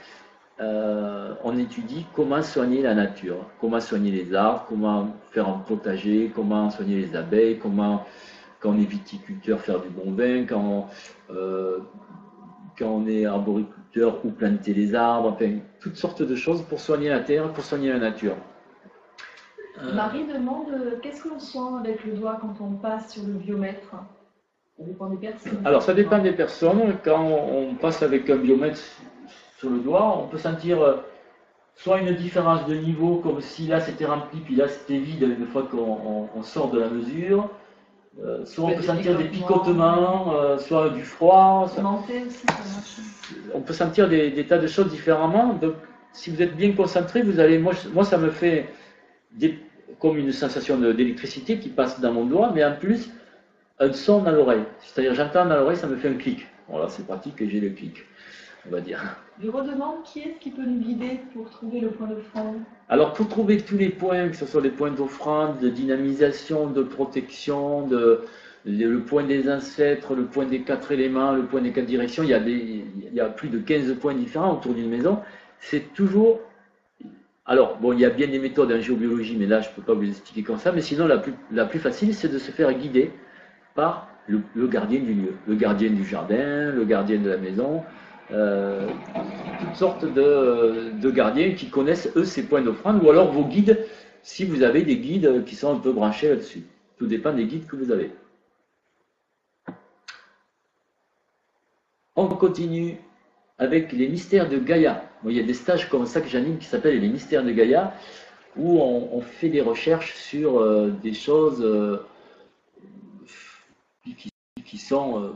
[0.61, 6.31] euh, on étudie comment soigner la nature, comment soigner les arbres, comment faire un potager,
[6.35, 8.07] comment soigner les abeilles, comment,
[8.61, 10.89] quand on est viticulteur, faire du bon vin, quand,
[11.31, 11.81] euh,
[12.79, 17.09] quand on est arboriculteur, ou planter les arbres, enfin, toutes sortes de choses pour soigner
[17.09, 18.37] la terre, pour soigner la nature.
[19.83, 23.23] Euh, Marie demande euh, qu'est-ce que l'on sent avec le doigt quand on passe sur
[23.25, 23.91] le biomètre?
[24.79, 25.63] Ça dépend des personnes.
[25.65, 26.97] Alors, ça dépend des personnes.
[27.05, 28.79] Quand on passe avec un biomètre
[29.59, 30.97] sur le doigt, on peut sentir euh,
[31.77, 35.47] soit une différence de niveau, comme si là c'était rempli, puis là c'était vide une
[35.47, 37.49] fois qu'on on- on sort de la mesure.
[38.23, 40.35] Euh, soit on peut sentir des picotements.
[40.35, 41.67] euh, soit du froid.
[41.83, 42.97] marche.
[43.55, 45.55] on peut sentir des, des tas de choses différemment.
[45.55, 45.75] Donc,
[46.13, 47.59] si vous êtes bien concentré, vous allez.
[47.59, 48.69] Moi, ça me fait
[49.33, 49.59] des-
[49.99, 53.11] comme une sensation d'électricité qui passe dans mon doigt, mais en plus,
[53.81, 54.63] un son dans l'oreille.
[54.81, 56.47] C'est-à-dire, j'entends dans l'oreille, ça me fait un clic.
[56.69, 58.05] Voilà, c'est pratique et j'ai le clic,
[58.67, 59.01] on va dire.
[59.43, 62.55] Je redemande qui est-ce qui peut nous guider pour trouver le point de front
[62.89, 66.83] Alors, pour trouver tous les points, que ce soit les points d'offrande, de dynamisation, de
[66.83, 68.21] protection, de,
[68.67, 72.29] le, point des ancêtres, le point des quatre éléments, le point des quatre directions, il
[72.29, 75.21] y a, il y a plus de 15 points différents autour d'une maison.
[75.61, 76.41] C'est toujours.
[77.47, 79.83] Alors, bon, il y a bien des méthodes en géobiologie, mais là, je ne peux
[79.83, 80.73] pas vous expliquer comme ça.
[80.73, 83.13] Mais sinon, la plus, facile, c'est de se faire guider
[83.75, 87.83] par le gardien du lieu, le gardien du jardin, le gardien de la maison.
[88.35, 88.89] Euh,
[89.61, 93.87] toutes sortes de, gardiens qui connaissent, eux, ces points d'offrande, ou alors vos guides
[94.23, 96.65] si vous avez des guides qui sont un peu branchés là-dessus.
[96.97, 98.11] Tout dépend des guides que vous avez.
[102.17, 102.99] On continue
[103.59, 105.05] avec les mystères de Gaïa.
[105.25, 107.95] il y a des stages comme ça que j'anime qui s'appellent les mystères de Gaïa,
[108.57, 112.07] où on, fait des recherches sur euh, des choses euh,
[114.65, 115.33] qui, sont euh,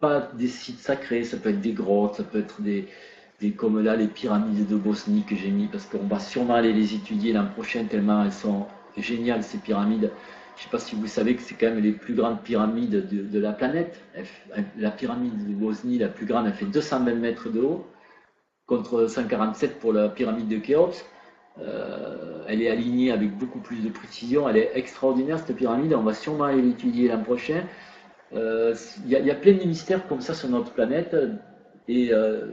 [0.00, 2.88] pas des sites sacrés, ça peut être des grottes, ça peut être des,
[3.40, 6.72] des comme là les pyramides de Bosnie que j'ai mis parce qu'on va sûrement aller
[6.72, 8.66] les étudier l'an prochain tellement elles sont
[8.96, 10.10] géniales ces pyramides.
[10.58, 13.06] Je ne sais pas si vous savez que c'est quand même les plus grandes pyramides
[13.08, 14.02] de, la planète.
[14.76, 17.86] La pyramide de Bosnie, la plus grande, elle fait 220 mètres de haut,
[18.66, 21.04] contre 147 pour la pyramide de Khéops.
[21.60, 24.48] Euh, elle est alignée avec beaucoup plus de précision.
[24.48, 25.94] Elle est extraordinaire, cette pyramide.
[25.94, 27.62] On va sûrement aller l'étudier l'an prochain.
[28.34, 28.74] Euh,
[29.06, 31.16] il y, a plein de mystères comme ça sur notre planète.
[31.88, 32.46] Et euh,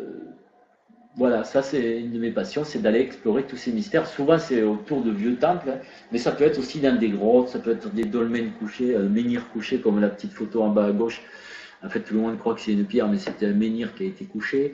[1.18, 4.08] voilà, ça c'est une de mes passions, c'est d'aller explorer tous ces mystères.
[4.08, 5.80] Souvent c'est autour de vieux temples, hein,
[6.12, 9.08] mais ça peut être aussi dans des grottes, ça peut être des dolmens couchés, euh,
[9.08, 11.22] menhirs couchés comme la petite photo en bas à gauche.
[11.84, 14.04] En fait, tout le monde croit que c'est une pierre, mais c'était un menhir qui
[14.04, 14.74] a été couché.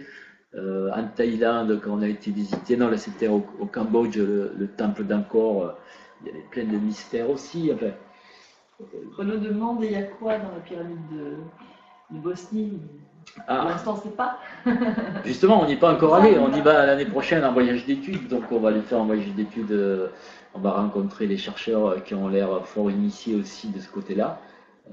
[0.55, 3.41] Euh, en Thaïlande, quand on a été visité, non, là c'était au,
[3.71, 5.77] Cambodge, le, temple d'Angkor,
[6.21, 7.71] il y avait plein de mystères aussi.
[9.17, 11.37] Renaud demande, il y a quoi dans la pyramide de
[12.09, 12.79] Bosnie?
[13.47, 13.57] Ah.
[13.57, 14.39] Pour l'instant, c'est pas.
[15.25, 16.37] Justement, on n'y est pas encore allé.
[16.37, 18.27] On y va l'année prochaine en voyage d'études.
[18.27, 19.71] Donc, on va aller faire un voyage d'études.
[19.71, 20.07] Euh,
[20.53, 24.39] on va rencontrer les chercheurs qui ont l'air fort initiés aussi de ce côté-là.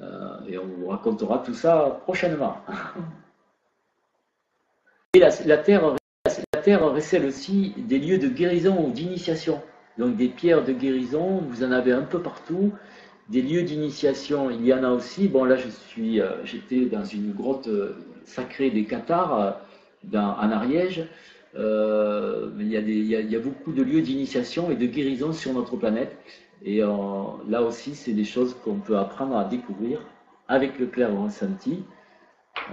[0.00, 2.58] Euh, et on vous racontera tout ça prochainement.
[5.14, 5.96] Et la, terre,
[6.54, 9.62] la Terre récèle aussi des lieux de guérison ou d'initiation.
[9.96, 12.72] Donc, des pierres de guérison, vous en avez un peu partout.
[13.28, 15.28] Des lieux d'initiation, il y en a aussi.
[15.28, 17.68] Bon, là, je suis, euh, j'étais dans une grotte
[18.28, 19.50] sacré des Qatars euh,
[20.04, 21.06] dans, en Ariège.
[21.56, 26.16] Euh, il, y a beaucoup de lieux d'initiation et de guérison sur notre planète.
[26.62, 26.88] Et euh,
[27.48, 30.00] là aussi, c'est des choses qu'on peut apprendre à découvrir
[30.46, 31.84] avec le clair ressenti.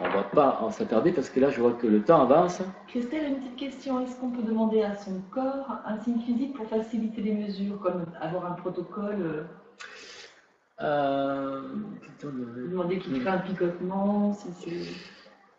[0.02, 2.62] On ne va pas s'attarder parce que là, je vois que le temps avance.
[2.88, 4.00] Christelle, une petite question.
[4.02, 8.06] Est-ce qu'on peut demander à son corps un signe physique pour faciliter les mesures, comme
[8.20, 9.46] avoir un protocole
[10.82, 11.62] euh,
[12.24, 14.92] Demander qu'il crée un picotement, si c'est...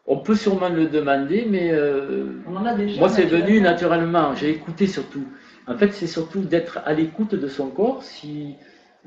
[0.08, 4.34] On peut sûrement le demander, mais euh, moi c'est venu naturellement.
[4.36, 5.24] J'ai écouté surtout.
[5.66, 8.04] En fait, c'est surtout d'être à l'écoute de son corps.
[8.04, 8.54] Si,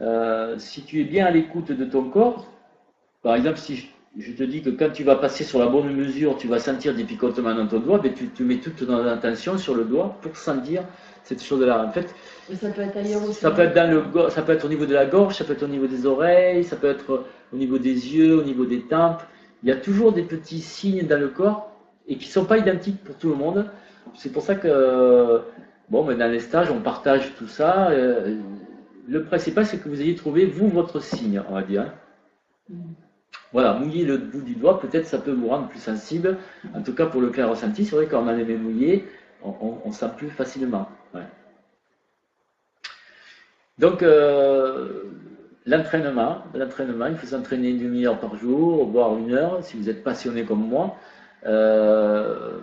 [0.01, 2.47] euh, si tu es bien à l'écoute de ton corps,
[3.23, 6.37] par exemple, si je, te dis que quand tu vas passer sur la bonne mesure,
[6.37, 9.57] tu vas sentir des picotements dans ton doigt, mais ben, tu, mets toute ton attention
[9.57, 10.83] sur le doigt pour sentir
[11.23, 11.85] cette chose-là.
[11.85, 12.13] En fait,
[12.53, 13.39] ça peut être ailleurs aussi.
[13.39, 15.53] Ça peut être, dans le, ça peut être au niveau de la gorge, ça peut
[15.53, 18.81] être au niveau des oreilles, ça peut être au niveau des yeux, au niveau des
[18.81, 19.21] tempes
[19.63, 21.71] il y a toujours des petits signes dans le corps
[22.07, 23.69] et qui ne sont pas identiques pour tout le monde.
[24.15, 25.41] C'est pour ça que,
[25.89, 27.89] bon, mais dans les stages, on partage tout ça.
[27.89, 28.37] Euh,
[29.07, 31.91] le principal, c'est que vous ayez trouvé, vous, votre signe, on va dire.
[32.69, 32.93] Mm.
[33.51, 36.37] Voilà, mouiller le bout du doigt, peut-être ça peut vous rendre plus sensible.
[36.75, 38.99] En tout cas, pour le clair ressenti, c'est vrai qu'on a les mains
[39.43, 40.87] mouillées, on, sent plus facilement.
[43.77, 45.09] Donc, euh,
[45.69, 50.03] L'entraînement, l'entraînement, il faut s'entraîner une demi-heure par jour, voire une heure, si vous êtes
[50.03, 50.95] passionné comme moi.
[51.45, 52.57] Euh,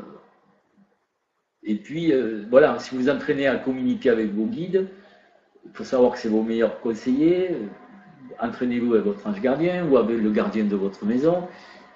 [1.63, 4.89] et puis, euh, voilà, si vous entraînez à communiquer avec vos guides,
[5.65, 7.57] il faut savoir que c'est vos meilleurs conseillers.
[8.41, 11.47] Entraînez-vous avec votre ange gardien ou avec le gardien de votre maison.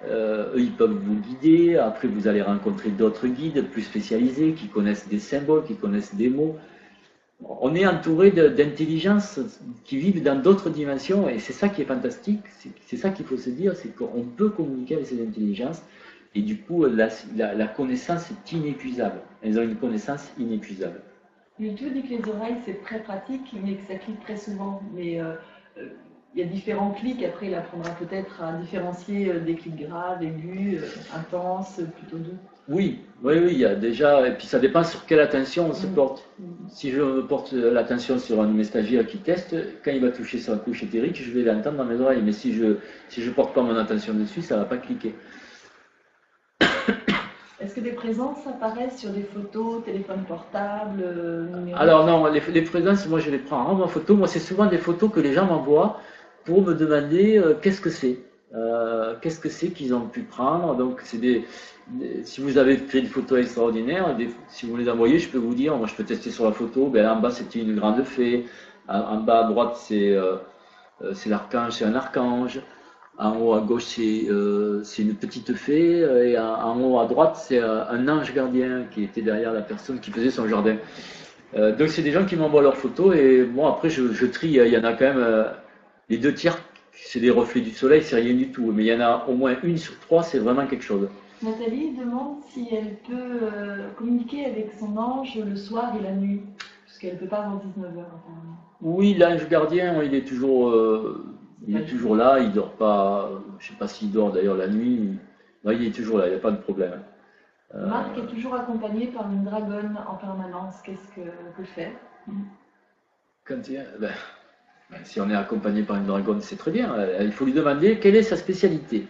[0.07, 1.77] Euh, eux, ils peuvent vous guider.
[1.77, 6.29] Après, vous allez rencontrer d'autres guides plus spécialisés qui connaissent des symboles, qui connaissent des
[6.29, 6.57] mots
[7.43, 9.39] on est entouré d'intelligences
[9.83, 12.41] qui vivent dans d'autres dimensions et c'est ça qui est fantastique,
[12.85, 15.81] c'est ça qu'il faut se dire, c'est qu'on peut communiquer avec ces intelligences
[16.35, 19.19] et du coup la, connaissance est inépuisable.
[19.41, 21.01] Elles ont une connaissance inépuisable.
[21.59, 24.81] YouTube dit que les oreilles c'est très pratique mais que ça clique très souvent.
[24.93, 25.33] Mais euh,
[25.77, 25.89] euh,
[26.33, 30.23] il y a différents clics, après il apprendra peut-être à différencier euh, des clics graves,
[30.23, 30.81] aigus,
[31.13, 32.37] intenses, plutôt doux.
[32.69, 35.73] Oui, oui, oui, il y a déjà, et puis ça dépend sur quelle attention on
[35.73, 35.93] se mm.
[35.93, 36.23] porte.
[36.69, 40.09] Si je me porte l'attention sur un de mes stagiaires qui teste, quand il va
[40.09, 42.21] toucher sur la couche éthérique, je vais l'entendre dans mes oreilles.
[42.23, 42.75] Mais si je ne
[43.09, 45.13] si je porte pas mon attention dessus, ça ne va pas cliquer.
[47.59, 51.03] Est-ce que des présences apparaissent sur des photos, téléphones portables,
[51.53, 51.77] numéros?
[51.77, 54.15] Alors non, les, les, présences, moi je les prends en photo.
[54.15, 55.99] Moi, c'est souvent des photos que les gens m'envoient
[56.45, 58.19] pour me demander euh, qu'est-ce que c'est.
[58.53, 61.45] Euh, qu'est-ce que c'est qu'ils ont pu prendre Donc, c'est des,
[62.23, 64.15] si vous avez fait des photos extraordinaires,
[64.49, 66.87] si vous les envoyez, je peux vous dire, moi je peux tester sur la photo,
[66.87, 68.45] ben en bas c'était une grande fée,
[68.87, 70.35] en, bas à droite c'est euh,
[71.03, 72.61] euh, l'archange, c'est un archange,
[73.17, 77.59] en haut à gauche c'est euh, une petite fée, et en, haut à droite c'est
[77.59, 80.77] un ange gardien qui était derrière la personne qui faisait son jardin.
[81.53, 84.77] Donc c'est des gens qui m'envoient leurs photos et bon après je, trie, il y
[84.77, 85.45] en a quand même
[86.11, 86.57] les deux tiers,
[86.91, 89.33] c'est des reflets du soleil, c'est rien du tout, mais il y en a au
[89.33, 91.09] moins une sur trois, c'est vraiment quelque chose.
[91.41, 96.41] Nathalie demande si elle peut euh, communiquer avec son ange le soir et la nuit,
[96.85, 98.57] puisqu'elle ne peut pas avant 19h apparemment.
[98.81, 100.75] Oui, l'ange gardien, il est toujours,
[101.67, 103.29] il est toujours là, il dort pas,
[103.59, 105.17] je ne sais pas s'il dort d'ailleurs la nuit,
[105.65, 107.01] il est toujours là, il n'y a pas de problème.
[107.73, 110.81] Euh, Marc est toujours accompagné par une dragonne en permanence.
[110.83, 111.21] Qu'est-ce que
[111.55, 111.91] peut faire
[113.47, 113.61] ben,
[113.99, 114.11] ben,
[115.03, 116.93] Si on est accompagné par une dragonne, c'est très bien.
[116.93, 119.07] Euh, il faut lui demander quelle est sa spécialité.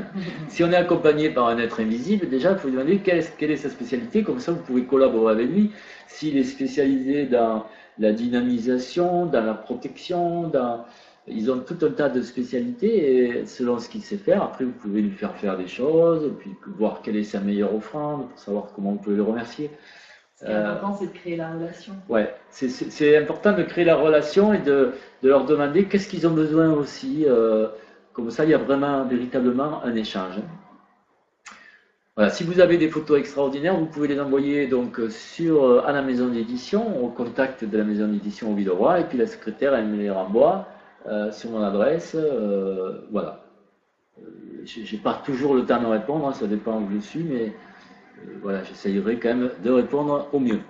[0.48, 3.36] si on est accompagné par un être invisible, déjà, il faut lui demander quelle est,
[3.36, 4.22] quelle est sa spécialité.
[4.22, 5.72] Comme ça, vous pouvez collaborer avec lui.
[6.06, 7.66] S'il est spécialisé dans
[7.98, 10.84] la dynamisation, dans la protection, dans
[11.26, 14.72] ils ont tout un tas de spécialités et selon ce qu'il sait faire, après vous
[14.72, 18.66] pouvez lui faire faire des choses, puis voir quelle est sa meilleure offrande pour savoir
[18.74, 19.70] comment vous pouvez le remercier.
[20.44, 21.92] Ce qui est important, c'est de créer la relation.
[22.08, 24.92] Ouais, c'est important de créer la relation et de,
[25.22, 27.24] de leur demander qu'est-ce qu'ils ont besoin aussi.
[27.26, 27.68] Euh,
[28.12, 30.34] comme ça, il y a vraiment, véritablement un échange.
[32.16, 35.92] Voilà, si vous avez des photos extraordinaires, vous pouvez les envoyer donc sur, euh, à
[35.92, 39.74] la maison d'édition, au contact de la maison d'édition au Villeroy, et puis la secrétaire,
[39.74, 40.68] elle me les renvoie.
[41.06, 42.14] Euh, sur mon adresse.
[42.14, 43.44] Euh, voilà.
[44.18, 44.24] Euh,
[44.64, 47.52] j'ai pas toujours le temps de répondre, hein, ça dépend où je suis, mais
[48.42, 50.60] voilà, j'essayerai quand même de répondre au mieux.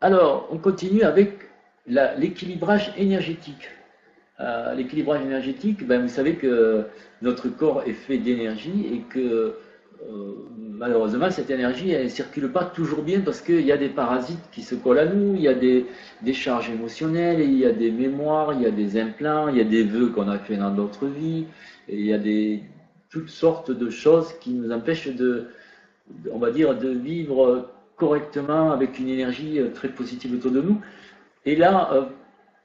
[0.00, 1.48] Alors, on continue avec
[1.86, 3.68] l'équilibrage énergétique.
[4.76, 6.86] l'équilibrage énergétique, ben, vous savez que
[7.22, 9.58] notre corps est fait d'énergie et que euh,
[10.78, 14.62] malheureusement, cette énergie, ne circule pas toujours bien parce qu'il y a des parasites qui
[14.62, 15.86] se collent à nous, il y a des,
[16.32, 19.64] charges émotionnelles, il y a des mémoires, il y a des implants, il y a
[19.64, 21.46] des vœux qu'on a fait dans d'autres vies,
[21.88, 22.18] il y a
[23.10, 25.48] toutes sortes de choses qui nous empêchent de,
[26.30, 30.80] on va dire, de vivre correctement avec une énergie euh, très positive autour de nous.
[31.44, 32.02] Et là, euh,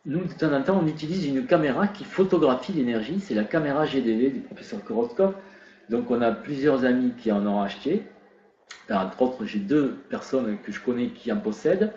[0.05, 3.85] nous, de temps en temps, on utilise une caméra qui photographie l'énergie, c'est la caméra
[3.85, 5.33] GDV du professeur Korotkov.
[5.89, 8.03] Donc on a plusieurs amis qui en ont acheté.
[8.89, 11.91] Entre autres, j'ai deux personnes que je connais qui en possèdent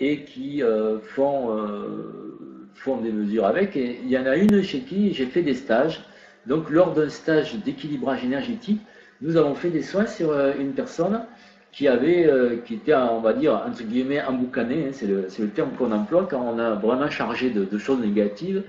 [0.00, 3.76] et qui euh, font, euh, font des mesures avec.
[3.76, 6.02] Il y en a une chez qui j'ai fait des stages.
[6.46, 8.80] Donc lors d'un stage d'équilibrage énergétique,
[9.20, 11.22] nous avons fait des soins sur euh, une personne
[11.70, 12.30] qui avait,
[12.66, 16.42] qui était, on va dire, entre guillemets, emboucanée, hein, c'est le, terme qu'on emploie quand
[16.42, 18.62] on a vraiment chargé de choses négatives.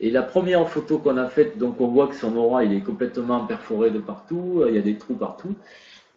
[0.00, 3.46] Et la première photo qu'on a faite, donc on voit que son aura est complètement
[3.46, 5.54] perforé de partout, il y a des trous partout.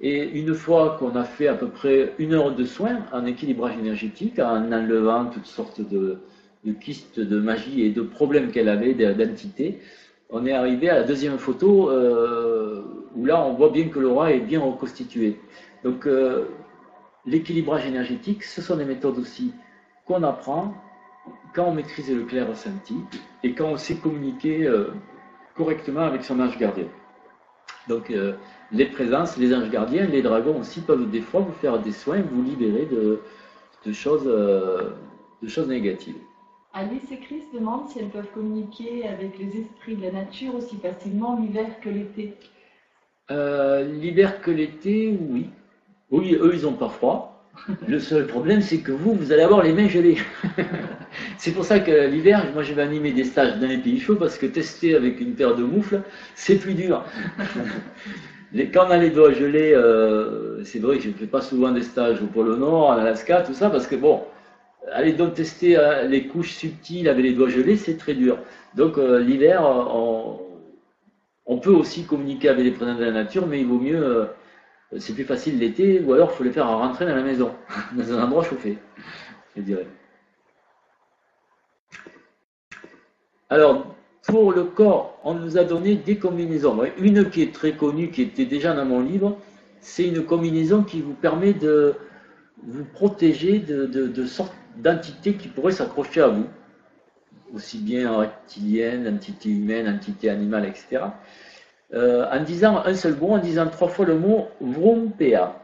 [0.02, 3.78] Et une fois qu'on a fait à peu près une heure de soins en équilibrage
[3.78, 6.20] énergétique, en enlevant toutes sortes de,
[6.66, 9.80] de de magie et de problèmes qu'elle avait, d'entités,
[10.30, 12.84] on est arrivé à la deuxième photo euh,
[13.16, 15.40] où là on voit bien que l'aura est bien reconstituée.
[15.84, 16.46] Donc euh,
[17.26, 19.52] l'équilibrage énergétique, ce sont des méthodes aussi
[20.06, 20.74] qu'on apprend
[21.54, 22.96] quand on maîtrise le clair ressenti
[23.44, 24.94] et quand on sait communiquer euh,
[25.56, 26.88] correctement avec son ange gardien.
[27.88, 28.34] Donc, euh,
[28.72, 32.22] les présences, les anges gardiens, les dragons aussi peuvent des fois vous faire des soins,
[32.22, 33.22] vous libérer de,
[33.94, 34.92] choses, euh,
[35.42, 36.18] de choses négatives.
[36.74, 40.76] Alice et Chris demandent si elles peuvent communiquer avec les esprits de la nature aussi
[40.78, 42.36] facilement l'hiver que l'été.
[43.30, 45.50] l'hiver que l'été, oui.
[46.12, 47.39] Oui, eux, ils n'ont pas froid.
[47.88, 50.18] Le seul problème, c'est que vous, vous allez avoir les mains gelées.
[51.38, 54.16] c'est pour ça que l'hiver, moi, je vais animer des stages dans les pays chauds
[54.16, 56.02] parce que tester avec une paire de moufles,
[56.36, 57.04] c'est plus dur.
[58.74, 61.72] Quand on a les doigts gelés, euh, c'est vrai que je ne fais pas souvent
[61.72, 64.22] des stages au pôle Nord, en Alaska, tout ça, parce que bon,
[64.92, 68.40] aller donc tester euh, les couches subtiles avec les doigts gelés, c'est très dur.
[68.76, 70.40] Donc euh, l'hiver, on,
[71.46, 74.28] on, peut aussi communiquer avec les présences de la nature, mais il vaut mieux
[74.98, 77.52] c'est plus facile l'été, ou alors il faut les faire rentrer dans la maison,
[77.96, 78.78] dans un endroit chauffé,
[79.56, 79.88] je dirais.
[83.50, 86.84] Alors, pour le corps, on nous a donné des combinaisons.
[87.00, 89.38] Une qui est très connue, qui était déjà dans mon livre,
[89.82, 91.96] c'est une combinaison qui vous permet de
[92.64, 96.46] vous protéger de, de, sortes d'entités qui pourraient s'accrocher à vous,
[97.54, 101.06] aussi bien reptiliennes, entités humaines, entités animales, etc.
[101.94, 105.56] Euh, en disant un seul mot, en disant trois fois le mot Vrompea.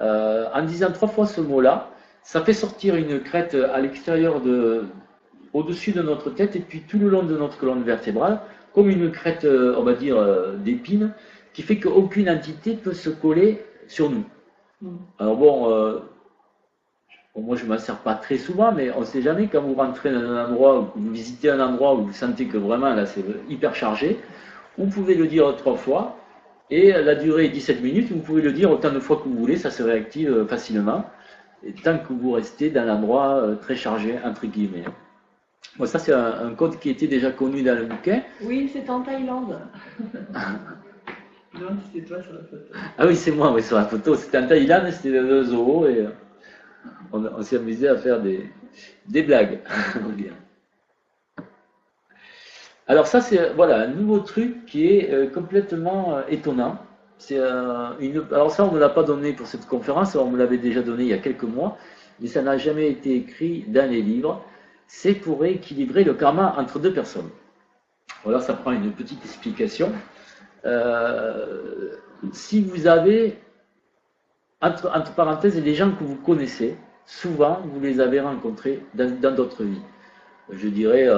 [0.00, 1.90] Euh, en disant trois fois ce mot-là,
[2.22, 4.84] ça fait sortir une crête à l'extérieur de,
[5.52, 8.40] au-dessus de notre tête et puis tout le long de notre colonne vertébrale,
[8.74, 10.16] comme une crête, euh, on va dire,
[10.58, 11.12] d'épines,
[11.52, 14.24] qui fait qu'aucune entité peut se coller sur nous.
[14.82, 14.96] Mm.
[15.18, 16.00] Alors bon,
[17.36, 19.74] moi je ne m'en sers pas très souvent, mais on ne sait jamais quand vous
[19.74, 23.04] rentrez dans un endroit, ou vous visitez un endroit où vous sentez que vraiment là
[23.04, 24.20] c'est hyper chargé,
[24.78, 26.16] vous pouvez le dire trois fois,
[26.70, 29.36] Et la durée est 17 minutes, vous pouvez le dire autant de fois que vous
[29.36, 31.04] voulez, ça se réactive euh, facilement,
[31.64, 34.84] et tant que vous restez dans l'endroit euh, très chargé, entre guillemets.
[35.78, 38.22] Bon, ça, c'est un, code qui était déjà connu dans le bouquin.
[38.42, 39.58] Oui, c'est en Thaïlande.
[41.54, 42.64] non, c'est toi sur la photo.
[42.98, 44.14] Ah oui, c'est moi oui, sur la photo.
[44.14, 46.10] C'était en Thaïlande, c'était le zoo, et euh,
[47.12, 48.44] on, s'est amusé à faire des,
[49.06, 49.60] des blagues.
[52.88, 56.78] Alors ça, c'est voilà, un nouveau truc qui est euh, complètement euh, étonnant.
[57.18, 57.38] C'est
[58.00, 58.24] une...
[58.32, 61.02] Alors ça, on ne l'a pas donné pour cette conférence, on me l'avait déjà donné
[61.02, 61.76] il y a quelques mois,
[62.20, 64.42] mais ça n'a jamais été écrit dans les livres.
[64.86, 67.28] C'est pour équilibrer le karma entre deux personnes.
[68.22, 69.92] Voilà, ça prend une petite explication.
[70.64, 71.96] Euh,
[72.32, 73.38] si vous avez,
[74.62, 79.64] entre, entre, parenthèses, les gens que vous connaissez, souvent vous les avez rencontrés dans d'autres
[79.64, 79.82] vies.
[80.50, 81.08] Je dirais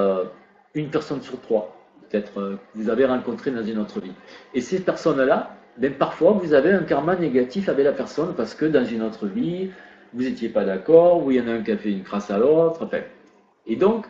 [0.73, 1.75] une personne sur trois,
[2.09, 4.13] peut-être, euh, que vous avez rencontré dans une autre vie.
[4.53, 8.65] Et ces personnes-là, ben, parfois, vous avez un karma négatif avec la personne parce que
[8.65, 9.71] dans une autre vie,
[10.13, 12.29] vous n'étiez pas d'accord, ou il y en a un qui a fait une crasse
[12.29, 12.83] à l'autre.
[12.83, 12.99] Enfin.
[13.65, 14.05] Et donc,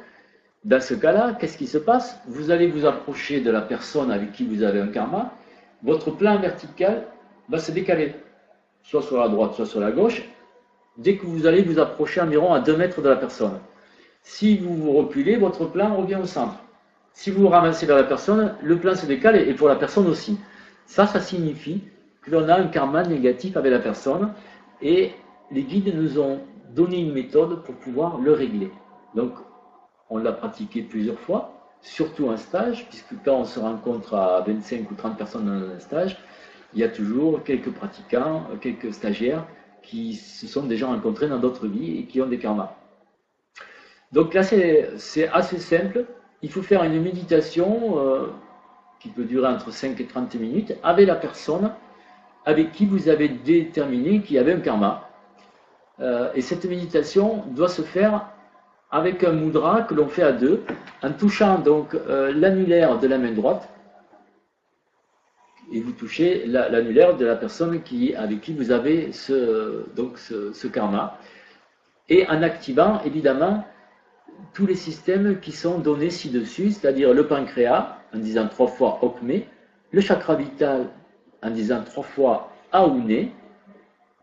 [0.63, 2.19] dans ce cas-là, qu'est-ce qui se passe?
[2.27, 5.33] Vous allez vous approcher de la personne avec qui vous avez un karma,
[5.83, 7.07] votre plan vertical
[7.49, 8.15] va se décaler,
[8.83, 10.23] soit sur la droite, soit sur la gauche,
[10.97, 13.59] dès que vous allez vous approcher environ à 2 mètres de la personne.
[14.23, 16.55] Si vous vous reculez, votre plan revient au centre.
[17.13, 20.07] Si vous vous ramassez vers la personne, le plan se décale et pour la personne
[20.07, 20.37] aussi.
[20.85, 21.83] Ça, ça signifie
[22.21, 24.33] que l'on a un karma négatif avec la personne
[24.81, 25.11] et
[25.51, 26.39] les guides nous ont
[26.73, 28.71] donné une méthode pour pouvoir le régler.
[29.15, 29.33] Donc,
[30.09, 34.89] on l'a pratiqué plusieurs fois, surtout un stage, puisque quand on se rencontre à 25
[34.91, 36.17] ou 30 personnes dans un stage,
[36.73, 39.45] il y a toujours quelques pratiquants, quelques stagiaires
[39.83, 42.75] qui se sont déjà rencontrés dans d'autres vies et qui ont des karmas.
[44.11, 46.05] Donc là, c'est assez simple.
[46.41, 48.27] Il faut faire une méditation euh,
[48.99, 51.71] qui peut durer entre 5 et 30 minutes avec la personne
[52.45, 55.09] avec qui vous avez déterminé qu'il y avait un karma.
[55.99, 58.25] Euh, et cette méditation doit se faire
[58.89, 60.63] avec un mudra que l'on fait à deux,
[61.03, 63.69] en touchant donc euh, l'annulaire de la main droite,
[65.71, 67.83] et vous touchez l'annulaire de la personne avec
[68.41, 71.17] qui vous avez ce, donc ce karma,
[72.09, 73.63] et en activant évidemment
[74.53, 79.41] tous les systèmes qui sont donnés ci-dessus, c'est-à-dire le pancréas, en disant trois fois Okme,
[79.91, 80.89] le chakra vital,
[81.41, 83.29] en disant trois fois Aune,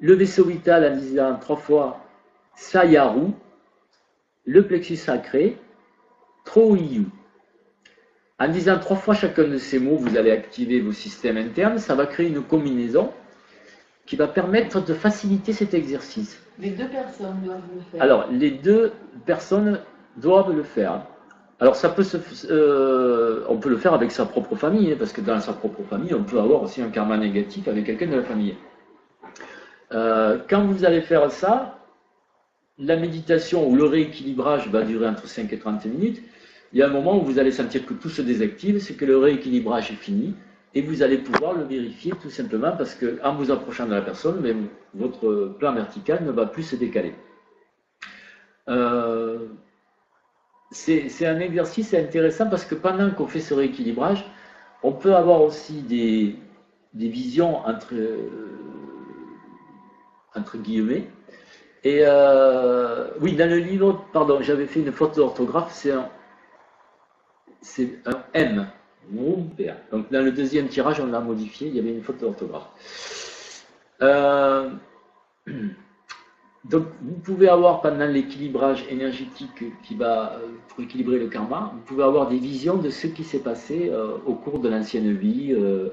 [0.00, 2.00] le vaisseau vital, en disant trois fois
[2.54, 3.32] Sayaru,
[4.44, 5.58] le plexus sacré,
[6.44, 7.06] Troiyu.
[8.38, 11.94] En disant trois fois chacun de ces mots, vous allez activer vos systèmes internes, ça
[11.94, 13.12] va créer une combinaison
[14.06, 16.40] qui va permettre de faciliter cet exercice.
[16.58, 18.02] Les deux personnes doivent le faire.
[18.02, 18.92] Alors, les deux
[19.26, 19.80] personnes
[20.20, 21.02] doivent le faire.
[21.60, 22.16] Alors ça peut se,
[22.50, 25.82] euh, on peut le faire avec sa propre famille, hein, parce que dans sa propre
[25.82, 28.54] famille, on peut avoir aussi un karma négatif avec quelqu'un de la famille.
[29.92, 31.78] Euh, quand vous allez faire ça,
[32.78, 36.22] la méditation ou le rééquilibrage va durer entre 5 et 30 minutes.
[36.72, 39.04] Il y a un moment où vous allez sentir que tout se désactive, c'est que
[39.04, 40.34] le rééquilibrage est fini,
[40.74, 44.68] et vous allez pouvoir le vérifier tout simplement parce qu'en vous approchant de la personne,
[44.94, 47.14] votre plan vertical ne va plus se décaler.
[48.68, 49.48] Euh,
[50.70, 54.24] c'est un exercice intéressant parce que pendant qu'on fait ce rééquilibrage,
[54.82, 56.36] on peut avoir aussi des,
[56.94, 57.94] visions entre,
[60.34, 61.08] entre guillemets.
[61.84, 66.08] Et euh, oui, dans le livre, pardon, j'avais fait une faute d'orthographe, c'est un,
[68.06, 68.66] un M.
[69.10, 73.64] Donc dans le deuxième tirage, on l'a modifié, il y avait une faute d'orthographe.
[74.02, 74.70] Euh,
[76.68, 81.80] Donc, vous pouvez avoir pendant l'équilibrage énergétique qui va euh, pour équilibrer le karma, vous
[81.80, 85.52] pouvez avoir des visions de ce qui s'est passé euh, au cours de l'ancienne vie,
[85.52, 85.88] euh,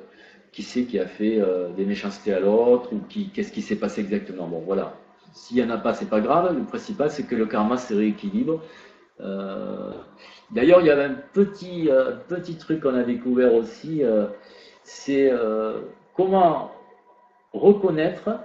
[0.52, 1.42] qui c'est qui a fait
[1.76, 3.02] des méchancetés à l'autre, ou
[3.34, 4.48] qu'est-ce qui s'est passé exactement.
[4.48, 4.94] Bon, voilà.
[5.34, 6.56] S'il n'y en a pas, c'est pas grave.
[6.58, 8.62] Le principal, c'est que le karma se rééquilibre.
[9.20, 11.90] D'ailleurs, il y avait un petit,
[12.30, 14.02] petit truc qu'on a découvert aussi,
[14.84, 15.30] c'est
[16.16, 16.72] comment
[17.52, 18.40] reconnaître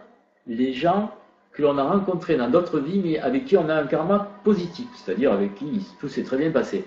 [0.48, 1.12] les gens
[1.60, 4.86] que l'on a rencontré dans d'autres vies, mais avec qui on a un karma positif,
[4.94, 6.84] c'est-à-dire avec qui tout s'est très bien passé.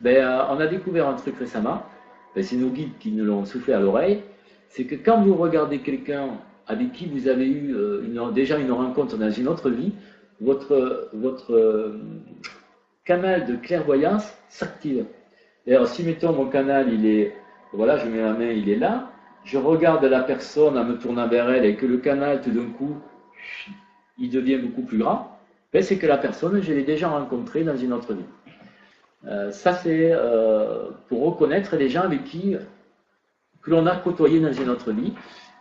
[0.00, 1.82] Ben, euh, on a découvert un truc récemment,
[2.34, 4.22] ben, c'est nos guides qui nous l'ont soufflé à l'oreille,
[4.68, 6.30] c'est que quand vous regardez quelqu'un
[6.66, 9.92] avec qui vous avez eu euh, déjà une rencontre dans une autre vie,
[10.40, 10.74] votre,
[11.50, 12.00] euh,
[13.04, 15.04] canal de clairvoyance s'active.
[15.66, 17.34] D'ailleurs, si mettons mon canal, il est,
[17.72, 19.10] voilà, je mets la main, il est là,
[19.44, 22.70] je regarde la personne en me tournant vers elle et que le canal tout d'un
[22.70, 22.96] coup
[24.18, 25.38] il devient beaucoup plus grand,
[25.72, 28.24] ben, c'est que la personne, je l'ai déjà rencontrée dans une autre vie.
[29.26, 32.56] Euh, ça, c'est euh, pour reconnaître les gens avec qui
[33.62, 35.12] que l'on a côtoyé dans une autre vie.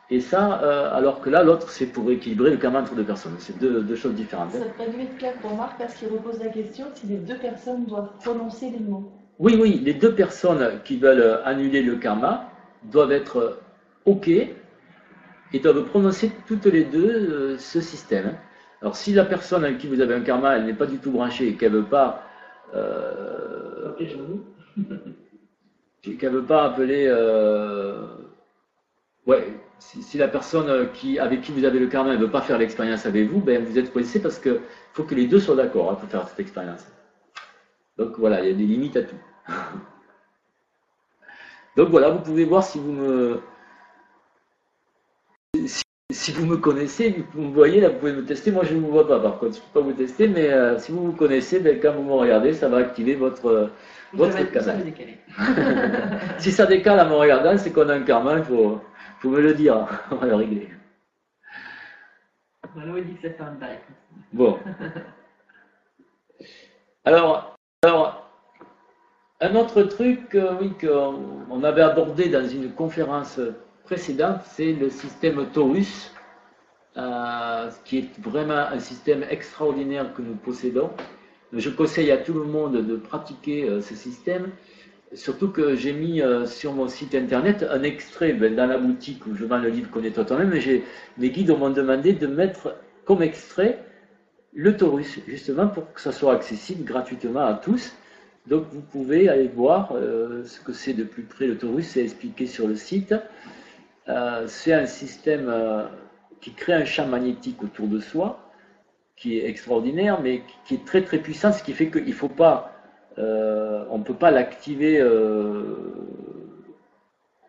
[0.09, 3.35] Et ça, euh, alors que là, l'autre, c'est pour équilibrer le karma entre deux personnes.
[3.39, 4.51] C'est deux, choses différentes.
[4.51, 7.85] Ça dû être clair pour Marc parce qu'il repose la question si les deux personnes
[7.85, 9.11] doivent prononcer les mots.
[9.39, 12.49] Oui, oui, les deux personnes qui veulent annuler le karma
[12.84, 13.59] doivent être
[14.05, 18.38] OK et doivent prononcer toutes les deux ce système.
[18.82, 21.12] Alors si la personne avec qui vous avez un karma, elle n'est pas du tout
[21.12, 22.24] branchée et qu'elle ne veut pas...
[22.76, 23.94] Euh,
[26.20, 27.06] qu'elle veut pas appeler...
[27.08, 28.06] Euh,
[29.26, 32.58] ouais, si, la personne qui, avec qui vous avez le karma ne veut pas faire
[32.58, 34.60] l'expérience avec vous, ben vous êtes coincé parce qu'il
[34.94, 36.86] faut que les deux soient d'accord hein, pour faire cette expérience.
[37.98, 39.16] Donc voilà, il y a des limites à tout.
[41.76, 43.40] Donc voilà, vous pouvez voir si vous me
[46.09, 48.49] si, vous me connaissez, vous me voyez, là, vous pouvez me tester.
[48.51, 49.55] Moi, je ne vous vois pas, par contre.
[49.55, 52.03] Je ne peux pas vous tester, mais euh, si vous vous connaissez, ben, quand vous
[52.03, 53.71] me regardez, ça va activer votre,
[54.13, 54.84] votre canal.
[56.39, 58.81] si ça décale en me regardant, c'est qu'on a un karma, il faut,
[59.19, 59.85] faut me le dire.
[60.11, 60.69] On va le régler.
[63.59, 63.79] bail.
[64.31, 64.59] Bon.
[67.03, 68.29] Alors, alors,
[69.41, 73.39] un autre truc, euh, oui, qu'on avait abordé dans une conférence
[73.88, 76.11] précédente, c'est le système Taurus,
[76.97, 80.89] euh, qui est vraiment un système extraordinaire que nous possédons.
[81.53, 84.49] Je conseille à tout le monde de pratiquer euh, ce système,
[85.14, 89.26] surtout que j'ai mis euh, sur mon site internet un extrait ben, dans la boutique
[89.26, 90.81] où je vends le livre Connais-toi toi-même, mais
[91.18, 93.80] mes guides m'ont demandé de mettre comme extrait
[94.53, 97.93] le Taurus, justement pour que ça soit accessible gratuitement à tous.
[98.47, 99.93] Donc vous pouvez aller voir
[100.45, 103.14] ce que c'est de plus près le Taurus, c'est expliqué sur le site.
[104.09, 105.84] Euh, c'est un système euh,
[106.41, 108.39] qui crée un champ magnétique autour de soi,
[109.15, 112.71] qui est extraordinaire, mais qui est très très puissant, ce qui fait qu'il faut pas,
[113.17, 115.03] euh, on ne peut pas l'activer,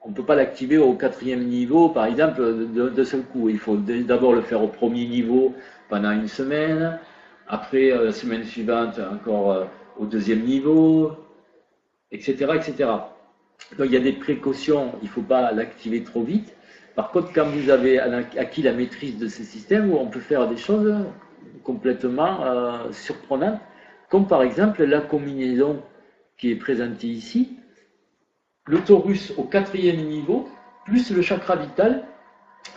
[0.03, 3.49] on peut pas l'activer au quatrième niveau, par exemple, de, seul coup.
[3.51, 5.55] Il faut d'abord le faire au premier niveau
[5.89, 6.99] pendant une semaine,
[7.47, 9.67] après la semaine suivante encore
[9.99, 11.13] au deuxième niveau,
[12.11, 12.89] etc., etc.
[13.77, 16.55] Donc il y a des précautions, il ne faut pas l'activer trop vite.
[16.95, 20.57] Par contre, quand vous avez acquis la maîtrise de ce système, on peut faire des
[20.57, 20.95] choses
[21.63, 23.61] complètement euh, surprenantes,
[24.09, 25.83] comme par exemple la combinaison
[26.37, 27.59] qui est présentée ici,
[28.67, 30.49] le torus au quatrième niveau,
[30.85, 32.05] plus le chakra vital.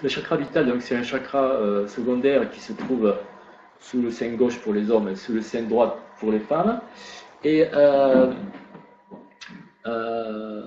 [0.03, 3.15] Le chakra vital, c'est un chakra euh, secondaire qui se trouve
[3.79, 6.81] sous le sein gauche pour les hommes et sous le sein droit pour les femmes.
[7.43, 8.31] Et euh,
[9.87, 10.61] euh,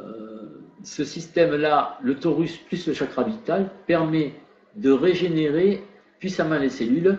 [0.82, 4.34] ce système-là, le torus plus le chakra vital, permet
[4.76, 5.82] de régénérer
[6.18, 7.18] puissamment les cellules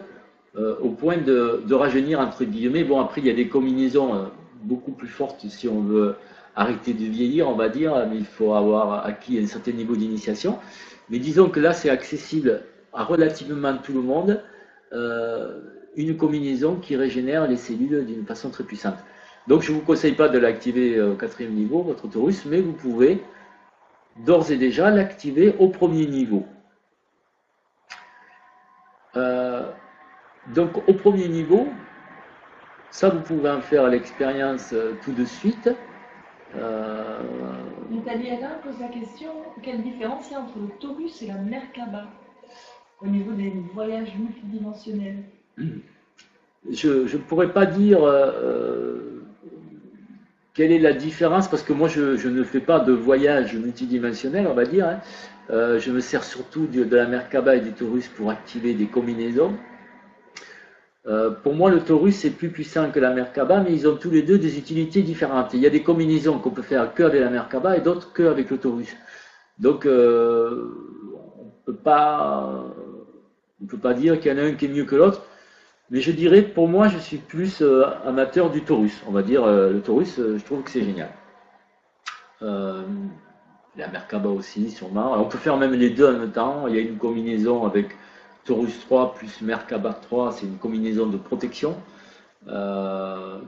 [0.57, 2.83] euh, au point de, rajeunir entre guillemets.
[2.83, 4.23] Bon, après, il y a des combinaisons euh,
[4.63, 6.15] beaucoup plus fortes si on veut
[6.55, 10.57] arrêter de vieillir, on va dire, mais il faut avoir acquis un certain niveau d'initiation.
[11.09, 12.61] Mais disons que là, c'est accessible
[12.93, 14.41] à relativement tout le monde,
[15.97, 18.95] une combinaison qui régénère les cellules d'une façon très puissante.
[19.47, 22.73] Donc je ne vous conseille pas de l'activer au quatrième niveau, votre torus, mais vous
[22.73, 23.21] pouvez
[24.17, 26.45] d'ores et déjà l'activer au premier niveau.
[29.15, 29.71] Euh,
[30.53, 31.67] donc au premier niveau,
[32.91, 35.69] ça vous pouvez en faire l'expérience euh, tout de suite.
[36.55, 37.19] Euh...
[37.89, 39.31] Nathalie Alain pose la question
[39.61, 42.05] quelle différence il y a entre le Taurus et la Merkaba
[43.01, 45.23] au niveau des voyages multidimensionnels?
[46.69, 49.14] Je ne pourrais pas dire euh,
[50.55, 54.53] quelle est la différence Parce que moi, je, ne fais pas de voyage multidimensionnel, on
[54.53, 54.87] va dire.
[54.87, 55.01] Hein.
[55.51, 59.53] Euh, je me sers surtout de, la Merkaba et du Taurus pour activer des combinaisons.
[61.07, 64.09] Euh, pour moi, le Taurus est plus puissant que la Merkaba, mais ils ont tous
[64.09, 65.53] les deux des utilités différentes.
[65.53, 68.23] Il y a des combinaisons qu'on peut faire que avec la Merkaba et d'autres que
[68.23, 68.95] avec le Taurus.
[69.59, 70.71] Donc, euh,
[71.67, 71.73] on
[73.61, 75.21] ne peut pas dire qu'il y en a un qui est mieux que l'autre.
[75.91, 79.03] Mais je dirais, pour moi, je suis plus euh, amateur du Taurus.
[79.07, 81.09] On va dire, euh, le Taurus, euh, je trouve que c'est génial.
[82.41, 85.13] la Merkaba aussi, sûrement.
[85.19, 86.67] on peut faire même les deux en même temps.
[86.67, 87.89] Il y a une combinaison avec
[88.45, 90.31] Taurus 3 plus Merkaba 3.
[90.31, 91.75] C'est une combinaison de protection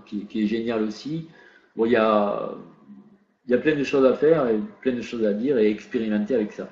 [0.05, 1.29] qui, est géniale aussi.
[1.75, 2.51] Bon, il y a,
[3.47, 5.69] il y a plein de choses à faire et plein de choses à dire et
[5.69, 6.67] expérimenter avec ça.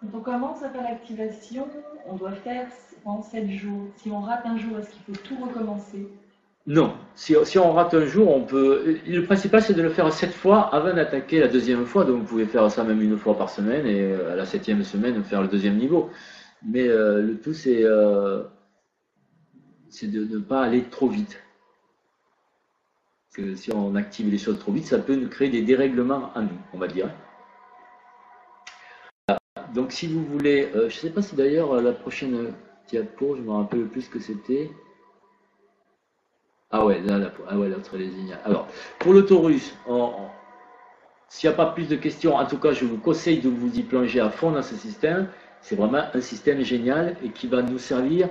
[0.00, 1.66] Quand on commence à faire l'activation,
[2.06, 2.68] on doit faire
[3.04, 3.88] en 7 jours.
[3.96, 6.08] Si on rate un jour, est-ce qu'il faut tout recommencer?
[6.66, 6.96] Non.
[7.14, 8.98] Si, on rate un jour, on peut.
[9.06, 12.04] Le principal, c'est de le faire 7 fois avant d'attaquer la deuxième fois.
[12.04, 14.82] Donc, vous pouvez faire ça même une fois par semaine et euh, à la septième
[14.82, 16.10] semaine, faire le deuxième niveau.
[16.66, 18.44] Mais euh, le tout, c'est euh,
[20.02, 21.38] de ne pas aller trop vite.
[23.28, 26.30] Parce que si on active les choses trop vite, ça peut nous créer des dérèglements
[26.34, 27.10] en nous, on va dire.
[29.74, 32.54] donc si vous voulez, je ne sais pas si d'ailleurs la prochaine
[32.88, 34.70] diapo, je me rappelle plus ce que c'était.
[36.70, 38.40] Ah ouais, là, ah ouais, elle est géniale.
[38.44, 38.66] Alors,
[38.98, 39.74] pour le taurus,
[41.28, 43.78] s'il n'y a pas plus de questions, en tout cas, je vous conseille de vous
[43.78, 45.28] y plonger à fond dans ce système.
[45.60, 48.28] C'est vraiment un système génial et qui va nous servir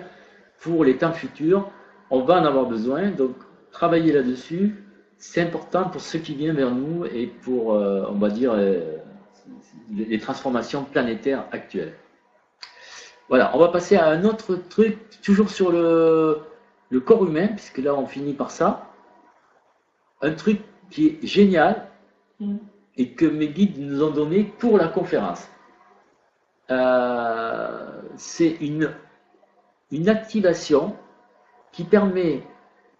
[0.59, 1.71] pour les temps futurs.
[2.09, 3.35] On va en avoir besoin, donc
[3.71, 4.83] travailler là-dessus,
[5.17, 8.97] c'est important pour ceux qui viennent vers nous et pour, euh, on va dire, euh,
[9.89, 11.93] les transformations planétaires actuelles.
[13.33, 16.37] Voilà, on va passer à un autre truc, toujours sur le,
[16.91, 18.91] le corps humain, puisque là on finit par ça.
[20.21, 20.59] Un truc
[20.91, 21.87] qui est génial
[22.39, 22.57] mm.
[22.95, 25.49] et que mes guides nous ont donné pour la conférence.
[26.69, 28.91] Euh, c'est une,
[29.91, 30.95] une activation
[31.71, 32.43] qui permet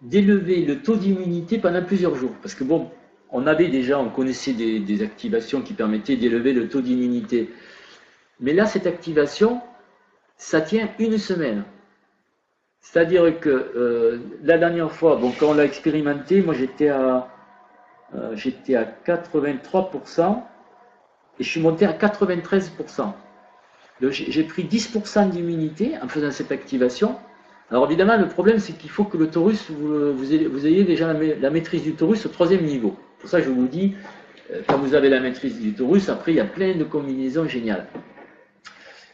[0.02, 2.32] d'élever le taux d'immunité pendant plusieurs jours.
[2.42, 2.90] Parce que bon,
[3.30, 7.54] on avait déjà, on connaissait des, des activations qui permettaient d'élever le taux d'immunité.
[8.40, 9.62] Mais là, cette activation,
[10.36, 11.64] ça tient une semaine.
[12.80, 17.28] C'est-à-dire que euh, la dernière fois, bon, quand on l'a expérimenté, moi j'étais à,
[18.14, 20.42] euh, j'étais à 83%
[21.38, 23.12] et je suis monté à 93%.
[24.10, 27.16] J'ai pris 10% d'immunité en faisant cette activation.
[27.70, 31.82] Alors évidemment, le problème, c'est qu'il faut que le taurus, vous, ayez, déjà la, maîtrise
[31.82, 32.96] du taurus au troisième niveau.
[33.18, 33.94] Pour ça, je vous dis,
[34.52, 37.48] euh, quand vous avez la maîtrise du taurus, après, il y a plein de combinaisons
[37.48, 37.86] géniales.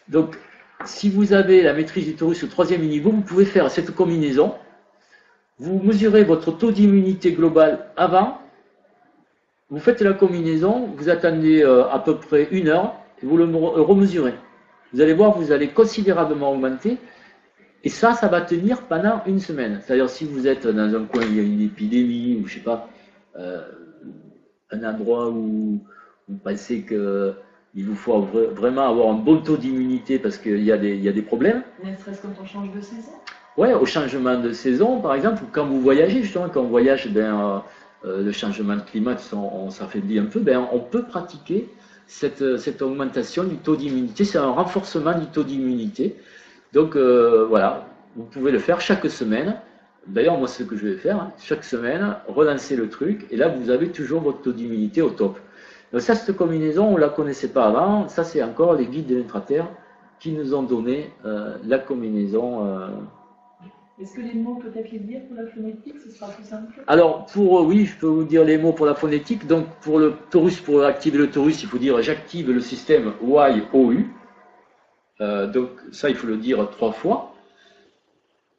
[0.08, 0.36] Donc,
[0.84, 4.54] si vous avez la maîtrise du taurus au troisième niveau, vous pouvez faire cette combinaison.
[5.58, 8.38] Vous mesurez votre taux d'immunité global avant,
[9.70, 13.44] vous faites la combinaison, vous attendez euh, à peu près une heure et vous le
[13.44, 14.34] remesurez.
[14.92, 16.98] Vous allez voir, vous allez considérablement augmenter.
[17.84, 19.80] Et ça, ça va tenir pendant une semaine.
[19.82, 22.54] C'est-à-dire, si vous êtes dans un coin, où il y a une épidémie, ou je
[22.54, 22.88] sais pas,
[23.38, 23.62] euh,
[24.70, 25.80] un endroit où
[26.28, 27.34] vous pensez que
[27.74, 31.22] il vous faut vraiment avoir un bon taux d'immunité parce qu'il y, a des, des
[31.22, 31.62] problèmes.
[31.84, 33.12] Ne serait-ce quand on change de saison?
[33.56, 37.38] Ouais, au changement de saison, par exemple, quand vous voyagez, justement, quand on voyage, ben,
[37.38, 37.58] euh,
[38.06, 41.68] euh, le changement de climat, on, s'affaiblit un peu, ben, on peut pratiquer
[42.06, 44.24] cette, cette augmentation du taux d'immunité.
[44.24, 46.16] C'est un renforcement du taux d'immunité.
[46.72, 47.86] Donc euh, voilà,
[48.16, 49.56] vous pouvez le faire chaque semaine.
[50.06, 51.32] D'ailleurs, moi, ce que je vais faire, hein.
[51.38, 55.38] chaque semaine, relancer le truc, et là, vous avez toujours votre taux d'immunité au top.
[55.92, 58.08] Donc ça, cette combinaison, on ne la connaissait pas avant.
[58.08, 59.68] Ça, c'est encore les guides de l'intraterre
[60.20, 62.66] qui nous ont donné euh, la combinaison.
[62.66, 62.88] Euh.
[64.00, 67.26] Est-ce que les mots, peut-être les dire pour la phonétique, ce sera plus simple Alors,
[67.26, 69.46] pour, euh, oui, je peux vous dire les mots pour la phonétique.
[69.46, 74.04] Donc, pour le torus, pour activer le torus, il faut dire j'active le système YOU.
[75.18, 77.34] donc, ça, il faut le dire trois fois.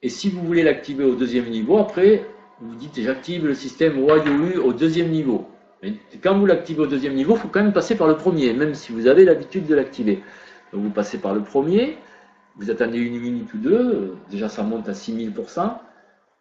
[0.03, 2.25] Et si vous voulez l'activer au deuxième niveau, après,
[2.59, 5.47] vous dites j'active le système YOU au deuxième niveau.
[5.81, 8.53] Mais quand vous l'activez au deuxième niveau, il faut quand même passer par le premier,
[8.53, 10.21] même si vous avez l'habitude de l'activer.
[10.71, 11.97] Donc vous passez par le premier,
[12.55, 15.73] vous attendez une minute ou deux, déjà ça monte à 6000%.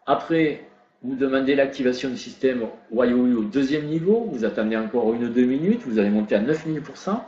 [0.07, 0.67] Après,
[1.03, 5.47] vous demandez l'activation du système YOU au deuxième niveau, vous attendez encore une ou deux
[5.47, 7.21] minutes, vous allez monter à 9000%.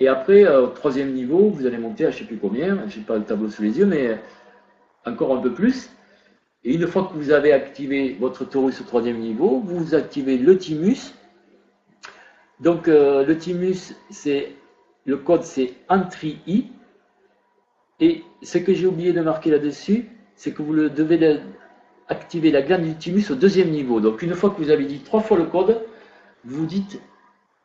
[0.00, 2.86] Et après, euh, au troisième niveau, vous allez monter à je ne sais plus combien,
[2.88, 4.18] je n'ai pas le tableau sous les yeux, mais
[5.06, 5.90] encore un peu plus.
[6.64, 10.58] Et une fois que vous avez activé votre torus au troisième niveau, vous activez le
[10.58, 11.14] thymus
[12.60, 13.94] donc euh, le thymus,
[15.06, 16.38] le code c'est entry
[18.00, 21.40] Et ce que j'ai oublié de marquer là-dessus, c'est que vous devez
[22.08, 24.00] activer la glande du thymus au deuxième niveau.
[24.00, 25.80] Donc une fois que vous avez dit trois fois le code,
[26.44, 27.00] vous dites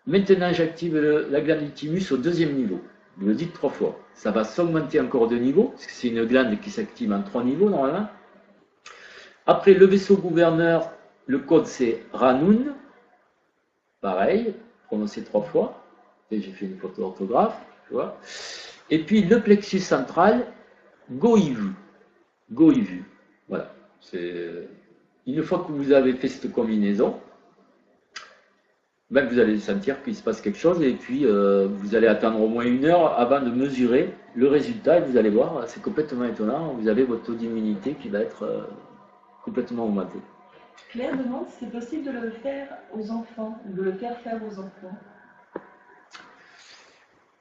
[0.07, 2.79] maintenant j'active la glande du thymus au deuxième niveau.
[3.17, 3.99] Vous le dites trois fois.
[4.13, 7.43] Ça va s'augmenter encore de niveau, parce que c'est une glande qui s'active en trois
[7.43, 8.07] niveaux normalement.
[9.45, 10.91] Après le vaisseau gouverneur,
[11.27, 12.75] le code c'est Ranun.
[14.01, 14.53] Pareil,
[14.85, 15.81] prononcé trois fois.
[16.31, 17.57] Et j'ai fait une photo d'orthographe,
[17.87, 18.17] tu vois.
[18.89, 20.45] Et puis le plexus central,
[21.11, 21.73] Goivu.
[22.51, 23.05] Goivu.
[23.47, 23.73] Voilà.
[23.99, 24.67] C'est
[25.27, 27.19] une fois que vous avez fait cette combinaison,
[29.11, 32.41] ben vous allez sentir qu'il se passe quelque chose et puis euh, vous allez attendre
[32.41, 36.25] au moins une heure avant de mesurer le résultat et vous allez voir, c'est complètement
[36.25, 38.61] étonnant, vous avez votre taux d'immunité qui va être euh,
[39.43, 40.17] complètement augmenté.
[40.89, 44.59] Claire demande si c'est possible de le faire aux enfants, de le faire faire aux
[44.59, 44.97] enfants.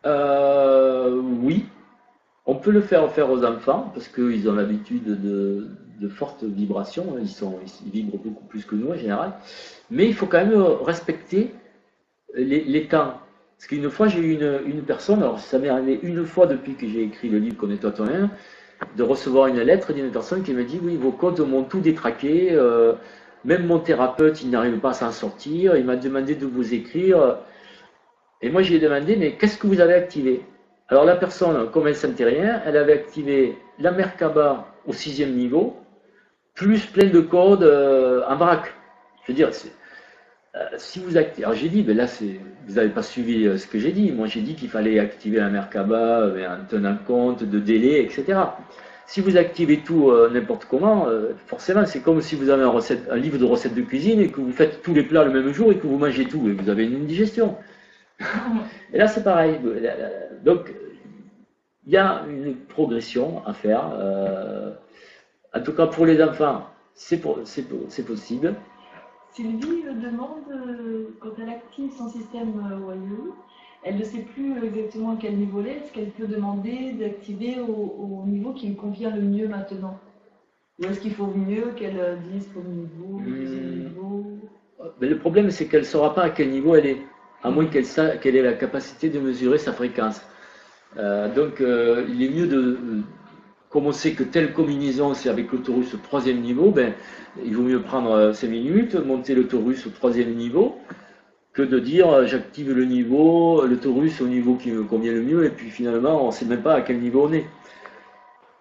[0.06, 1.66] Euh, oui,
[2.46, 5.68] on peut le faire faire aux enfants parce qu'ils ont l'habitude de,
[6.08, 7.16] fortes vibrations.
[7.16, 7.22] Hein.
[7.86, 9.32] Ils, vibrent beaucoup plus que nous en général.
[9.90, 11.54] Mais il faut quand même respecter
[12.34, 13.14] les, temps.
[13.56, 14.32] Parce qu'une fois, j'ai eu
[14.66, 17.92] une, personne, alors ça m'est arrivé une fois depuis que j'ai écrit le livre Connais-toi
[17.92, 18.28] toi-même,
[18.96, 22.48] de recevoir une lettre d'une personne qui me dit Oui, vos codes m'ont tout détraqué.
[22.52, 22.92] Euh,
[23.44, 25.76] même mon thérapeute, il n'arrive pas à s'en sortir.
[25.76, 27.38] Il m'a demandé de vous écrire.
[28.40, 30.42] Et moi, j'ai demandé, mais qu'est-ce que vous avez activé?
[30.88, 35.76] Alors la personne, comme elle sentait rien, elle avait activé la Merkaba au sixième niveau,
[36.54, 38.72] plus plein de codes euh, en vrac.
[39.22, 39.50] Je veux dire,
[40.56, 42.04] euh, si vous activez, alors j'ai dit, ben là,
[42.66, 44.12] vous n'avez pas suivi euh, ce que j'ai dit.
[44.12, 48.38] Moi, j'ai dit qu'il fallait activer la Merkaba en tenant compte de délais, etc.
[49.06, 51.06] Si vous activez tout n'importe comment,
[51.46, 54.28] forcément, c'est comme si vous avez un, recette, un, livre de recettes de cuisine et
[54.28, 56.52] que vous faites tous les plats le même jour et que vous mangez tout et
[56.52, 57.56] vous avez une indigestion.
[58.92, 59.60] et là, c'est pareil.
[60.42, 60.72] Donc,
[61.86, 63.92] il y a une progression à faire.
[65.54, 68.54] En tout cas, pour les enfants, c'est possible.
[69.34, 72.54] Sylvie demande, euh, quand elle active son système
[72.86, 73.32] Wayu,
[73.84, 75.76] elle ne sait plus exactement à quel niveau elle est.
[75.76, 79.98] Est-ce qu'elle peut demander d'activer au, niveau qui lui convient le mieux maintenant?
[80.78, 83.84] Ou est-ce qu'il faut mieux qu'elle dise pour niveau, hmm.
[83.84, 84.26] niveau?
[85.00, 87.02] Mais Le problème, c'est qu'elle ne saura pas à quel niveau elle est,
[87.42, 90.20] à moins qu'elle ait la capacité de mesurer sa fréquence.
[90.96, 92.78] Euh, donc, euh, il est mieux de
[93.74, 96.94] comme on sait que telle combinaison, c'est avec l'autoroute au troisième niveau, ben,
[97.44, 100.78] il vaut mieux prendre 5 euh, minutes, monter l'autoroute au troisième niveau,
[101.54, 105.44] que de dire euh, j'active le niveau, l'autoroute au niveau qui me convient le mieux,
[105.46, 107.46] et puis finalement, on ne sait même pas à quel niveau on est.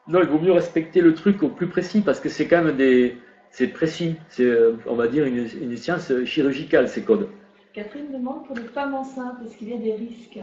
[0.08, 2.78] Non, il vaut mieux respecter le truc au plus précis, parce que c'est quand même
[2.78, 3.18] des.
[3.52, 7.30] C'est précis, c'est, euh, on va dire, une, science chirurgicale, ces codes.
[7.74, 10.40] Catherine demande pour les femmes enceintes, est-ce qu'il y a des risques?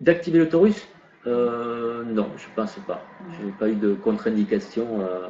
[0.00, 0.86] D'activer l'autoroute
[1.26, 3.02] euh, non, je ne pense pas.
[3.38, 4.86] Je n'ai pas eu de contre-indication.
[5.00, 5.28] Euh.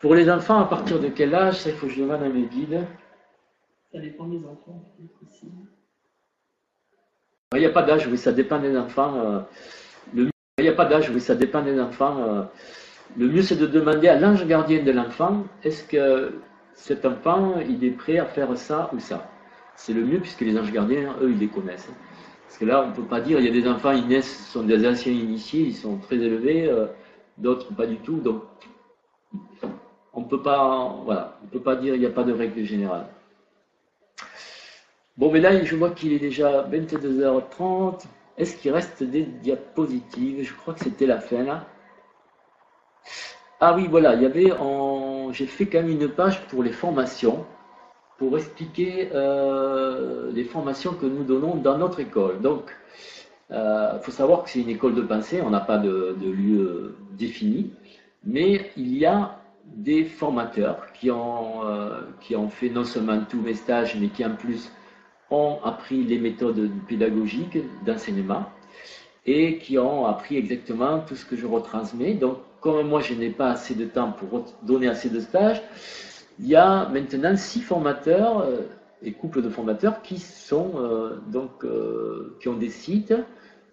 [0.00, 1.56] Pour les enfants, à partir de quel âge?
[1.56, 2.84] Ça, il faut que je demande à mes guides.
[3.96, 4.84] Ça dépend des enfants.
[7.54, 9.16] Il n'y a pas d'âge, oui, ça dépend des enfants.
[9.16, 9.40] Euh.
[10.12, 10.28] Le...
[10.58, 12.46] Il n'y a pas d'âge, oui, ça dépend des enfants.
[13.16, 16.34] Le mieux, c'est de demander à l'ange gardien de l'enfant est-ce que
[16.74, 19.30] cet enfant, il est prêt à faire ça ou ça?
[19.76, 21.88] C'est le mieux, puisque les anges gardiens, eux, ils les connaissent.
[22.46, 24.46] Parce que là, on ne peut pas dire, il y a des enfants, ils naissent,
[24.48, 26.86] sont des anciens initiés, ils sont très élevés, euh,
[27.38, 28.18] d'autres pas du tout.
[28.18, 28.42] Donc,
[30.12, 32.62] on ne peut pas, voilà, on peut pas dire, il n'y a pas de règle
[32.62, 33.06] générale.
[35.16, 38.04] Bon, mais là, je vois qu'il est déjà 22h30.
[38.36, 40.44] Est-ce qu'il reste des diapositives?
[40.44, 41.66] Je crois que c'était la fin là.
[43.60, 45.32] Ah oui, voilà, il y avait en...
[45.32, 47.46] j'ai fait quand même une page pour les formations
[48.18, 52.40] pour expliquer euh, les formations que nous donnons dans notre école.
[52.40, 52.74] Donc,
[53.50, 56.96] il euh, faut savoir que c'est une école de pensée, on n'a pas de, lieu
[57.12, 57.72] défini,
[58.24, 63.40] mais il y a des formateurs qui ont, euh, qui ont fait non seulement tous
[63.40, 64.70] mes stages, mais qui en plus
[65.30, 68.46] ont appris les méthodes pédagogiques d'enseignement
[69.26, 72.14] et qui ont appris exactement tout ce que je retransmets.
[72.14, 75.62] Donc, comme moi, je n'ai pas assez de temps pour donner assez de stages,
[76.38, 78.62] il y a maintenant six formateurs euh,
[79.02, 83.14] et couples de formateurs qui sont euh, donc euh, qui ont des sites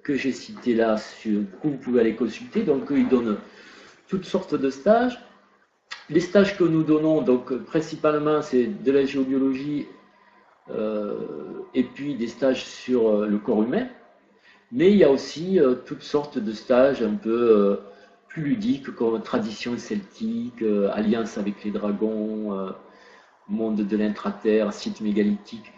[0.02, 2.64] que j'ai cités là, sur, que vous pouvez aller consulter.
[2.64, 3.38] Donc ils donnent
[4.08, 5.20] toutes sortes de stages.
[6.10, 9.88] Les stages que nous donnons, donc principalement, c'est de la géobiologie
[10.70, 13.88] et puis des stages sur le corps humain.
[14.72, 17.80] Mais il y a aussi toutes sortes de stages un peu
[18.34, 22.72] plus ludiques comme tradition celtique, euh, alliance avec les dragons, euh,
[23.48, 25.72] monde de l'intraterre, site mégalithique,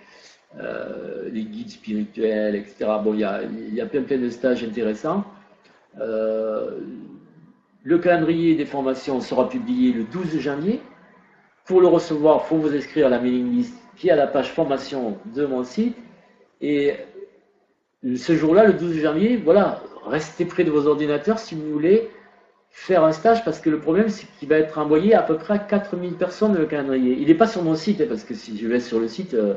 [0.58, 2.86] euh, les guides spirituels, etc.
[3.04, 5.26] Bon, il y a, y a plein, plein de stages intéressants.
[7.84, 10.80] le calendrier des formations sera publié le 12 janvier.
[11.66, 14.28] Pour le recevoir, il faut vous inscrire à la mailing list qui est à la
[14.28, 15.96] page formation de mon site.
[16.62, 16.94] Et
[18.16, 22.10] ce jour-là, le 12 janvier, voilà, restez près de vos ordinateurs si vous voulez
[22.76, 25.54] faire un stage parce que le problème c'est qu'il va être envoyé à peu près
[25.54, 27.16] à 4000 personnes le calendrier.
[27.18, 29.34] Il n'est pas sur mon site hein, parce que si je vais sur le site,
[29.34, 29.56] euh,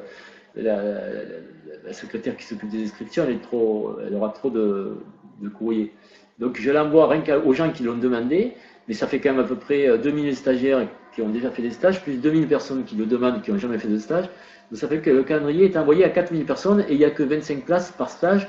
[0.54, 4.98] la, secrétaire qui s'occupe des inscriptions, elle, est trop, elle aura trop de,
[5.40, 5.92] de courriers.
[6.38, 8.52] Donc je l'envoie rien aux gens qui l'ont demandé,
[8.86, 10.86] mais ça fait quand même à peu près 2000 euh, stagiaires
[11.18, 13.78] qui ont déjà fait des stages, plus 2000 personnes qui le demandent qui n'ont jamais
[13.78, 14.26] fait de stage.
[14.70, 17.10] Donc ça fait que le calendrier est envoyé à 4000 personnes et il n'y a
[17.10, 18.46] que 25 places par stage.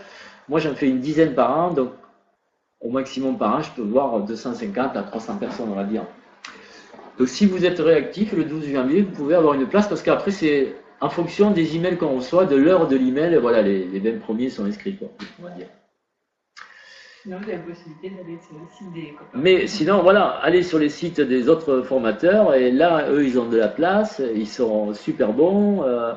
[0.48, 1.90] Moi j'en fais une dizaine par an, donc
[2.80, 6.04] au maximum par an, je peux voir 250 à 300 personnes, on va dire.
[7.18, 10.30] Donc si vous êtes réactif le 12 janvier, vous pouvez avoir une place parce qu'après
[10.30, 14.20] c'est en fonction des emails qu'on reçoit, de l'heure de l'email, voilà, les, les 20
[14.20, 15.08] premiers sont inscrits, quoi,
[15.40, 15.66] on va dire.
[17.24, 19.38] Sinon, vous avez la possibilité d'aller sur le site des copains.
[19.38, 23.50] Mais sinon, voilà, allez sur les sites des autres formateurs et là, eux, ils ont
[23.50, 25.84] de la place, ils sont super bons.
[25.84, 26.14] Euh,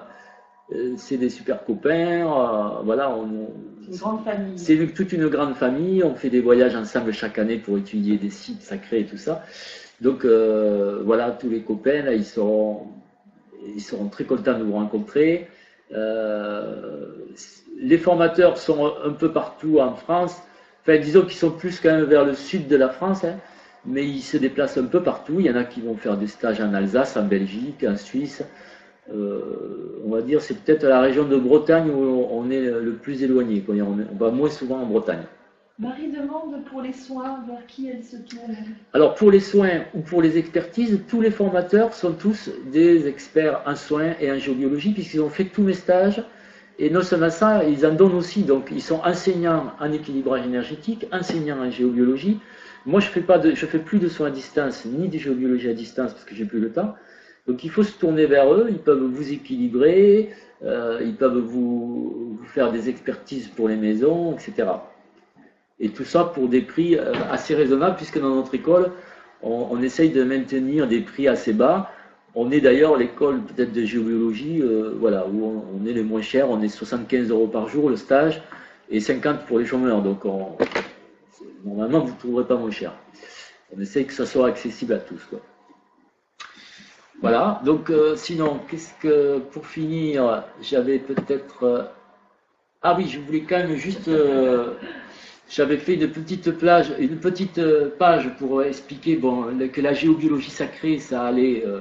[0.75, 2.27] euh, c'est des super copains.
[2.27, 3.49] Euh, voilà, on,
[3.89, 4.59] une grande famille.
[4.59, 6.03] C'est toute une grande famille.
[6.05, 9.43] On fait des voyages ensemble chaque année pour étudier des sites sacrés et tout ça.
[10.01, 12.87] Donc euh, voilà, tous les copains, ils, seront,
[13.75, 15.49] ils seront très contents de vous rencontrer.
[17.81, 20.41] les formateurs sont un peu partout en France.
[20.83, 23.37] Enfin disons qu'ils sont plus quand même vers le sud de la France, hein,
[23.85, 25.37] mais ils se déplacent un peu partout.
[25.39, 28.43] Il y en a qui vont faire des stages en Alsace, en Belgique, en Suisse.
[29.13, 33.23] Euh, on va dire c'est peut-être la région de Bretagne où on est le plus
[33.23, 33.65] éloigné.
[33.69, 35.25] On va moins souvent en Bretagne.
[35.79, 38.55] Marie demande pour les soins, vers qui elle se tourne
[38.93, 43.63] Alors pour les soins ou pour les expertises, tous les formateurs sont tous des experts
[43.67, 46.23] en soins et en géobiologie puisqu'ils ont fait tous mes stages.
[46.83, 48.43] Et non seulement ça, ils en donnent aussi.
[48.43, 52.41] Donc ils sont enseignants en équilibrage énergétique, enseignants en géobiologie.
[52.87, 55.75] Moi je fais de, je fais plus de soins à distance ni de géobiologie à
[55.75, 56.97] distance parce que j'ai plus le temps.
[57.47, 58.67] Donc il faut se tourner vers eux.
[58.69, 60.31] Ils peuvent vous équilibrer,
[60.65, 64.69] euh, ils peuvent vous, vous faire des expertises pour les maisons, etc.
[65.79, 68.91] Et tout ça pour des prix euh, assez raisonnables, puisque dans notre école,
[69.43, 71.91] on, essaye de maintenir des prix assez bas.
[72.35, 76.51] On est d'ailleurs l'école peut-être de géobiologie, euh, voilà, où on, est les moins chers.
[76.51, 78.43] On est 75 euros par jour le stage
[78.91, 80.03] et 50 pour les chômeurs.
[80.03, 80.25] Donc
[81.65, 82.95] normalement, vous ne trouverez pas moins cher.
[83.77, 85.23] On essaye que ça soit accessible à tous.
[87.21, 91.91] Voilà, donc euh, sinon, qu'est-ce que pour finir, j'avais peut-être.
[92.83, 94.09] ah oui, je voulais quand même juste
[95.53, 96.51] j'avais fait une petite,
[96.99, 101.81] une petite euh, page pour expliquer que la géobiologie sacrée, ça allait, euh,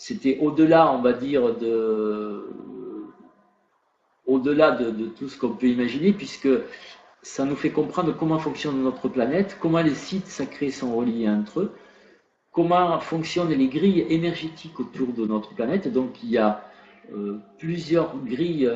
[0.00, 2.46] c'était au-delà, on va dire, de,
[4.26, 6.48] au-delà de, tout ce qu'on peut imaginer, puisque
[7.22, 11.62] ça nous fait comprendre comment fonctionne notre planète, comment les sites sacrés sont reliés entre
[11.62, 11.72] eux,
[12.52, 15.92] comment fonctionnent les grilles énergétiques autour de notre planète.
[15.92, 16.62] Donc il y a
[17.12, 18.70] euh, plusieurs grilles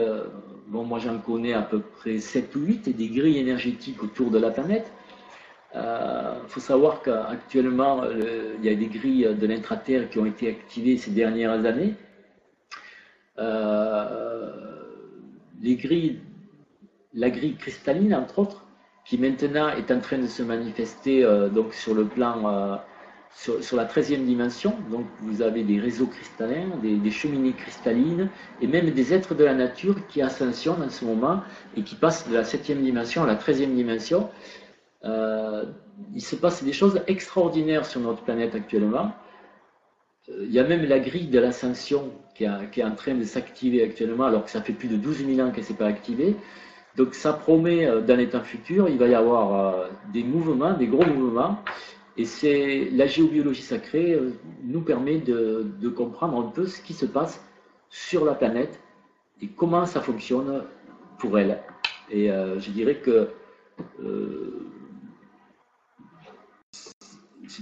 [0.66, 4.32] bon, moi j'en connais à peu près 7 ou 8, et des grilles énergétiques autour
[4.32, 4.90] de la planète.
[5.74, 10.48] Il euh, faut savoir qu'actuellement, il y a des grilles de l'intraterre qui ont été
[10.50, 11.94] activées ces dernières années.
[13.38, 14.50] Euh,
[15.62, 16.20] les grilles,
[17.14, 18.66] la grille cristalline, entre autres,
[19.06, 22.80] qui maintenant est en train de se manifester euh, donc sur le plan
[23.34, 28.28] sur, la 13e dimension, donc vous avez des réseaux cristallins, des, cheminées cristallines,
[28.60, 31.40] et même des êtres de la nature qui ascensionnent en ce moment
[31.76, 34.28] et qui passent de la 7e dimension à la 13e dimension.
[35.04, 35.64] Euh,
[36.14, 39.12] il se passe des choses extraordinaires sur notre planète actuellement.
[40.28, 43.82] Euh, il y a même la grille de l'ascension qui, est en train de s'activer
[43.82, 46.36] actuellement, alors que ça fait plus de 12 000 ans qu'elle ne s'est pas activée.
[46.96, 50.86] Donc ça promet euh, dans les temps futurs, il va y avoir des mouvements, des
[50.86, 51.58] gros mouvements,
[52.16, 54.18] et c'est la géobiologie sacrée
[54.62, 57.42] nous permet de, comprendre un peu ce qui se passe
[57.88, 58.78] sur la planète
[59.40, 60.62] et comment ça fonctionne
[61.18, 61.58] pour elle.
[62.10, 63.28] Et je dirais que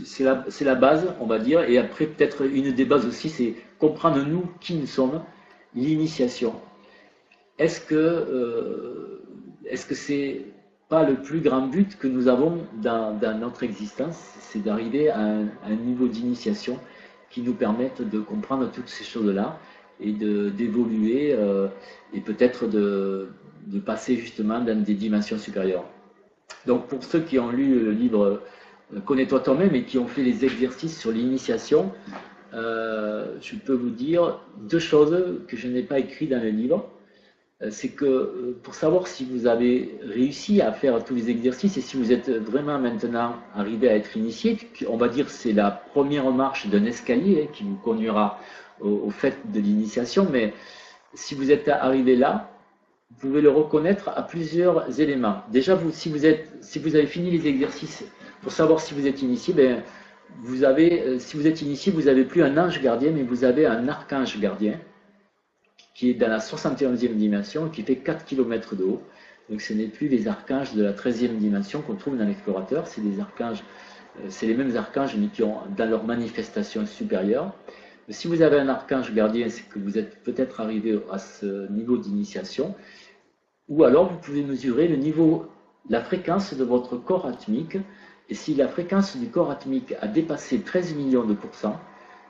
[0.05, 1.63] c'est la, la, base, on va dire.
[1.63, 5.23] Et après, peut-être une des bases aussi, c'est comprendre nous qui nous sommes,
[5.75, 6.55] l'initiation.
[7.59, 9.21] Est-ce que
[9.67, 10.43] est-ce que c'est
[10.91, 15.77] pas le plus grand but que nous avons dans, notre existence, c'est d'arriver à, un,
[15.87, 16.79] niveau d'initiation
[17.31, 19.59] qui nous permette de comprendre toutes ces choses-là
[20.01, 21.69] et d'évoluer euh,
[22.13, 23.29] et peut-être de,
[23.87, 25.85] passer justement dans des dimensions supérieures.
[26.67, 28.43] Donc pour ceux qui ont lu le livre euh,
[29.05, 31.93] Connais-toi toi-même et qui ont fait les exercices sur l'initiation,
[32.55, 36.89] euh, je peux vous dire deux choses que je n'ai pas écrites dans le livre.
[37.63, 41.77] Euh, c'est que euh, pour savoir si vous avez réussi à faire tous les exercices
[41.77, 44.59] et si vous êtes vraiment maintenant arrivé à être initié,
[44.89, 48.41] on va dire c'est la première marche d'un escalier hein, qui vous conduira
[48.81, 50.55] au, fait de l'initiation, mais
[51.13, 52.51] si vous êtes arrivé là,
[53.11, 55.43] vous pouvez le reconnaître à plusieurs éléments.
[55.53, 58.05] Déjà, si vous avez fini les exercices
[58.43, 59.83] pour savoir si vous êtes initié, ben,
[60.39, 63.45] vous avez, euh, si vous êtes initié, vous n'avez plus un ange gardien, mais vous
[63.45, 64.79] avez un archange gardien
[65.95, 69.03] qui est dans la 71e dimension, qui fait 4 km de haut.
[69.51, 73.01] Donc ce n'est plus les archanges de la 13e dimension qu'on trouve dans l'explorateur, c'est
[73.01, 73.63] des archanges,
[74.21, 77.53] euh, c'est les mêmes archanges, mais qui ont dans leur manifestation supérieure.
[78.09, 81.97] si vous avez un archange gardien, c'est que vous êtes peut-être arrivé à ce niveau
[81.97, 82.75] d'initiation,
[83.69, 85.47] ou alors vous pouvez mesurer le niveau,
[85.89, 87.77] la fréquence de votre corps atmique,
[88.35, 91.81] si la fréquence du corps atmique a dépassé 13 millions de pourcents,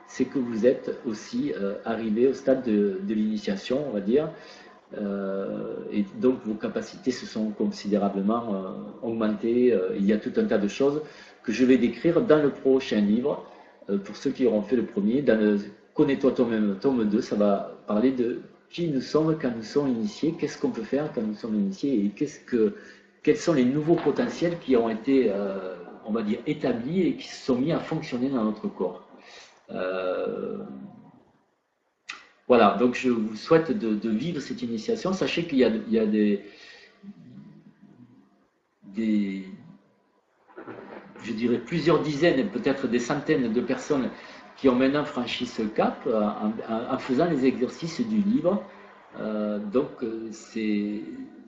[0.07, 4.29] c'est que vous êtes aussi euh, arrivé au stade de, l'initiation, on va dire,
[4.97, 9.77] euh, et donc vos capacités se sont considérablement euh, augmentées.
[9.97, 11.01] il y a tout un tas de choses
[11.43, 13.45] que je vais décrire dans le prochain livre,
[14.05, 15.59] pour ceux qui auront fait le premier, dans le
[15.93, 20.33] Connais-toi toi-même, tome 2, ça va parler de qui nous sommes quand nous sommes initiés,
[20.39, 22.11] qu'est-ce qu'on peut faire quand nous sommes initiés, et
[23.21, 25.29] quels sont les nouveaux potentiels qui ont été,
[26.05, 29.07] on va dire, établis et qui se sont mis à fonctionner dans notre corps.
[29.71, 30.57] Euh,
[32.47, 35.13] voilà, donc je vous souhaite de, vivre cette initiation.
[35.13, 36.43] Sachez qu'il y, a des,
[41.23, 44.09] je dirais plusieurs dizaines, peut-être des centaines de personnes
[44.57, 48.61] qui ont maintenant franchi ce cap en, faisant les exercices du livre.
[49.19, 49.89] Euh, donc,
[50.31, 51.01] c'est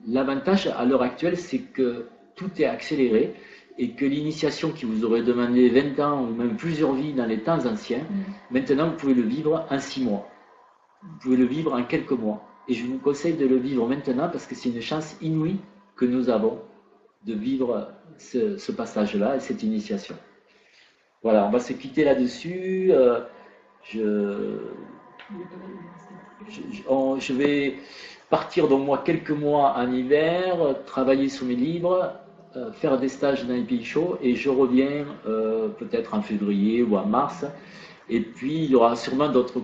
[0.06, 3.34] l'avantage à l'heure actuelle, c'est que tout est accéléré
[3.76, 7.40] et que l'initiation qui vous aurait demandé 20 ans ou même plusieurs vies dans les
[7.40, 8.54] temps anciens, mm.
[8.54, 10.28] maintenant vous pouvez le vivre en 6 mois.
[11.02, 12.42] Vous pouvez le vivre en quelques mois.
[12.68, 15.58] Et je vous conseille de le vivre maintenant parce que c'est une chance inouïe
[15.96, 16.60] que nous avons
[17.24, 17.88] de vivre
[18.18, 20.16] ce, passage-là et cette initiation.
[21.22, 22.90] Voilà, on va se quitter là-dessus.
[22.92, 23.20] Euh,
[23.82, 24.58] je,
[27.18, 27.76] je, vais
[28.30, 32.14] partir donc moi quelques mois en hiver, travailler sur mes livres,
[32.72, 36.96] faire des stages dans les pays chauds et je reviens euh, peut-être en février ou
[36.96, 37.44] en mars.
[38.08, 39.60] Et puis il y aura sûrement d'autres